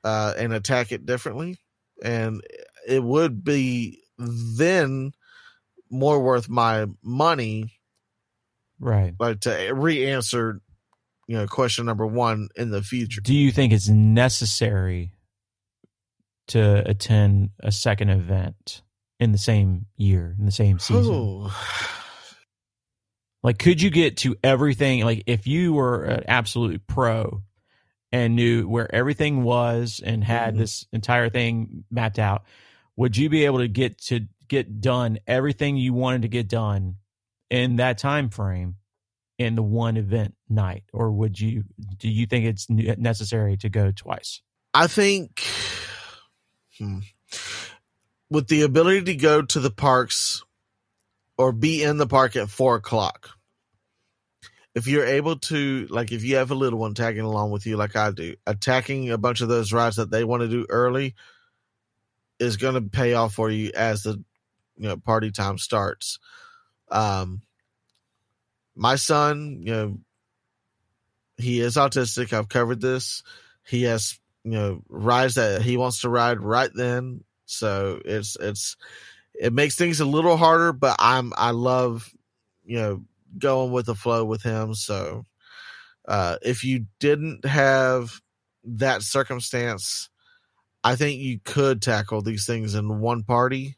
uh, 0.05 0.35
and 0.37 0.53
attack 0.53 0.93
it 0.93 1.07
differently, 1.07 1.59
and 2.03 2.43
it 2.87 3.03
would 3.03 3.45
be 3.45 4.01
then 4.19 5.13
more 5.91 6.21
worth 6.21 6.49
my 6.49 6.87
money, 7.03 7.79
Right. 8.81 9.15
like 9.21 9.41
to 9.41 9.73
re-answer, 9.75 10.61
you 11.29 11.37
know, 11.37 11.47
question 11.47 11.87
number 11.87 12.07
one 12.07 12.49
in 12.57 12.71
the 12.71 12.83
future. 12.83 13.21
Do 13.21 13.35
you 13.35 13.53
think 13.53 13.73
it's 13.73 13.89
necessary 13.89 15.13
to 16.49 16.83
attend 16.89 17.51
a 17.61 17.71
second 17.71 18.11
event 18.11 18.83
in 19.21 19.31
the 19.31 19.39
same 19.39 19.87
year, 19.97 20.35
in 20.39 20.47
the 20.47 20.51
same 20.51 20.79
season? 20.81 21.15
Ooh. 21.15 21.51
Like, 23.43 23.59
could 23.59 23.83
you 23.83 23.91
get 23.91 24.19
to 24.19 24.37
everything? 24.45 25.05
Like, 25.05 25.25
if 25.27 25.47
you 25.47 25.73
were 25.73 26.05
an 26.05 26.25
absolute 26.29 26.87
pro 26.87 27.43
and 28.13 28.37
knew 28.37 28.69
where 28.69 28.93
everything 28.95 29.43
was 29.43 30.01
and 30.05 30.23
had 30.23 30.55
Mhm. 30.55 30.59
this 30.59 30.87
entire 30.93 31.29
thing 31.29 31.85
mapped 31.91 32.19
out, 32.19 32.45
would 32.97 33.17
you 33.17 33.29
be 33.29 33.45
able 33.45 33.59
to 33.59 33.69
get 33.69 33.99
to 34.03 34.29
get 34.49 34.81
done 34.81 35.19
everything 35.27 35.77
you 35.77 35.93
wanted 35.95 36.23
to 36.23 36.29
get 36.29 36.47
done 36.49 36.97
in 37.51 37.77
that 37.77 37.99
time 37.99 38.29
frame 38.29 38.77
in 39.39 39.55
the 39.57 39.63
one 39.63 39.97
event 39.97 40.35
night, 40.49 40.85
or 40.93 41.11
would 41.11 41.41
you? 41.41 41.65
Do 41.97 42.09
you 42.09 42.27
think 42.27 42.45
it's 42.45 42.69
necessary 42.71 43.57
to 43.57 43.69
go 43.69 43.91
twice? 43.91 44.41
I 44.75 44.87
think 44.87 45.43
hmm, 46.79 46.99
with 48.31 48.49
the 48.49 48.63
ability 48.63 49.03
to 49.05 49.15
go 49.15 49.43
to 49.43 49.59
the 49.61 49.71
parks 49.71 50.45
or 51.39 51.53
be 51.53 51.83
in 51.83 51.97
the 51.97 52.07
park 52.07 52.37
at 52.37 52.51
four 52.51 52.77
o'clock, 52.77 53.31
if 54.75 54.87
you're 54.87 55.05
able 55.05 55.39
to, 55.39 55.87
like, 55.91 56.13
if 56.13 56.25
you 56.25 56.37
have 56.37 56.51
a 56.51 56.57
little 56.57 56.79
one 56.79 56.95
tagging 56.95 57.25
along 57.25 57.51
with 57.51 57.67
you, 57.67 57.77
like 57.77 57.97
I 57.97 58.11
do, 58.11 58.37
attacking 58.47 59.11
a 59.11 59.19
bunch 59.19 59.41
of 59.41 59.49
those 59.49 59.73
rides 59.73 59.97
that 59.97 60.11
they 60.11 60.25
want 60.25 60.43
to 60.43 60.49
do 60.49 60.67
early 60.69 61.15
is 62.39 62.57
going 62.57 62.75
to 62.75 62.81
pay 62.81 63.15
off 63.15 63.35
for 63.35 63.51
you 63.51 63.71
as 63.75 64.03
the 64.03 64.23
you 64.77 64.89
know 64.89 64.97
party 64.97 65.31
time 65.31 65.59
starts. 65.59 66.19
Um, 66.91 67.43
my 68.75 68.97
son, 68.97 69.61
you 69.63 69.73
know, 69.73 69.99
he 71.37 71.61
is 71.61 71.77
autistic. 71.77 72.33
I've 72.33 72.49
covered 72.49 72.81
this. 72.81 73.23
He 73.67 73.83
has 73.83 74.19
you 74.45 74.53
know 74.53 74.83
rides 74.89 75.35
that 75.35 75.63
he 75.63 75.77
wants 75.77 76.01
to 76.01 76.09
ride 76.09 76.41
right 76.41 76.71
then 76.75 77.23
so 77.47 78.01
it's 78.05 78.37
it's 78.41 78.77
it 79.35 79.53
makes 79.53 79.77
things 79.77 80.01
a 80.01 80.05
little 80.05 80.37
harder 80.37 80.73
but 80.73 80.97
i'm 80.99 81.33
i 81.37 81.51
love 81.51 82.11
you 82.65 82.77
know 82.77 83.05
going 83.39 83.73
with 83.73 83.87
the 83.87 83.95
flow 83.95 84.25
with 84.25 84.43
him. 84.43 84.75
So 84.75 85.25
uh 86.07 86.37
if 86.43 86.65
you 86.65 86.87
didn't 87.01 87.45
have 87.45 88.21
that 88.65 89.03
circumstance 89.03 90.11
i 90.85 90.95
think 90.97 91.21
you 91.21 91.41
could 91.43 91.81
tackle 91.81 92.23
these 92.23 92.47
things 92.47 92.75
in 92.75 93.01
one 93.01 93.23
party. 93.23 93.77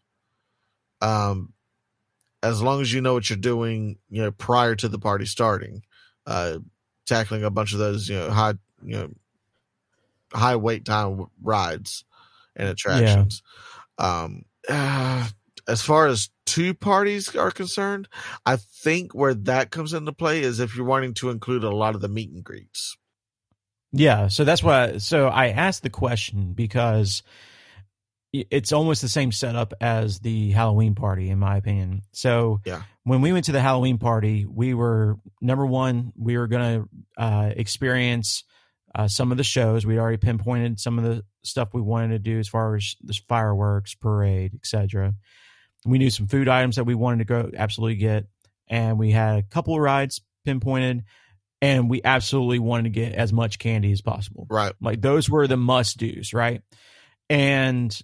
Um 1.01 1.53
as 2.43 2.61
long 2.61 2.81
as 2.83 2.93
you 2.93 3.01
know 3.01 3.15
what 3.15 3.31
you're 3.31 3.37
doing 3.37 3.99
you 4.11 4.23
know 4.23 4.31
prior 4.31 4.75
to 4.75 4.89
the 4.89 4.99
party 4.99 5.25
starting 5.25 5.83
uh 6.27 6.59
tackling 7.07 7.45
a 7.45 7.51
bunch 7.51 7.73
of 7.73 7.79
those 7.79 8.09
you 8.09 8.17
know 8.17 8.31
high 8.31 8.55
you 8.83 8.97
know 8.97 9.11
high 10.35 10.57
wait 10.57 10.85
time 10.85 11.27
rides 11.43 12.05
and 12.57 12.69
attractions. 12.69 13.43
Um, 13.99 14.45
uh, 14.69 15.29
as 15.69 15.83
far 15.83 16.07
as 16.07 16.31
two 16.47 16.75
parties 16.75 17.35
are 17.35 17.51
concerned, 17.51 18.09
I 18.45 18.57
think 18.57 19.15
where 19.15 19.35
that 19.35 19.71
comes 19.71 19.93
into 19.93 20.13
play 20.13 20.41
is 20.43 20.61
if 20.61 20.77
you're 20.77 20.87
wanting 20.87 21.15
to 21.15 21.31
include 21.31 21.65
a 21.65 21.71
lot 21.75 21.95
of 21.95 22.01
the 22.01 22.09
meet 22.09 22.31
and 22.31 22.45
greets. 22.45 22.97
Yeah, 23.93 24.29
so 24.29 24.45
that's 24.45 24.63
why. 24.63 24.99
So 24.99 25.29
I 25.29 25.49
asked 25.49 25.83
the 25.85 25.91
question 25.91 26.53
because 26.53 27.23
it's 28.33 28.73
almost 28.73 29.01
the 29.01 29.09
same 29.09 29.31
setup 29.31 29.73
as 29.81 30.19
the 30.19 30.51
Halloween 30.51 30.97
party, 30.97 31.31
in 31.31 31.39
my 31.39 31.57
opinion. 31.57 32.03
So 32.13 32.61
Yeah. 32.67 32.83
when 33.05 33.21
we 33.21 33.33
went 33.33 33.45
to 33.45 33.53
the 33.53 33.61
Halloween 33.61 33.99
party, 33.99 34.45
we 34.45 34.75
were 34.75 35.19
number 35.41 35.65
one. 35.65 36.13
We 36.17 36.37
were 36.37 36.49
going 36.49 36.83
to 36.83 37.23
uh, 37.23 37.53
experience 37.55 38.43
uh, 38.97 39.07
some 39.07 39.31
of 39.31 39.39
the 39.39 39.45
shows. 39.45 39.87
We'd 39.87 39.99
already 39.99 40.17
pinpointed 40.17 40.81
some 40.81 40.99
of 40.99 41.05
the 41.05 41.25
stuff 41.45 41.69
we 41.73 41.81
wanted 41.81 42.09
to 42.09 42.19
do 42.19 42.39
as 42.41 42.49
far 42.49 42.75
as 42.75 42.97
the 43.01 43.15
fireworks, 43.29 43.95
parade, 43.95 44.55
etc. 44.55 45.15
We 45.85 45.99
knew 45.99 46.11
some 46.11 46.27
food 46.27 46.49
items 46.49 46.77
that 46.77 46.85
we 46.85 46.95
wanted 46.95 47.19
to 47.19 47.25
go 47.25 47.51
absolutely 47.57 47.97
get, 47.97 48.27
and 48.69 48.99
we 48.99 49.11
had 49.11 49.39
a 49.39 49.43
couple 49.43 49.75
of 49.75 49.81
rides 49.81 50.23
pinpointed, 50.45 51.05
and 51.61 51.89
we 51.89 52.01
absolutely 52.05 52.59
wanted 52.59 52.85
to 52.85 52.91
get 52.91 53.13
as 53.15 53.33
much 53.33 53.59
candy 53.59 53.93
as 53.93 54.03
possible. 54.03 54.47
Right. 54.49 54.73
Like 54.81 55.01
those 55.01 55.29
were 55.29 55.47
the 55.47 55.57
must 55.57 55.99
dos, 55.99 56.33
right? 56.33 56.63
And 57.31 57.97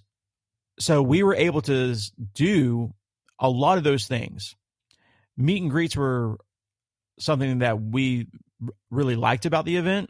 so 0.79 1.01
we 1.01 1.23
were 1.23 1.35
able 1.35 1.61
to 1.61 1.95
do 2.33 2.93
a 3.39 3.49
lot 3.49 3.77
of 3.77 3.83
those 3.83 4.07
things. 4.07 4.55
Meet 5.37 5.61
and 5.61 5.71
greets 5.71 5.95
were 5.95 6.37
something 7.19 7.59
that 7.59 7.81
we 7.81 8.27
really 8.89 9.15
liked 9.15 9.45
about 9.45 9.65
the 9.65 9.77
event. 9.77 10.09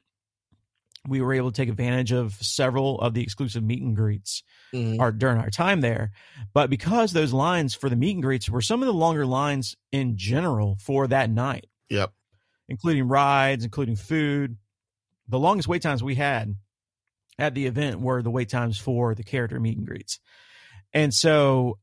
We 1.07 1.21
were 1.21 1.33
able 1.33 1.51
to 1.51 1.55
take 1.55 1.69
advantage 1.69 2.11
of 2.11 2.33
several 2.33 2.99
of 3.01 3.13
the 3.13 3.23
exclusive 3.23 3.63
meet 3.63 3.81
and 3.81 3.95
greets 3.95 4.43
Mhm. 4.73 4.99
our 4.99 5.11
during 5.11 5.39
our 5.39 5.49
time 5.49 5.81
there. 5.81 6.11
But 6.53 6.69
because 6.69 7.11
those 7.13 7.33
lines 7.33 7.73
for 7.73 7.89
the 7.89 7.95
meet 7.95 8.13
and 8.13 8.21
greets 8.23 8.49
were 8.49 8.61
some 8.61 8.81
of 8.81 8.85
the 8.87 8.93
longer 8.93 9.25
lines 9.25 9.75
in 9.91 10.15
general 10.17 10.77
for 10.79 11.07
that 11.07 11.29
night, 11.29 11.67
Yep. 11.89 12.13
including 12.69 13.07
rides, 13.07 13.63
including 13.63 13.95
food, 13.95 14.57
the 15.27 15.39
longest 15.39 15.67
wait 15.67 15.81
times 15.81 16.03
we 16.03 16.15
had 16.15 16.55
at 17.39 17.55
the 17.55 17.65
event 17.65 17.99
were 17.99 18.21
the 18.21 18.31
wait 18.31 18.49
times 18.49 18.77
for 18.77 19.15
the 19.15 19.23
character 19.23 19.59
meet 19.59 19.77
and 19.77 19.87
greets. 19.87 20.19
And 20.93 21.13
so 21.13 21.79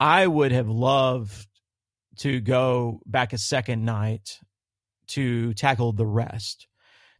I 0.00 0.26
would 0.26 0.52
have 0.52 0.68
loved 0.68 1.46
to 2.18 2.40
go 2.40 3.00
back 3.06 3.32
a 3.32 3.38
second 3.38 3.84
night 3.84 4.38
to 5.08 5.54
tackle 5.54 5.92
the 5.92 6.06
rest 6.06 6.67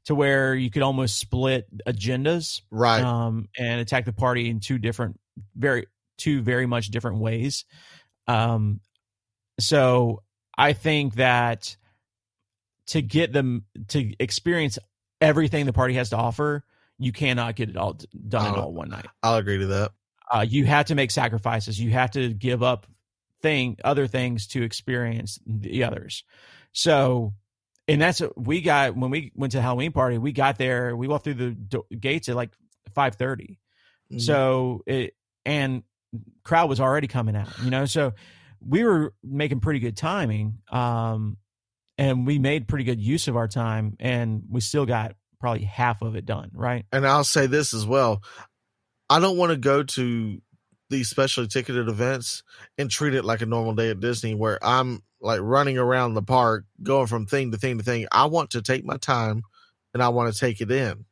to 0.09 0.15
where 0.15 0.55
you 0.55 0.71
could 0.71 0.83
almost 0.83 1.19
split 1.19 1.67
agendas 1.87 2.61
Right. 2.71 3.03
um, 3.03 3.49
and 3.59 3.81
attack 3.81 4.05
the 4.07 4.13
party 4.13 4.49
in 4.51 4.59
two 4.61 4.79
different, 4.79 5.21
very 5.55 5.87
two 6.19 6.43
very 6.43 6.67
much 6.67 6.89
different 6.89 7.19
ways. 7.19 7.65
Um, 8.27 8.81
so 9.61 10.23
I 10.57 10.73
think 10.73 11.15
that 11.15 11.77
to 12.87 13.03
get 13.03 13.33
them 13.33 13.65
to 13.89 14.15
experience 14.19 14.79
everything 15.21 15.67
the 15.67 15.73
party 15.73 15.95
has 15.95 16.09
to 16.11 16.17
offer, 16.17 16.65
you 16.99 17.13
cannot 17.13 17.55
get 17.55 17.69
it 17.69 17.77
all 17.77 17.93
done 18.29 18.47
in 18.47 18.55
I'll- 18.55 18.61
all 18.65 18.73
one 18.73 18.89
night. 18.89 19.07
I'll 19.23 19.37
agree 19.37 19.59
to 19.59 19.67
that. 19.67 19.93
Uh, 20.33 20.45
you 20.49 20.65
have 20.67 20.87
to 20.87 20.95
make 20.95 21.11
sacrifices. 21.11 21.79
You 21.81 21.91
have 21.91 22.11
to 22.13 22.33
give 22.33 22.63
up 22.63 22.87
thing 23.41 23.77
other 23.85 24.07
things 24.07 24.47
to 24.49 24.63
experience 24.63 25.39
the 25.47 25.85
others. 25.85 26.25
So, 26.73 27.35
and 27.89 28.01
that's 28.01 28.22
we 28.36 28.61
got 28.61 28.95
when 28.97 29.11
we 29.11 29.32
went 29.34 29.53
to 29.53 29.61
Halloween 29.62 29.93
party. 29.93 30.18
We 30.18 30.32
got 30.32 30.59
there. 30.59 30.95
We 30.95 31.09
walked 31.09 31.24
through 31.24 31.34
the 31.34 31.51
do- 31.51 31.86
gates 31.99 32.28
at 32.28 32.36
like 32.36 32.51
five 32.95 33.16
thirty. 33.16 33.59
Mhm. 34.12 34.20
So 34.20 34.82
it 34.86 35.14
and 35.45 35.82
crowd 36.45 36.68
was 36.68 36.80
already 36.80 37.07
coming 37.09 37.34
out, 37.36 37.49
you 37.62 37.70
know. 37.70 37.84
So 37.86 38.12
we 38.61 38.84
were 38.84 39.14
making 39.22 39.61
pretty 39.61 39.80
good 39.80 39.97
timing, 39.97 40.59
um, 40.70 41.36
and 41.97 42.26
we 42.26 42.39
made 42.39 42.68
pretty 42.68 42.84
good 42.84 43.01
use 43.01 43.28
of 43.28 43.36
our 43.36 43.49
time, 43.49 43.97
and 44.01 44.43
we 44.51 44.61
still 44.61 44.86
got 44.86 45.14
probably 45.41 45.64
half 45.64 46.03
of 46.03 46.16
it 46.16 46.26
done, 46.26 46.51
right? 46.53 46.84
and 46.93 47.07
I'll 47.07 47.22
say 47.24 47.47
this 47.47 47.72
as 47.72 47.86
well. 47.86 48.22
I 49.09 49.20
don't 49.20 49.36
want 49.36 49.53
to 49.53 49.57
go 49.57 49.82
to 49.84 50.43
these 50.91 51.09
specially 51.09 51.47
ticketed 51.47 51.89
events 51.89 52.43
and 52.76 52.91
treat 52.91 53.14
it 53.14 53.24
like 53.24 53.41
a 53.43 53.47
normal 53.47 53.74
day 53.74 53.91
at 53.91 54.01
Disney 54.01 54.34
where 54.34 54.59
I'm 54.64 55.03
like 55.21 55.41
running 55.41 55.79
around 55.79 56.14
the 56.14 56.23
park, 56.23 56.64
going 56.83 57.07
from 57.07 57.27
thing 57.27 57.51
to 57.53 57.59
thing 57.59 57.79
to 57.79 57.85
thing. 57.85 58.07
I 58.12 58.27
want 58.27 58.51
to 58.51 58.62
take 58.62 58.85
my 58.85 58.97
time 58.97 59.43
and 59.95 60.03
I 60.03 60.11
want 60.11 60.33
to 60.33 60.39
take 60.39 60.61
it 60.61 60.71
in. 60.71 61.05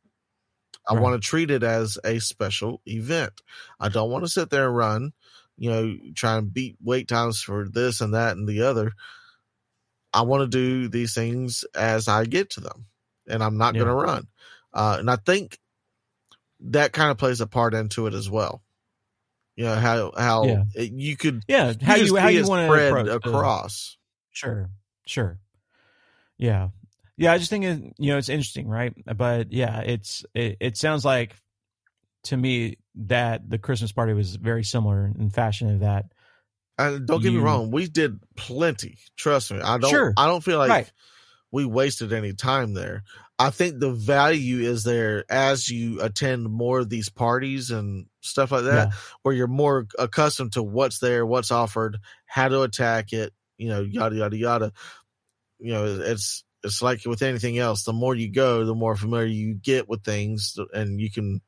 I 0.89 0.93
Right. 0.93 1.03
want 1.03 1.21
to 1.21 1.27
treat 1.29 1.51
it 1.51 1.63
as 1.63 1.99
a 2.05 2.19
special 2.21 2.81
event. 2.87 3.43
I 3.81 3.89
don't 3.89 4.11
want 4.11 4.25
to 4.25 4.31
sit 4.31 4.51
there 4.51 4.69
and 4.69 4.77
run, 4.77 5.13
you 5.59 5.71
know, 5.71 5.97
try 6.15 6.37
and 6.37 6.53
beat 6.53 6.77
wait 6.83 7.09
times 7.09 7.43
for 7.43 7.69
this 7.69 8.01
and 8.01 8.15
that 8.15 8.37
and 8.37 8.49
the 8.49 8.63
other. 8.63 8.93
I 10.13 10.23
want 10.23 10.43
to 10.43 10.49
do 10.49 10.89
these 10.89 11.15
things 11.15 11.65
as 11.75 12.09
I 12.09 12.25
get 12.25 12.51
to 12.51 12.61
them, 12.61 12.87
and 13.29 13.43
I'm 13.43 13.59
not 13.59 13.75
Yeah. 13.75 13.79
going 13.79 13.89
to 13.89 13.95
run. 13.95 14.29
Uh, 14.73 14.97
and 15.01 15.11
I 15.11 15.17
think 15.17 15.59
that 16.61 16.93
kind 16.93 17.11
of 17.11 17.19
plays 17.19 17.41
a 17.41 17.47
part 17.47 17.75
into 17.75 18.07
it 18.07 18.15
as 18.15 18.31
well. 18.31 18.63
You 19.57 19.65
know 19.65 19.75
how 19.75 20.13
how 20.17 20.45
Yeah. 20.45 20.65
Eh, 20.77 20.89
you 20.93 21.17
could 21.17 21.43
Yeah, 21.49 21.73
how 21.83 21.97
could 21.97 22.07
you 22.07 22.17
how 22.17 22.29
you 22.29 22.47
want 22.47 22.71
to 22.71 22.89
spread 22.89 23.09
across. 23.09 23.97
Sure, 24.31 24.71
sure. 25.07 25.39
Yeah, 26.37 26.69
yeah. 27.17 27.33
I 27.33 27.39
just 27.39 27.49
think 27.49 27.65
it, 27.65 27.95
you 27.99 28.13
know 28.13 28.19
it's 28.19 28.29
interesting, 28.29 28.69
right? 28.69 28.93
But 29.17 29.53
yeah, 29.53 29.81
it's 29.81 30.27
it, 30.35 30.59
it 30.61 30.77
sounds 30.77 31.05
like 31.07 31.35
to 32.25 32.37
me 32.37 32.77
that 32.97 33.49
the 33.49 33.57
Christmas 33.59 33.93
party 33.93 34.13
was 34.13 34.37
very 34.37 34.63
similar 34.65 35.11
in 35.19 35.31
fashion 35.31 35.71
of 35.73 35.81
that. 35.81 36.07
And 36.79 37.07
don't 37.07 37.23
get 37.23 37.33
me 37.33 37.39
wrong, 37.39 37.71
we 37.71 37.87
did 37.87 38.21
plenty. 38.37 38.99
Trust 39.17 39.51
me, 39.53 39.61
I 39.63 39.79
don't. 39.79 39.91
Sure. 39.91 40.13
I 40.19 40.27
don't 40.27 40.45
feel 40.45 40.59
like 40.59 40.69
Right. 40.69 40.93
we 41.51 41.65
wasted 41.65 42.13
any 42.13 42.35
time 42.35 42.75
there. 42.75 43.05
I 43.39 43.49
think 43.51 43.81
the 43.81 43.93
value 43.93 44.59
is 44.69 44.85
there 44.85 45.25
as 45.31 45.71
you 45.71 46.03
attend 46.03 46.45
more 46.51 46.81
of 46.81 46.91
these 46.91 47.09
parties 47.09 47.71
and 47.71 48.07
stuff 48.27 48.53
like 48.53 48.65
that, 48.65 48.89
Yeah. 48.89 48.95
where 49.23 49.35
you're 49.35 49.47
more 49.47 49.87
accustomed 49.99 50.53
to 50.55 50.63
what's 50.63 50.99
there, 50.99 51.25
what's 51.25 51.51
offered, 51.51 51.99
how 52.27 52.49
to 52.49 52.63
attack 52.63 53.13
it. 53.13 53.33
You 53.59 53.69
know, 53.69 53.81
yada 53.81 54.17
yada 54.17 54.37
yada. 54.37 54.73
You 55.59 55.73
know, 55.73 55.85
it's 55.87 56.45
it's 56.63 56.83
like 56.83 57.05
with 57.07 57.23
anything 57.23 57.59
else. 57.59 57.85
The 57.85 57.93
more 57.93 58.15
you 58.15 58.31
go, 58.31 58.65
the 58.65 58.75
more 58.75 58.97
familiar 58.97 59.27
you 59.27 59.55
get 59.55 59.89
with 59.89 60.05
things, 60.05 60.59
and 60.75 61.01
you 61.01 61.11
can, 61.11 61.41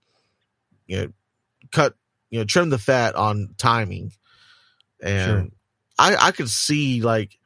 you 0.86 0.96
know, 0.96 1.08
cut, 1.72 1.94
you 2.30 2.38
know, 2.38 2.44
trim 2.44 2.70
the 2.70 2.78
fat 2.78 3.14
on 3.14 3.54
timing. 3.58 4.12
And 5.02 5.24
Sure. 5.42 5.48
I 5.98 6.28
I 6.28 6.30
could 6.32 6.48
see 6.48 7.02
like 7.02 7.38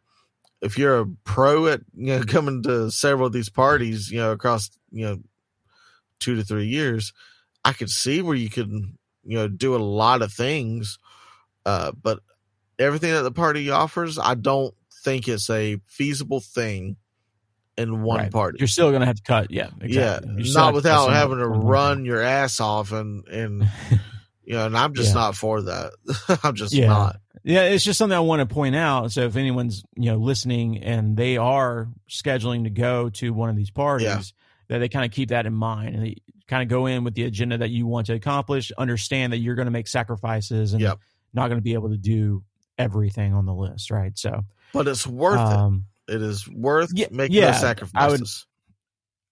if 0.61 0.79
you're 0.79 1.01
a 1.01 1.07
pro 1.25 1.67
at 1.67 1.81
you 1.95 2.19
know 2.19 2.23
coming 2.27 2.63
to 2.65 2.91
several 2.91 3.27
of 3.27 3.33
these 3.33 3.51
parties, 3.51 4.11
you 4.11 4.19
know, 4.19 4.33
across 4.33 4.71
you 4.91 5.05
know 5.07 5.19
two 6.21 6.37
to 6.37 6.45
three 6.45 6.67
years, 6.67 7.13
I 7.65 7.73
could 7.73 7.91
see 7.91 8.23
where 8.23 8.37
you 8.37 8.49
could 8.49 8.71
you 9.25 9.37
know 9.39 9.49
do 9.49 9.75
a 9.75 9.79
lot 9.79 10.23
of 10.23 10.33
things. 10.33 10.99
Uh, 11.65 11.93
but 12.01 12.21
everything 12.79 13.13
that 13.13 13.23
the 13.23 13.33
party 13.33 13.71
offers, 13.71 14.19
I 14.19 14.35
don't 14.35 14.75
think 15.05 15.29
it's 15.29 15.49
a 15.51 15.79
feasible 15.87 16.41
thing 16.41 16.97
in 17.77 18.03
one 18.03 18.19
Right. 18.19 18.31
party. 18.33 18.59
You're 18.61 18.69
still 18.69 18.93
gonna 18.93 19.07
have 19.07 19.17
to 19.17 19.23
cut. 19.23 19.51
Yeah, 19.51 19.71
exactly. 19.81 20.31
Yeah, 20.31 20.37
You 20.39 20.45
still 20.45 20.63
have 20.65 20.69
not 20.69 20.75
without 20.75 21.13
having 21.13 21.39
to 21.39 21.49
run 21.49 22.05
your 22.05 22.21
ass 22.21 22.61
off 22.61 22.93
and 22.93 23.27
and 23.29 23.69
you 24.45 24.55
know, 24.55 24.67
and 24.67 24.77
I'm 24.77 24.95
just 24.95 25.11
Yeah. 25.11 25.21
not 25.21 25.37
for 25.37 25.63
that. 25.63 25.93
I'm 26.45 26.55
just 26.55 26.73
Yeah. 26.75 26.89
not. 26.89 27.17
Yeah, 27.45 27.63
it's 27.65 27.83
just 27.85 27.99
something 27.99 28.17
I 28.17 28.21
want 28.21 28.41
to 28.47 28.53
point 28.55 28.77
out. 28.77 29.11
So 29.13 29.23
if 29.23 29.37
anyone's 29.37 29.83
you 29.97 30.11
know 30.13 30.19
listening 30.19 30.79
and 30.83 31.17
they 31.17 31.37
are 31.37 31.89
scheduling 32.11 32.65
to 32.65 32.71
go 32.71 33.09
to 33.11 33.33
one 33.33 33.49
of 33.51 33.57
these 33.57 33.71
parties, 33.71 34.07
Yeah. 34.07 34.21
that 34.69 34.79
they 34.79 34.89
kind 34.89 35.05
of 35.05 35.11
keep 35.11 35.31
that 35.31 35.47
in 35.47 35.55
mind 35.55 35.95
and 35.95 36.05
they 36.07 36.17
kind 36.53 36.63
of 36.63 36.69
go 36.69 36.85
in 36.87 37.03
with 37.03 37.15
the 37.15 37.25
agenda 37.25 37.57
that 37.59 37.71
you 37.71 37.87
want 37.87 38.07
to 38.09 38.13
accomplish. 38.15 38.71
Understand 38.77 39.33
that 39.33 39.39
you're 39.39 39.55
going 39.55 39.67
to 39.67 39.73
make 39.73 39.89
sacrifices 39.89 40.75
and 40.75 40.83
Yep. 40.83 40.99
not 41.33 41.49
going 41.49 41.57
to 41.59 41.63
be 41.63 41.73
able 41.73 41.89
to 41.91 41.97
do 41.97 42.45
everything 42.77 43.33
on 43.33 43.47
the 43.47 43.55
list, 43.55 43.91
right? 43.91 44.17
So, 44.19 44.43
But 44.75 44.87
it's 44.89 45.07
worth 45.07 45.39
um, 45.39 45.87
it. 46.09 46.17
It 46.17 46.23
is 46.23 46.47
worth 46.49 46.91
yeah, 46.95 47.07
making 47.11 47.37
yeah, 47.37 47.53
those 47.53 47.63
I 47.65 47.69
would- 47.69 47.79
sacrifices. 47.79 48.47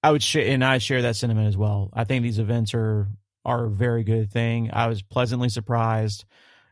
I 0.03 0.11
would 0.13 0.23
share, 0.23 0.47
and 0.47 0.65
I 0.65 0.79
share 0.79 1.03
that 1.03 1.17
sentiment 1.17 1.47
as 1.49 1.59
well. 1.59 1.91
I 1.93 2.05
think 2.05 2.23
these 2.23 2.39
events 2.39 2.73
are 2.73 3.09
are 3.45 3.67
a 3.67 3.71
very 3.71 4.03
good 4.03 4.31
thing. 4.33 4.71
I 4.73 4.87
was 4.87 5.03
pleasantly 5.03 5.51
surprised 5.51 6.25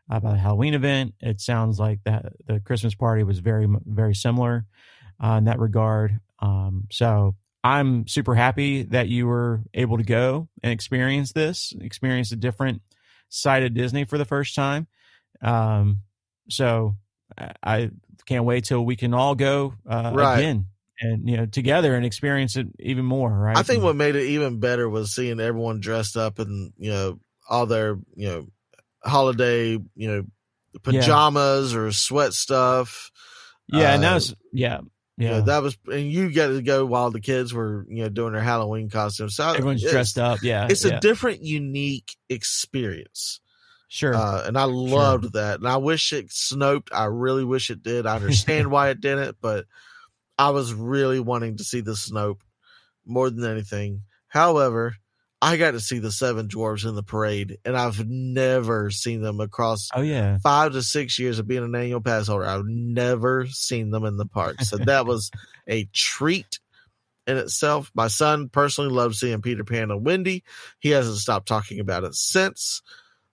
by 0.07 0.17
the 0.19 0.35
Halloween 0.35 0.73
event. 0.73 1.13
It 1.19 1.39
sounds 1.39 1.79
like 1.79 1.99
that 2.05 2.25
the 2.47 2.59
Christmas 2.59 2.95
party 2.95 3.21
was 3.23 3.37
very 3.37 3.67
very 3.85 4.15
similar 4.15 4.65
uh, 5.23 5.33
in 5.37 5.43
that 5.43 5.59
regard. 5.59 6.19
Um, 6.39 6.85
so 6.91 7.35
I'm 7.63 8.07
super 8.07 8.35
happy 8.35 8.83
that 8.83 9.09
you 9.09 9.27
were 9.27 9.61
able 9.73 9.97
to 9.97 10.03
go 10.03 10.47
and 10.63 10.71
experience 10.71 11.33
this, 11.33 11.73
experience 11.81 12.31
a 12.31 12.35
different 12.37 12.81
side 13.29 13.63
of 13.63 13.73
Disney 13.73 14.05
for 14.05 14.17
the 14.17 14.25
first 14.25 14.55
time. 14.55 14.87
Um, 15.41 15.99
so 16.49 16.95
I- 17.63 17.91
can't 18.25 18.45
wait 18.45 18.63
till 18.65 18.85
we 18.85 18.95
can 18.95 19.13
all 19.13 19.33
go 19.33 19.73
uh, 19.89 20.11
Right. 20.13 20.39
again 20.39 20.65
and 21.01 21.27
you 21.27 21.35
know 21.37 21.45
together 21.47 21.95
and 21.95 22.05
experience 22.05 22.55
it 22.57 22.67
even 22.77 23.05
more. 23.05 23.31
Right? 23.31 23.57
I 23.57 23.63
think 23.63 23.83
what 23.83 23.95
made 23.95 24.15
it 24.15 24.25
even 24.27 24.59
better 24.59 24.87
was 24.87 25.15
seeing 25.15 25.39
everyone 25.39 25.79
dressed 25.79 26.15
up 26.15 26.39
in, 26.39 26.71
you 26.77 26.91
know, 26.91 27.19
all 27.49 27.65
their, 27.65 27.97
you 28.15 28.27
know, 28.27 28.47
holiday, 29.03 29.71
you 29.71 30.07
know, 30.07 30.23
pajamas 30.83 31.73
or 31.73 31.91
sweat 31.91 32.33
stuff. 32.33 33.11
yeah, 33.67 33.93
and 33.93 34.03
uh, 34.03 34.09
that 34.09 34.13
was 34.15 34.35
yeah, 34.53 34.81
You 35.19 35.25
yeah. 35.25 35.31
know, 35.31 35.41
that 35.41 35.61
was, 35.61 35.77
and 35.91 36.09
you 36.09 36.31
got 36.31 36.47
to 36.47 36.61
go 36.61 36.85
while 36.85 37.11
the 37.11 37.19
kids 37.19 37.53
were, 37.53 37.85
you 37.89 38.03
know, 38.03 38.09
doing 38.09 38.31
their 38.31 38.41
Halloween 38.41 38.89
costumes. 38.89 39.35
So 39.35 39.49
Everyone's 39.49 39.83
dressed 39.83 40.17
up. 40.17 40.39
Yeah, 40.41 40.67
It's 40.69 40.85
yeah. 40.85 40.95
a 40.95 40.99
different, 41.01 41.43
unique 41.43 42.15
experience. 42.29 43.41
sure. 43.89 44.15
Uh, 44.15 44.47
and 44.47 44.57
I 44.57 44.63
loved 44.63 45.33
that. 45.33 45.59
And 45.59 45.67
I 45.67 45.75
wish 45.75 46.13
it 46.13 46.31
snoaped. 46.31 46.91
I 46.93 47.05
really 47.05 47.43
wish 47.43 47.69
it 47.69 47.83
did. 47.83 48.05
I 48.05 48.15
understand 48.15 48.71
why 48.71 48.91
it 48.91 49.01
didn't, 49.01 49.35
but 49.41 49.65
I 50.37 50.51
was 50.51 50.73
really 50.73 51.19
wanting 51.19 51.57
to 51.57 51.65
see 51.65 51.81
the 51.81 51.91
Snoap 51.97 52.37
more 53.05 53.29
than 53.29 53.43
anything. 53.43 54.03
However, 54.29 54.95
I 55.41 55.55
got 55.57 55.71
to 55.71 55.79
see 55.79 55.99
the 55.99 56.11
seven 56.11 56.47
dwarves 56.47 56.87
in 56.87 56.95
the 56.95 57.03
parade, 57.03 57.59
and 57.63 57.77
I've 57.77 58.05
never 58.07 58.89
seen 58.89 59.21
them 59.21 59.39
across 59.39 59.89
oh 59.93 60.01
yeah, 60.01 60.37
five 60.39 60.73
to 60.73 60.81
six 60.81 61.17
years 61.17 61.39
of 61.39 61.47
being 61.47 61.63
an 61.63 61.75
annual 61.75 62.01
pass 62.01 62.27
holder. 62.27 62.45
I've 62.45 62.65
never 62.65 63.47
seen 63.47 63.89
them 63.89 64.03
in 64.03 64.17
the 64.17 64.25
park. 64.25 64.61
So 64.61 64.77
that 64.77 65.05
was 65.05 65.31
a 65.67 65.85
treat 65.93 66.59
in 67.25 67.37
itself. 67.37 67.89
My 67.93 68.07
son 68.07 68.49
personally 68.49 68.91
loves 68.91 69.19
seeing 69.19 69.41
Peter 69.41 69.63
Pan 69.63 69.91
and 69.91 70.05
Wendy. 70.05 70.43
He 70.79 70.89
hasn't 70.89 71.17
stopped 71.17 71.47
talking 71.47 71.79
about 71.79 72.03
it 72.03 72.15
since. 72.15 72.81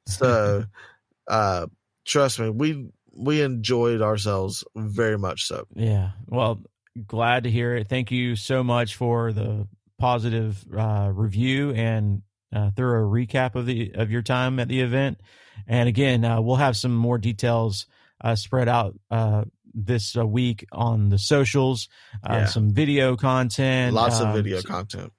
So 0.07 0.64
uh 1.28 1.66
trust 2.04 2.38
me, 2.38 2.50
we 2.50 2.86
we 3.12 3.42
enjoyed 3.42 4.02
ourselves 4.02 4.62
very 4.76 5.18
much 5.18 5.46
so. 5.46 5.66
yeah. 5.74 6.11
Well, 6.28 6.62
glad 7.07 7.44
to 7.44 7.50
hear 7.50 7.74
it. 7.74 7.88
Thank 7.88 8.11
you 8.11 8.36
so 8.36 8.62
much 8.62 8.94
for 8.94 9.32
the 9.32 9.66
positive 9.99 10.64
uh, 10.76 11.11
review 11.12 11.72
and 11.72 12.22
uh, 12.55 12.70
thorough 12.76 13.09
recap 13.11 13.55
of 13.55 13.66
the 13.66 13.92
of 13.94 14.11
your 14.11 14.22
time 14.22 14.59
at 14.61 14.68
the 14.68 14.80
event. 14.80 15.18
And 15.66 15.88
again, 15.88 16.24
uh, 16.24 16.40
we'll 16.40 16.57
have 16.57 16.76
some 16.76 16.94
more 16.94 17.18
details 17.18 17.86
uh, 18.22 18.34
spread 18.36 18.68
out 18.68 18.94
uh, 19.11 19.44
this 19.74 20.16
uh, 20.16 20.26
week 20.26 20.66
on 20.72 21.09
the 21.09 21.18
socials. 21.18 21.88
Uh, 22.28 22.32
Yeah. 22.34 22.44
Some 22.47 22.72
video 22.72 23.16
content, 23.16 23.94
Lots 23.94 24.20
of 24.20 24.28
um, 24.28 24.34
video 24.34 24.59
s- 24.59 24.64
content. 24.64 25.12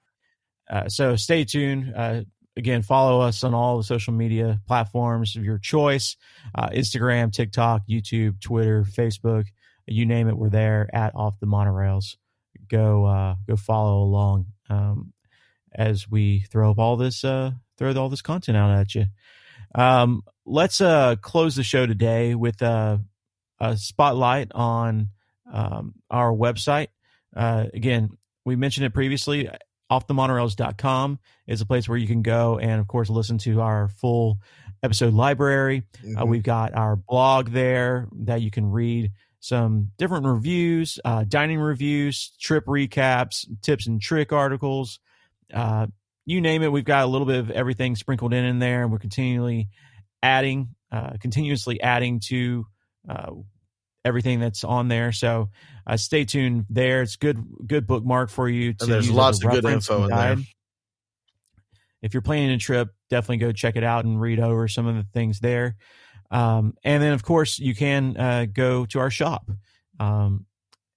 Uh, 0.70 0.88
so 0.88 1.16
stay 1.16 1.44
tuned. 1.44 1.92
Uh, 1.96 2.22
again, 2.56 2.82
follow 2.82 3.20
us 3.20 3.44
on 3.44 3.54
all 3.54 3.76
the 3.78 3.84
social 3.84 4.12
media 4.12 4.60
platforms 4.66 5.36
of 5.36 5.44
your 5.44 5.58
choice 5.58 6.16
uh, 6.54 6.68
Instagram, 6.70 7.32
TikTok, 7.32 7.82
YouTube, 7.88 8.40
Twitter, 8.40 8.84
Facebook, 8.84 9.44
you 9.86 10.04
name 10.06 10.28
it, 10.28 10.36
we're 10.36 10.50
there 10.50 10.88
at 10.92 11.14
Off 11.14 11.38
the 11.40 11.46
Monorails. 11.46 12.16
Go, 12.68 13.06
uh, 13.06 13.36
go 13.46 13.56
follow 13.56 14.02
along 14.02 14.46
um, 14.68 15.12
as 15.74 16.10
we 16.10 16.40
throw 16.50 16.70
up 16.70 16.78
all 16.78 16.96
this, 16.96 17.24
uh, 17.24 17.52
throw 17.76 17.94
all 17.94 18.08
this 18.08 18.22
content 18.22 18.56
out 18.56 18.70
at 18.70 18.94
you. 18.94 19.06
Um, 19.74 20.22
let's 20.46 20.80
uh, 20.80 21.16
close 21.16 21.56
the 21.56 21.62
show 21.62 21.86
today 21.86 22.34
with 22.34 22.62
uh, 22.62 22.98
a 23.60 23.76
spotlight 23.76 24.52
on 24.52 25.10
um, 25.52 25.94
our 26.10 26.32
website. 26.32 26.88
Uh, 27.36 27.66
again, 27.72 28.10
we 28.44 28.56
mentioned 28.56 28.86
it 28.86 28.94
previously. 28.94 29.48
Offthemonorails.com 29.90 31.18
is 31.46 31.60
a 31.60 31.66
place 31.66 31.88
where 31.88 31.98
you 31.98 32.06
can 32.06 32.22
go 32.22 32.58
and, 32.58 32.80
of 32.80 32.88
course, 32.88 33.08
listen 33.08 33.38
to 33.38 33.60
our 33.60 33.88
full 33.88 34.38
episode 34.82 35.14
library. 35.14 35.84
Mm-hmm. 36.02 36.18
Uh, 36.18 36.24
we've 36.24 36.42
got 36.42 36.74
our 36.74 36.96
blog 36.96 37.50
there 37.50 38.08
that 38.12 38.42
you 38.42 38.50
can 38.50 38.70
read 38.70 39.12
some 39.40 39.92
different 39.98 40.26
reviews, 40.26 40.98
uh, 41.04 41.24
dining 41.26 41.60
reviews, 41.60 42.32
trip 42.40 42.66
recaps, 42.66 43.46
tips 43.62 43.86
and 43.86 44.00
trick 44.00 44.32
articles. 44.32 44.98
Uh, 45.52 45.86
you 46.26 46.40
name 46.40 46.62
it, 46.62 46.72
we've 46.72 46.84
got 46.84 47.04
a 47.04 47.06
little 47.06 47.26
bit 47.26 47.38
of 47.38 47.50
everything 47.50 47.96
sprinkled 47.96 48.34
in 48.34 48.44
in 48.44 48.58
there, 48.58 48.82
and 48.82 48.92
we're 48.92 48.98
continually 48.98 49.68
adding, 50.22 50.74
uh, 50.92 51.12
continuously 51.20 51.80
adding 51.80 52.20
to 52.20 52.66
uh, 53.08 53.30
everything 54.04 54.40
that's 54.40 54.64
on 54.64 54.88
there. 54.88 55.12
So 55.12 55.50
uh, 55.86 55.96
stay 55.96 56.24
tuned 56.24 56.66
there. 56.68 57.02
It's 57.02 57.16
good, 57.16 57.42
good 57.66 57.86
bookmark 57.86 58.30
for 58.30 58.48
you. 58.48 58.74
To 58.74 58.84
and 58.84 58.92
there's 58.92 59.10
lots 59.10 59.42
of 59.42 59.50
good 59.50 59.64
info 59.64 60.04
in 60.04 60.10
there. 60.10 60.36
If 62.02 62.14
you're 62.14 62.22
planning 62.22 62.50
a 62.50 62.58
trip, 62.58 62.90
definitely 63.10 63.38
go 63.38 63.52
check 63.52 63.76
it 63.76 63.82
out 63.82 64.04
and 64.04 64.20
read 64.20 64.38
over 64.38 64.68
some 64.68 64.86
of 64.86 64.96
the 64.96 65.06
things 65.14 65.40
there. 65.40 65.76
Um, 66.30 66.74
and 66.84 67.02
then, 67.02 67.12
of 67.12 67.22
course, 67.22 67.58
you 67.58 67.74
can 67.74 68.16
uh, 68.16 68.46
go 68.52 68.86
to 68.86 68.98
our 68.98 69.10
shop. 69.10 69.50
Um, 69.98 70.46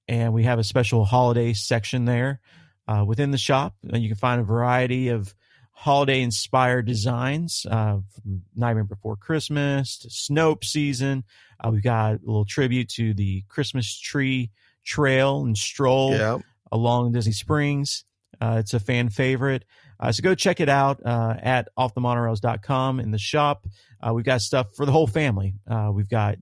and 0.08 0.34
we 0.34 0.44
have 0.44 0.60
a 0.60 0.64
special 0.64 1.06
holiday 1.06 1.54
section 1.54 2.06
there 2.06 2.42
uh, 2.88 3.06
within 3.06 3.32
the 3.32 3.38
shop. 3.38 3.76
And 3.90 4.04
you 4.04 4.10
can 4.10 4.18
find 4.18 4.42
a 4.42 4.44
variety 4.44 5.10
of 5.10 5.34
holiday 5.72 6.22
inspired 6.22 6.86
designs 6.86 7.66
uh, 7.70 8.00
from 8.14 8.44
Nightmare 8.56 8.84
Before 8.84 9.16
Christmas 9.16 10.00
to 10.00 10.10
Snoap 10.10 10.64
season. 10.64 11.24
Uh, 11.60 11.72
we've 11.72 11.82
got 11.82 12.14
a 12.14 12.20
little 12.24 12.46
tribute 12.46 12.90
to 12.90 13.14
the 13.14 13.44
Christmas 13.48 14.00
tree 14.00 14.52
trail 14.84 15.44
and 15.44 15.58
stroll 15.58 16.12
yep. 16.12 16.42
along 16.72 17.14
Disney 17.14 17.32
Springs. 17.32 18.06
Uh, 18.40 18.58
it's 18.60 18.74
a 18.74 18.80
fan 18.80 19.10
favorite. 19.10 19.66
Uh, 20.02 20.12
so 20.12 20.24
go 20.24 20.34
check 20.34 20.60
it 20.60 20.70
out 20.70 21.00
uh, 21.06 21.36
at 21.42 21.68
offthemonorails.com 21.78 23.00
in 23.00 23.12
the 23.12 23.20
shop. 23.20 23.68
Uh, 24.02 24.14
we've 24.14 24.26
got 24.26 24.42
stuff 24.42 24.68
for 24.76 24.86
the 24.86 24.92
whole 24.92 25.08
family. 25.08 25.54
Uh, 25.70 25.92
we've 25.94 26.10
got 26.10 26.38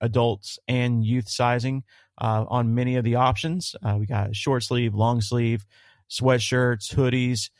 adults 0.00 0.58
and 0.68 1.04
youth 1.04 1.28
sizing 1.28 1.82
uh, 2.20 2.44
on 2.48 2.74
many 2.74 2.96
of 2.96 3.04
the 3.04 3.14
options. 3.14 3.74
Uh, 3.82 3.96
we 3.98 4.06
got 4.06 4.34
short 4.36 4.62
sleeve, 4.62 4.94
long 4.94 5.20
sleeve, 5.20 5.64
sweatshirts, 6.10 6.94
hoodies. 6.94 7.50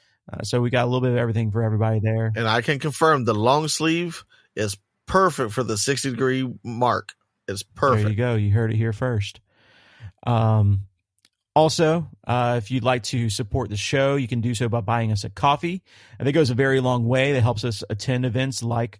so 0.42 0.60
we 0.60 0.70
got 0.70 0.84
a 0.84 0.86
little 0.86 1.00
bit 1.00 1.12
of 1.12 1.16
everything 1.16 1.50
for 1.50 1.62
everybody 1.62 2.00
there. 2.00 2.32
And 2.36 2.46
I 2.46 2.60
can 2.60 2.78
confirm 2.78 3.24
the 3.24 3.34
long 3.34 3.68
sleeve 3.68 4.24
is 4.54 4.76
perfect 5.06 5.52
for 5.52 5.62
the 5.62 5.78
60 5.78 6.10
degree 6.10 6.52
mark. 6.62 7.14
It's 7.48 7.62
perfect. 7.62 8.02
There 8.02 8.10
you 8.10 8.16
go. 8.16 8.34
You 8.34 8.50
heard 8.52 8.72
it 8.72 8.76
here 8.76 8.92
first. 8.92 9.40
Um, 10.26 10.82
also, 11.60 12.08
uh, 12.26 12.54
if 12.56 12.70
you'd 12.70 12.84
like 12.84 13.02
to 13.02 13.28
support 13.28 13.68
the 13.68 13.76
show, 13.76 14.16
you 14.16 14.26
can 14.26 14.40
do 14.40 14.54
so 14.54 14.70
by 14.70 14.80
buying 14.80 15.12
us 15.12 15.24
a 15.24 15.30
coffee. 15.30 15.82
I 16.14 16.24
think 16.24 16.30
it 16.34 16.38
goes 16.38 16.48
a 16.48 16.54
very 16.54 16.80
long 16.80 17.06
way. 17.06 17.34
That 17.34 17.42
helps 17.42 17.64
us 17.64 17.84
attend 17.90 18.24
events 18.24 18.62
like 18.62 18.98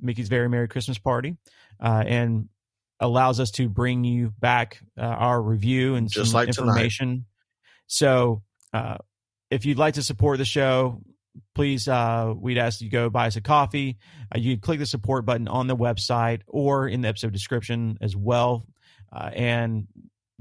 Mickey's 0.00 0.28
Very 0.28 0.48
Merry 0.48 0.66
Christmas 0.66 0.98
Party 0.98 1.36
uh, 1.78 2.02
and 2.04 2.48
allows 2.98 3.38
us 3.38 3.52
to 3.52 3.68
bring 3.68 4.02
you 4.02 4.30
back 4.40 4.80
uh, 4.98 5.02
our 5.02 5.40
review 5.40 5.94
and 5.94 6.10
just 6.10 6.34
like 6.34 6.48
information. 6.48 7.08
Tonight. 7.08 7.24
So, 7.86 8.42
uh, 8.72 8.98
if 9.48 9.64
you'd 9.64 9.78
like 9.78 9.94
to 9.94 10.02
support 10.02 10.38
the 10.38 10.44
show, 10.44 11.00
please, 11.54 11.86
uh, 11.86 12.34
we'd 12.36 12.58
ask 12.58 12.80
you 12.80 12.90
go 12.90 13.08
buy 13.08 13.28
us 13.28 13.36
a 13.36 13.40
coffee. 13.40 13.98
Uh, 14.34 14.38
you 14.40 14.58
click 14.58 14.80
the 14.80 14.86
support 14.86 15.24
button 15.24 15.46
on 15.46 15.68
the 15.68 15.76
website 15.76 16.40
or 16.48 16.88
in 16.88 17.02
the 17.02 17.08
episode 17.08 17.32
description 17.32 17.98
as 18.00 18.16
well. 18.16 18.66
and 19.12 19.86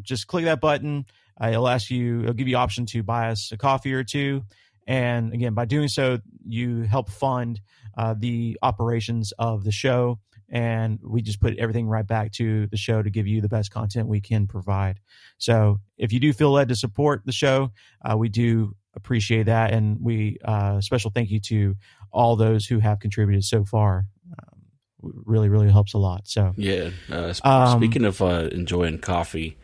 just 0.01 0.28
click 0.28 0.45
that 0.45 0.61
button 0.61 1.05
uh, 1.41 1.49
it'll 1.49 1.67
ask 1.67 1.89
you, 1.89 2.21
it'll 2.21 2.33
give 2.33 2.47
you 2.47 2.57
option 2.57 2.85
to 2.87 3.03
buy 3.03 3.29
us 3.29 3.51
a 3.51 3.57
coffee 3.57 3.93
or 3.93 4.03
two. 4.03 4.43
And 4.87 5.33
again, 5.33 5.53
by 5.53 5.65
doing 5.65 5.87
so, 5.87 6.19
you 6.45 6.81
help 6.81 7.09
fund 7.09 7.61
uh, 7.97 8.15
the 8.17 8.57
operations 8.61 9.33
of 9.37 9.63
the 9.63 9.71
show. 9.71 10.19
And 10.51 10.99
we 11.03 11.21
just 11.21 11.39
put 11.39 11.55
everything 11.59 11.87
right 11.87 12.07
back 12.07 12.31
to 12.33 12.65
the 12.67 12.77
show 12.77 13.03
to 13.03 13.09
give 13.11 13.27
you 13.27 13.39
the 13.39 13.49
best 13.49 13.69
content 13.69 14.07
we 14.07 14.19
can 14.19 14.47
provide. 14.47 14.99
So 15.37 15.79
if 15.97 16.11
you 16.11 16.19
do 16.19 16.33
feel 16.33 16.51
led 16.51 16.69
to 16.69 16.75
support 16.75 17.21
the 17.23 17.31
show, 17.31 17.71
uh, 18.03 18.17
we 18.17 18.29
do 18.29 18.75
appreciate 18.95 19.45
that. 19.45 19.71
And 19.71 19.99
we, 20.01 20.39
uh, 20.43 20.81
special 20.81 21.11
thank 21.11 21.29
you 21.29 21.39
to 21.41 21.75
all 22.11 22.35
those 22.35 22.65
who 22.65 22.79
have 22.79 22.99
contributed 22.99 23.43
so 23.45 23.63
far. 23.63 24.05
Um, 24.31 24.59
really, 25.03 25.49
really 25.49 25.69
helps 25.69 25.93
a 25.93 25.99
lot. 25.99 26.27
So, 26.27 26.53
yeah. 26.57 26.89
Uh, 27.11 27.33
sp- 27.37 27.45
um, 27.45 27.79
speaking 27.79 28.05
of 28.05 28.19
uh, 28.19 28.49
enjoying 28.51 28.97
coffee, 28.97 29.55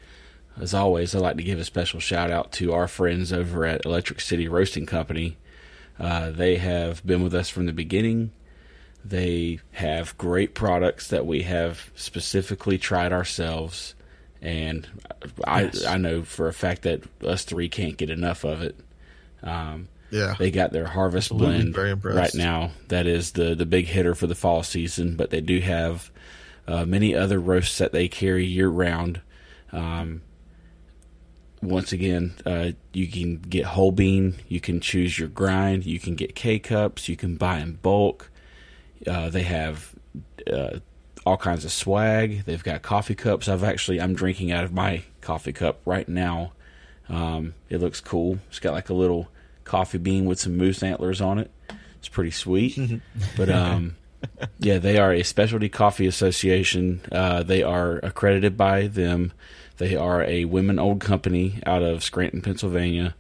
as 0.60 0.74
always, 0.74 1.14
I'd 1.14 1.22
like 1.22 1.38
to 1.38 1.44
give 1.44 1.60
a 1.60 1.66
special 1.66 2.00
shout 2.00 2.32
out 2.32 2.52
to 2.54 2.74
our 2.74 2.88
friends 2.88 3.34
over 3.34 3.66
at 3.66 3.86
Electric 3.86 4.22
City 4.22 4.48
Roasting 4.48 4.86
Company. 4.86 5.38
Uh, 6.00 6.32
they 6.32 6.58
have 6.58 7.06
been 7.06 7.24
with 7.24 7.34
us 7.34 7.50
from 7.50 7.66
the 7.66 7.74
beginning. 7.74 8.32
They 9.04 9.60
have 9.74 10.18
great 10.18 10.56
products 10.56 11.10
that 11.10 11.26
we 11.26 11.44
have 11.44 11.92
specifically 11.96 12.78
tried 12.78 13.14
ourselves, 13.14 13.94
and 14.42 14.88
yes. 15.46 15.86
I 15.86 15.94
I 15.94 15.98
know 15.98 16.24
for 16.24 16.48
a 16.48 16.54
fact 16.54 16.82
that 16.84 17.04
us 17.24 17.44
three 17.46 17.70
can't 17.70 17.98
get 17.98 18.10
enough 18.10 18.44
of 18.44 18.62
it. 18.62 18.76
Um, 19.44 19.90
yeah, 20.10 20.36
they 20.40 20.50
got 20.50 20.72
their 20.72 20.88
Harvest 20.88 21.32
Absolutely. 21.32 21.72
Blend 21.72 22.04
right 22.04 22.34
now. 22.34 22.72
That 22.88 23.06
is 23.06 23.34
the 23.34 23.54
the 23.54 23.66
big 23.66 23.86
hitter 23.86 24.16
for 24.16 24.26
the 24.26 24.36
fall 24.36 24.64
season, 24.64 25.16
but 25.16 25.30
they 25.30 25.42
do 25.42 25.60
have 25.60 26.10
uh, 26.68 26.86
many 26.86 27.14
other 27.14 27.40
roasts 27.40 27.78
that 27.78 27.92
they 27.92 28.08
carry 28.08 28.46
year 28.46 28.70
round. 28.70 29.22
Um, 29.72 30.22
once 31.66 31.92
again, 31.92 32.36
uh, 32.46 32.72
you 32.94 33.08
can 33.08 33.38
get 33.38 33.66
whole 33.66 33.92
bean, 33.92 34.36
you 34.48 34.60
can 34.60 34.80
choose 34.80 35.18
your 35.18 35.28
grind, 35.28 35.86
you 35.86 36.00
can 36.00 36.16
get 36.16 36.36
K 36.36 36.60
cups, 36.60 37.10
you 37.10 37.16
can 37.16 37.36
buy 37.36 37.60
in 37.60 37.74
bulk. 37.74 38.32
Uh, 39.06 39.30
they 39.30 39.44
have 39.44 39.94
uh, 40.52 40.80
all 41.26 41.38
kinds 41.38 41.66
of 41.66 41.72
swag. 41.72 42.46
They've 42.46 42.64
got 42.64 42.82
coffee 42.82 43.16
cups. 43.16 43.50
I've 43.50 43.64
actually 43.64 44.00
I'm 44.00 44.14
drinking 44.14 44.52
out 44.52 44.64
of 44.64 44.74
my 44.74 45.04
coffee 45.22 45.54
cup 45.54 45.82
right 45.86 46.08
now. 46.08 46.54
Um, 47.10 47.54
it 47.70 47.80
looks 47.80 48.02
cool. 48.02 48.40
It's 48.50 48.60
got 48.60 48.74
like 48.74 48.90
a 48.90 48.94
little 48.94 49.30
coffee 49.64 49.98
bean 49.98 50.26
with 50.26 50.40
some 50.40 50.56
moose 50.58 50.82
antlers 50.84 51.22
on 51.22 51.40
it. 51.40 51.52
It's 52.00 52.10
pretty 52.10 52.32
sweet. 52.32 53.02
but 53.38 53.50
um, 53.50 53.96
yeah, 54.60 54.78
they 54.78 54.98
are 54.98 55.12
a 55.12 55.24
specialty 55.24 55.70
coffee 55.70 56.08
association. 56.08 57.02
Uh, 57.12 57.44
they 57.44 57.64
are 57.64 57.98
accredited 57.98 58.58
by 58.58 58.88
them. 58.88 59.34
They 59.78 59.96
are 59.96 60.24
a 60.24 60.46
women 60.46 60.80
owned 60.80 61.02
company 61.02 61.60
out 61.66 61.84
of 61.84 62.04
Scranton, 62.04 62.42
Pennsylvania, 62.42 63.16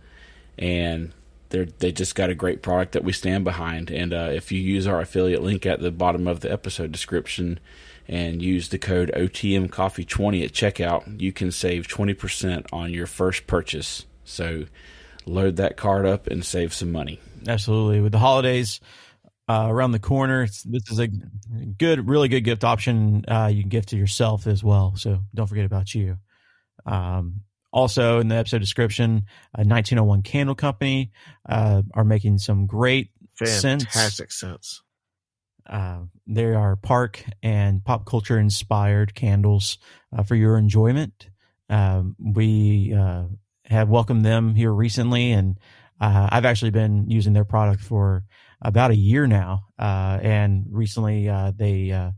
and 0.57 1.13
they 1.49 1.65
they 1.65 1.91
just 1.91 2.15
got 2.15 2.29
a 2.29 2.35
great 2.35 2.61
product 2.61 2.93
that 2.93 3.03
we 3.03 3.11
stand 3.11 3.43
behind. 3.43 3.91
And 3.91 4.13
uh, 4.13 4.29
if 4.31 4.51
you 4.51 4.59
use 4.59 4.87
our 4.87 5.01
affiliate 5.01 5.43
link 5.43 5.65
at 5.65 5.81
the 5.81 5.91
bottom 5.91 6.27
of 6.27 6.39
the 6.41 6.51
episode 6.51 6.91
description 6.91 7.59
and 8.07 8.41
use 8.41 8.69
the 8.69 8.77
code 8.77 9.11
OTM 9.15 9.71
Coffee 9.71 10.05
20 10.05 10.43
at 10.43 10.51
checkout, 10.51 11.19
you 11.19 11.33
can 11.33 11.51
save 11.51 11.87
20% 11.87 12.67
on 12.71 12.93
your 12.93 13.07
first 13.07 13.47
purchase. 13.47 14.05
So 14.23 14.65
load 15.25 15.55
that 15.55 15.75
card 15.75 16.05
up 16.05 16.27
and 16.27 16.45
save 16.45 16.73
some 16.73 16.91
money. 16.91 17.19
Absolutely. 17.47 18.01
With 18.01 18.11
the 18.11 18.19
holidays 18.19 18.79
uh, 19.47 19.65
around 19.67 19.91
the 19.91 19.99
corner, 19.99 20.45
this 20.65 20.91
is 20.91 20.99
a 20.99 21.07
good, 21.07 22.07
really 22.07 22.27
good 22.27 22.41
gift 22.41 22.63
option. 22.63 23.25
Uh, 23.27 23.49
you 23.51 23.63
can 23.63 23.69
gift 23.69 23.89
to 23.89 23.97
yourself 23.97 24.45
as 24.47 24.63
well. 24.63 24.93
So 24.95 25.19
don't 25.33 25.47
forget 25.47 25.65
about 25.65 25.93
you. 25.95 26.17
Um, 26.85 27.41
also, 27.75 28.19
in 28.19 28.29
the 28.29 28.35
episode 28.35 28.59
description, 28.59 29.25
a 29.53 29.59
1901 29.65 30.21
Candle 30.21 30.55
Company 30.55 31.11
uh, 31.47 31.81
are 31.93 32.05
making 32.05 32.37
some 32.37 32.67
great 32.67 33.09
fantastic 33.35 34.31
scents. 34.31 34.35
scents. 34.35 34.81
Uh, 35.67 36.01
they 36.25 36.45
are 36.45 36.75
park 36.77 37.23
and 37.43 37.83
pop 37.83 38.05
culture 38.05 38.39
inspired 38.39 39.13
candles 39.13 39.77
uh, 40.15 40.23
for 40.23 40.35
your 40.35 40.57
enjoyment. 40.57 41.29
Um, 41.69 42.15
we 42.17 42.93
uh, 42.93 43.23
have 43.65 43.89
welcomed 43.89 44.23
them 44.23 44.55
here 44.55 44.71
recently, 44.71 45.31
and 45.31 45.59
uh, 45.99 46.29
I've 46.31 46.45
actually 46.45 46.71
been 46.71 47.09
using 47.09 47.33
their 47.33 47.45
product 47.45 47.81
for 47.81 48.23
about 48.61 48.91
a 48.91 48.95
year 48.95 49.27
now. 49.27 49.65
Uh, 49.77 50.19
and 50.21 50.65
recently, 50.69 51.27
they 51.57 52.11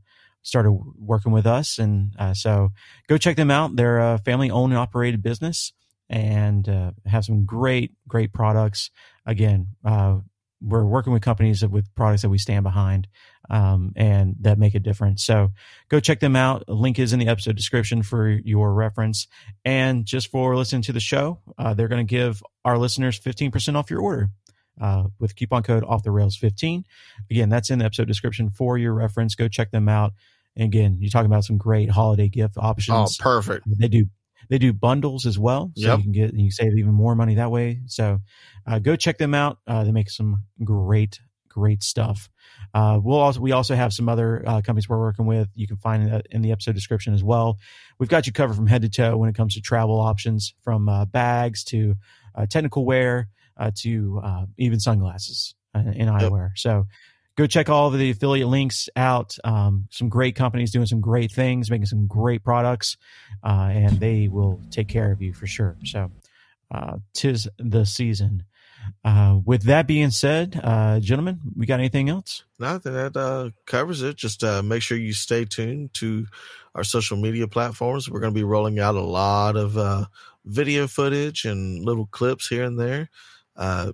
started 0.48 0.72
working 0.72 1.34
with 1.34 1.46
us. 1.46 1.78
And 1.78 2.14
uh, 2.18 2.34
so 2.34 2.70
go 3.10 3.18
check 3.18 3.36
them 3.36 3.52
out. 3.52 3.76
They're 3.76 4.00
a 4.00 4.18
family 4.18 4.50
owned 4.50 4.72
and 4.72 4.80
operated 4.80 5.22
business 5.22 5.74
and 6.10 6.68
uh, 6.70 6.92
have 7.06 7.26
some 7.26 7.46
great, 7.46 7.92
great 8.08 8.32
products. 8.32 8.90
Again, 9.26 9.68
uh, 9.84 10.20
we're 10.62 10.86
working 10.86 11.12
with 11.12 11.22
companies 11.22 11.66
with 11.68 11.94
products 11.96 12.22
that 12.22 12.30
we 12.30 12.38
stand 12.38 12.64
behind 12.64 13.10
um, 13.50 13.92
and 13.98 14.36
that 14.40 14.58
make 14.58 14.74
a 14.74 14.80
difference. 14.80 15.24
So 15.24 15.52
go 15.90 16.00
check 16.00 16.22
them 16.22 16.36
out. 16.38 16.64
A 16.70 16.74
link 16.74 16.98
is 16.98 17.12
in 17.12 17.20
the 17.20 17.28
episode 17.28 17.58
description 17.58 18.02
for 18.02 18.30
your 18.30 18.74
reference. 18.74 19.28
And 19.66 20.06
just 20.06 20.32
for 20.32 20.56
listening 20.56 20.82
to 20.84 20.94
the 20.94 21.02
show, 21.02 21.42
uh, 21.58 21.74
they're 21.74 21.90
going 21.90 22.08
to 22.08 22.10
give 22.10 22.42
our 22.64 22.78
listeners 22.78 23.20
15% 23.20 23.76
off 23.76 23.92
your 23.92 24.02
order. 24.02 24.30
uh, 24.80 25.06
with 25.20 25.36
coupon 25.36 25.64
code 25.64 25.84
off 25.84 26.04
the 26.04 26.12
rails 26.12 26.36
15. 26.36 26.86
Again, 27.32 27.50
that's 27.50 27.70
in 27.70 27.80
the 27.80 27.86
episode 27.86 28.08
description 28.08 28.50
for 28.50 28.78
your 28.78 28.94
reference. 28.94 29.36
Go 29.36 29.48
check 29.48 29.72
them 29.72 29.90
out. 29.90 30.14
And 30.58 30.66
again, 30.66 30.98
you're 31.00 31.10
talking 31.10 31.28
about 31.28 31.46
some 31.46 31.58
great 31.58 31.90
holiday 31.90 32.28
gift 32.28 32.56
options. 32.58 33.18
Oh, 33.20 33.24
perfect. 33.24 33.66
They 33.80 33.88
do 33.88 34.08
they 34.50 34.58
do 34.58 34.74
bundles 34.74 35.26
as 35.26 35.38
well, 35.38 35.72
so 35.76 35.88
Yep. 35.88 35.98
you 35.98 36.04
can 36.04 36.12
get 36.12 36.34
you 36.34 36.46
can 36.46 36.52
save 36.52 36.78
even 36.78 36.94
more 36.94 37.16
money 37.16 37.36
that 37.36 37.52
way. 37.52 37.82
So 37.86 38.20
uh, 38.66 38.80
go 38.80 38.96
check 38.96 39.18
them 39.18 39.34
out. 39.34 39.60
Uh, 39.68 39.84
they 39.84 39.92
make 39.92 40.10
some 40.10 40.44
great 40.64 41.20
great 41.50 41.84
stuff. 41.84 42.30
Uh, 42.74 43.00
we'll 43.02 43.18
also 43.18 43.40
we 43.40 43.52
also 43.52 43.76
have 43.76 43.92
some 43.94 44.08
other 44.10 44.44
uh, 44.48 44.62
companies 44.62 44.88
we're 44.90 45.00
working 45.00 45.26
with. 45.26 45.50
You 45.56 45.68
can 45.68 45.78
find 45.78 46.24
in 46.32 46.42
the 46.42 46.52
episode 46.52 46.76
description 46.76 47.14
as 47.14 47.24
well. 47.24 47.58
We've 48.00 48.10
got 48.10 48.26
you 48.28 48.34
covered 48.34 48.56
from 48.56 48.68
head 48.68 48.82
to 48.84 48.90
toe 48.90 49.18
when 49.18 49.30
it 49.30 49.36
comes 49.36 49.56
to 49.56 49.62
travel 49.62 50.00
options, 50.00 50.54
from 50.64 50.88
uh, 50.90 51.06
bags 51.06 51.64
to 51.66 51.96
uh, 52.36 52.46
technical 52.46 52.86
wear 52.86 53.30
uh, 53.58 53.72
to 53.78 54.22
uh, 54.24 54.46
even 54.58 54.80
sunglasses 54.80 55.56
uh, 55.76 55.80
in 55.94 56.08
eyewear. 56.08 56.52
So 56.56 56.86
go 57.38 57.48
check 57.48 57.70
all 57.70 57.88
of 57.88 57.98
the 57.98 58.10
affiliate 58.10 58.48
links 58.48 58.90
out. 58.96 59.38
Um, 59.44 59.88
some 59.92 60.10
great 60.10 60.36
companies 60.36 60.72
doing 60.72 60.88
some 60.88 61.02
great 61.02 61.32
things, 61.32 61.72
making 61.72 61.86
some 61.86 62.08
great 62.08 62.44
products, 62.44 62.98
uh, 63.44 63.70
and 63.72 64.00
they 64.00 64.28
will 64.28 64.60
take 64.72 64.88
care 64.88 65.12
of 65.12 65.22
you 65.22 65.34
for 65.34 65.48
sure. 65.48 65.76
So, 65.86 66.12
uh, 66.72 66.98
tis 67.14 67.48
the 67.58 67.86
season. 67.86 68.44
Uh, 69.04 69.40
with 69.46 69.64
that 69.64 69.88
being 69.88 70.12
said, 70.12 70.60
uh, 70.64 71.00
gentlemen, 71.00 71.40
we 71.56 71.66
got 71.66 71.80
anything 71.80 72.10
else? 72.10 72.44
No, 72.60 72.76
I 72.76 72.78
think 72.78 72.96
that 72.96 73.18
uh, 73.18 73.50
covers 73.66 74.02
it. 74.02 74.16
Just 74.16 74.44
uh, 74.44 74.62
make 74.64 74.82
sure 74.82 74.98
you 74.98 75.14
stay 75.14 75.46
tuned 75.46 75.94
to 75.96 76.26
our 76.76 76.84
social 76.84 77.18
media 77.18 77.48
platforms. 77.48 78.10
We're 78.10 78.20
going 78.20 78.34
to 78.34 78.40
be 78.40 78.44
rolling 78.44 78.80
out 78.80 78.96
a 78.96 79.02
lot 79.02 79.56
of 79.56 79.78
uh, 79.78 80.06
video 80.46 80.88
footage 80.88 81.46
and 81.46 81.84
little 81.84 82.06
clips 82.08 82.48
here 82.48 82.64
and 82.64 82.80
there, 82.80 83.10
uh, 83.56 83.92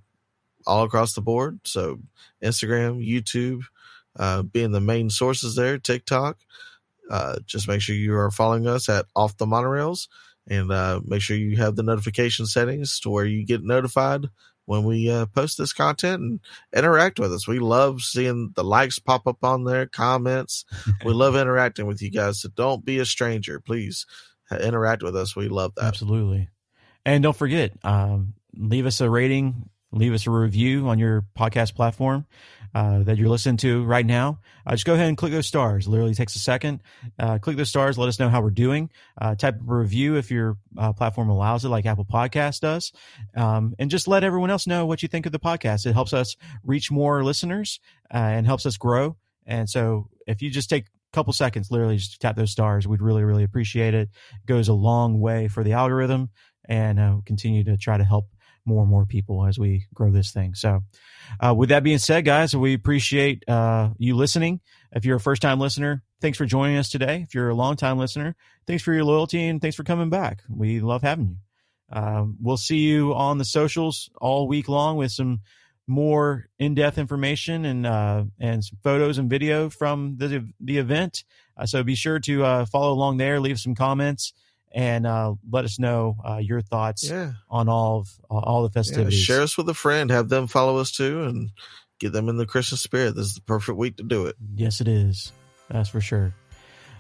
all 0.66 0.84
across 0.84 1.14
the 1.14 1.22
board. 1.22 1.60
So 1.64 2.00
Instagram, 2.44 3.06
YouTube, 3.06 3.62
uh, 4.18 4.44
being 4.44 4.72
the 4.72 4.82
main 4.82 5.10
sources 5.10 5.56
there. 5.56 5.78
TikTok. 5.78 6.38
Uh, 7.10 7.38
just 7.46 7.68
make 7.68 7.82
sure 7.82 7.96
you 7.96 8.16
are 8.16 8.32
following 8.32 8.68
us 8.68 8.88
at 8.88 9.06
Off 9.16 9.38
the 9.38 9.46
Monorails, 9.46 10.08
and 10.48 10.72
uh, 10.72 11.02
make 11.04 11.22
sure 11.22 11.36
you 11.36 11.58
have 11.58 11.76
the 11.76 11.84
notification 11.84 12.46
settings 12.46 13.00
to 13.02 13.10
where 13.10 13.26
you 13.26 13.46
get 13.46 13.64
notified 13.64 14.28
when 14.66 14.84
we 14.84 15.10
uh, 15.12 15.26
post 15.28 15.58
this 15.58 15.74
content 15.74 16.22
and 16.22 16.40
interact 16.74 17.20
with 17.20 17.34
us. 17.34 17.48
We 17.48 17.60
love 17.60 18.02
seeing 18.02 18.52
the 18.56 18.64
likes 18.64 19.00
pop 19.00 19.28
up 19.28 19.44
on 19.44 19.66
there, 19.66 19.86
comments. 19.86 20.66
we 21.04 21.14
love 21.14 21.36
interacting 21.36 21.86
with 21.86 22.02
you 22.02 22.10
guys. 22.10 22.42
So 22.42 22.50
don't 22.56 22.86
be 22.86 23.00
a 23.00 23.06
stranger. 23.06 23.60
Please 23.60 24.06
uh, 24.52 24.58
interact 24.58 25.04
with 25.04 25.16
us. 25.16 25.36
We 25.36 25.50
love 25.50 25.76
that. 25.76 25.84
Absolutely. 25.84 26.50
And 27.06 27.22
don't 27.22 27.36
forget, 27.36 27.74
um, 27.84 28.34
leave 28.56 28.86
us 28.86 29.02
a 29.02 29.10
rating, 29.10 29.70
leave 29.94 30.14
us 30.14 30.28
a 30.28 30.32
review 30.32 30.88
on 30.90 31.00
your 31.00 31.26
podcast 31.38 31.76
platform 31.76 32.26
uh, 32.74 33.04
that 33.04 33.18
you're 33.18 33.30
listening 33.30 33.58
to 33.58 33.84
right 33.84 34.06
now. 34.06 34.40
Uh, 34.66 34.72
just 34.72 34.86
go 34.86 34.96
ahead 34.96 35.08
and 35.08 35.18
click 35.18 35.32
those 35.32 35.46
stars. 35.46 35.86
It 35.86 35.90
literally 35.92 36.16
takes 36.16 36.36
a 36.36 36.40
second. 36.40 36.82
Uh, 37.20 37.38
click 37.38 37.56
those 37.56 37.70
stars. 37.70 37.98
Let 37.98 38.10
us 38.10 38.20
know 38.20 38.30
how 38.30 38.42
we're 38.42 38.50
doing. 38.50 38.90
Uh, 39.20 39.36
type 39.36 39.56
a 39.56 39.64
review 39.64 40.16
if 40.16 40.32
your 40.32 40.58
uh, 40.78 40.94
platform 40.94 41.30
allows 41.30 41.64
it, 41.64 41.70
like 41.70 41.86
Apple 41.86 42.06
Podcast 42.06 42.62
does. 42.62 42.92
Um, 43.36 43.76
and 43.78 43.92
just 43.92 44.08
let 44.08 44.24
everyone 44.24 44.50
else 44.50 44.66
know 44.66 44.86
what 44.86 45.04
you 45.04 45.08
think 45.08 45.26
of 45.26 45.32
the 45.32 45.40
podcast. 45.40 45.86
It 45.86 45.94
helps 45.94 46.14
us 46.14 46.36
reach 46.64 46.92
more 46.92 47.24
listeners 47.24 47.80
uh, 48.14 48.18
and 48.18 48.46
helps 48.46 48.66
us 48.66 48.78
grow. 48.78 49.16
And 49.46 49.70
so 49.70 50.10
if 50.26 50.42
you 50.42 50.50
just 50.50 50.70
take 50.70 50.86
a 50.86 50.90
couple 51.14 51.34
seconds, 51.34 51.70
literally 51.70 51.98
just 51.98 52.20
tap 52.20 52.36
those 52.36 52.52
stars, 52.52 52.88
we'd 52.88 53.02
really, 53.02 53.24
really 53.24 53.44
appreciate 53.44 53.94
it. 53.94 54.10
It 54.10 54.48
goes 54.48 54.68
a 54.70 54.74
long 54.74 55.20
way 55.20 55.48
for 55.48 55.64
the 55.64 55.74
algorithm 55.74 56.30
and 56.68 57.26
continue 57.26 57.66
to 57.66 57.76
try 57.76 57.98
to 57.98 58.06
help 58.06 58.28
more 58.66 58.82
and 58.82 58.90
more 58.90 59.06
people 59.06 59.46
as 59.46 59.60
we 59.60 59.86
grow 59.94 60.12
this 60.12 60.32
thing. 60.32 60.56
So, 60.56 60.84
uh, 61.40 61.54
with 61.56 61.70
that 61.70 61.84
being 61.84 61.98
said, 61.98 62.26
guys, 62.26 62.56
we 62.56 62.74
appreciate 62.74 63.48
uh, 63.48 63.90
you 63.98 64.16
listening. 64.16 64.62
If 64.92 65.06
you're 65.06 65.18
a 65.18 65.22
first 65.22 65.42
time 65.42 65.60
listener, 65.60 66.04
thanks 66.22 66.38
for 66.38 66.46
joining 66.46 66.78
us 66.78 66.90
today. 66.90 67.22
If 67.28 67.34
you're 67.34 67.50
a 67.50 67.56
long 67.56 67.76
time 67.76 67.98
listener, 67.98 68.36
thanks 68.68 68.84
for 68.84 68.94
your 68.94 69.04
loyalty 69.04 69.48
and 69.48 69.62
thanks 69.62 69.76
for 69.76 69.84
coming 69.84 70.10
back. 70.10 70.44
We 70.50 70.80
love 70.80 71.02
having 71.02 71.28
you. 71.28 71.38
Um, 71.92 72.38
we'll 72.42 72.58
see 72.58 72.78
you 72.78 73.14
on 73.14 73.38
the 73.38 73.46
socials 73.46 74.10
all 74.20 74.48
week 74.48 74.68
long 74.68 74.98
with 74.98 75.12
some 75.12 75.42
more 75.86 76.48
in-depth 76.60 76.98
information 76.98 77.66
and 77.66 77.86
uh, 77.86 78.24
and 78.40 78.64
some 78.64 78.80
photos 78.84 79.18
and 79.18 79.30
video 79.30 79.70
from 79.70 80.16
the 80.18 80.48
the 80.60 80.78
event. 80.78 81.24
Uh, 81.58 81.66
so 81.66 81.84
be 81.84 81.96
sure 81.96 82.20
to 82.20 82.44
uh, 82.44 82.66
follow 82.66 82.92
along 82.94 83.18
there, 83.18 83.40
leave 83.40 83.60
some 83.60 83.76
comments, 83.76 84.34
and 84.74 85.06
uh, 85.06 85.36
let 85.52 85.66
us 85.66 85.78
know 85.80 86.16
uh, 86.28 86.38
your 86.38 86.62
thoughts 86.62 87.10
Yeah. 87.10 87.34
on 87.50 87.70
all 87.70 88.02
of 88.02 88.10
all 88.30 88.64
the 88.64 88.70
yeah. 88.70 88.82
festivities. 88.82 89.20
Share 89.20 89.42
us 89.42 89.58
with 89.58 89.70
a 89.70 89.74
friend. 89.74 90.10
Have 90.10 90.30
them 90.30 90.48
follow 90.48 90.78
us 90.78 90.92
too 90.92 91.24
and 91.24 91.52
get 92.00 92.12
them 92.12 92.28
in 92.30 92.38
the 92.38 92.46
Christmas 92.46 92.82
spirit. 92.82 93.16
This 93.16 93.28
is 93.28 93.36
the 93.36 93.42
perfect 93.42 93.78
week 93.78 93.98
to 93.98 94.04
do 94.04 94.26
it. 94.26 94.36
Yes, 94.56 94.82
it 94.82 94.88
is. 94.88 95.32
That's 95.70 95.90
for 95.90 96.02
sure. 96.02 96.34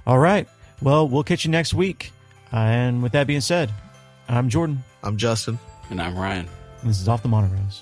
All 0.06 0.20
right. 0.20 0.48
Well, 0.82 1.08
we'll 1.08 1.24
catch 1.24 1.46
you 1.46 1.52
next 1.52 1.74
week. 1.74 2.12
Uh, 2.52 2.58
and 2.58 3.02
with 3.02 3.14
that 3.14 3.26
being 3.28 3.42
said, 3.42 3.72
I'm 4.28 4.50
Jordan. 4.50 4.84
I'm 5.02 5.18
Justin. 5.18 5.58
And 5.90 6.02
I'm 6.02 6.16
Ryan. 6.18 6.48
And 6.82 6.90
this 6.90 7.02
is 7.02 7.08
Off 7.10 7.24
the 7.24 7.30
Monorails. 7.30 7.82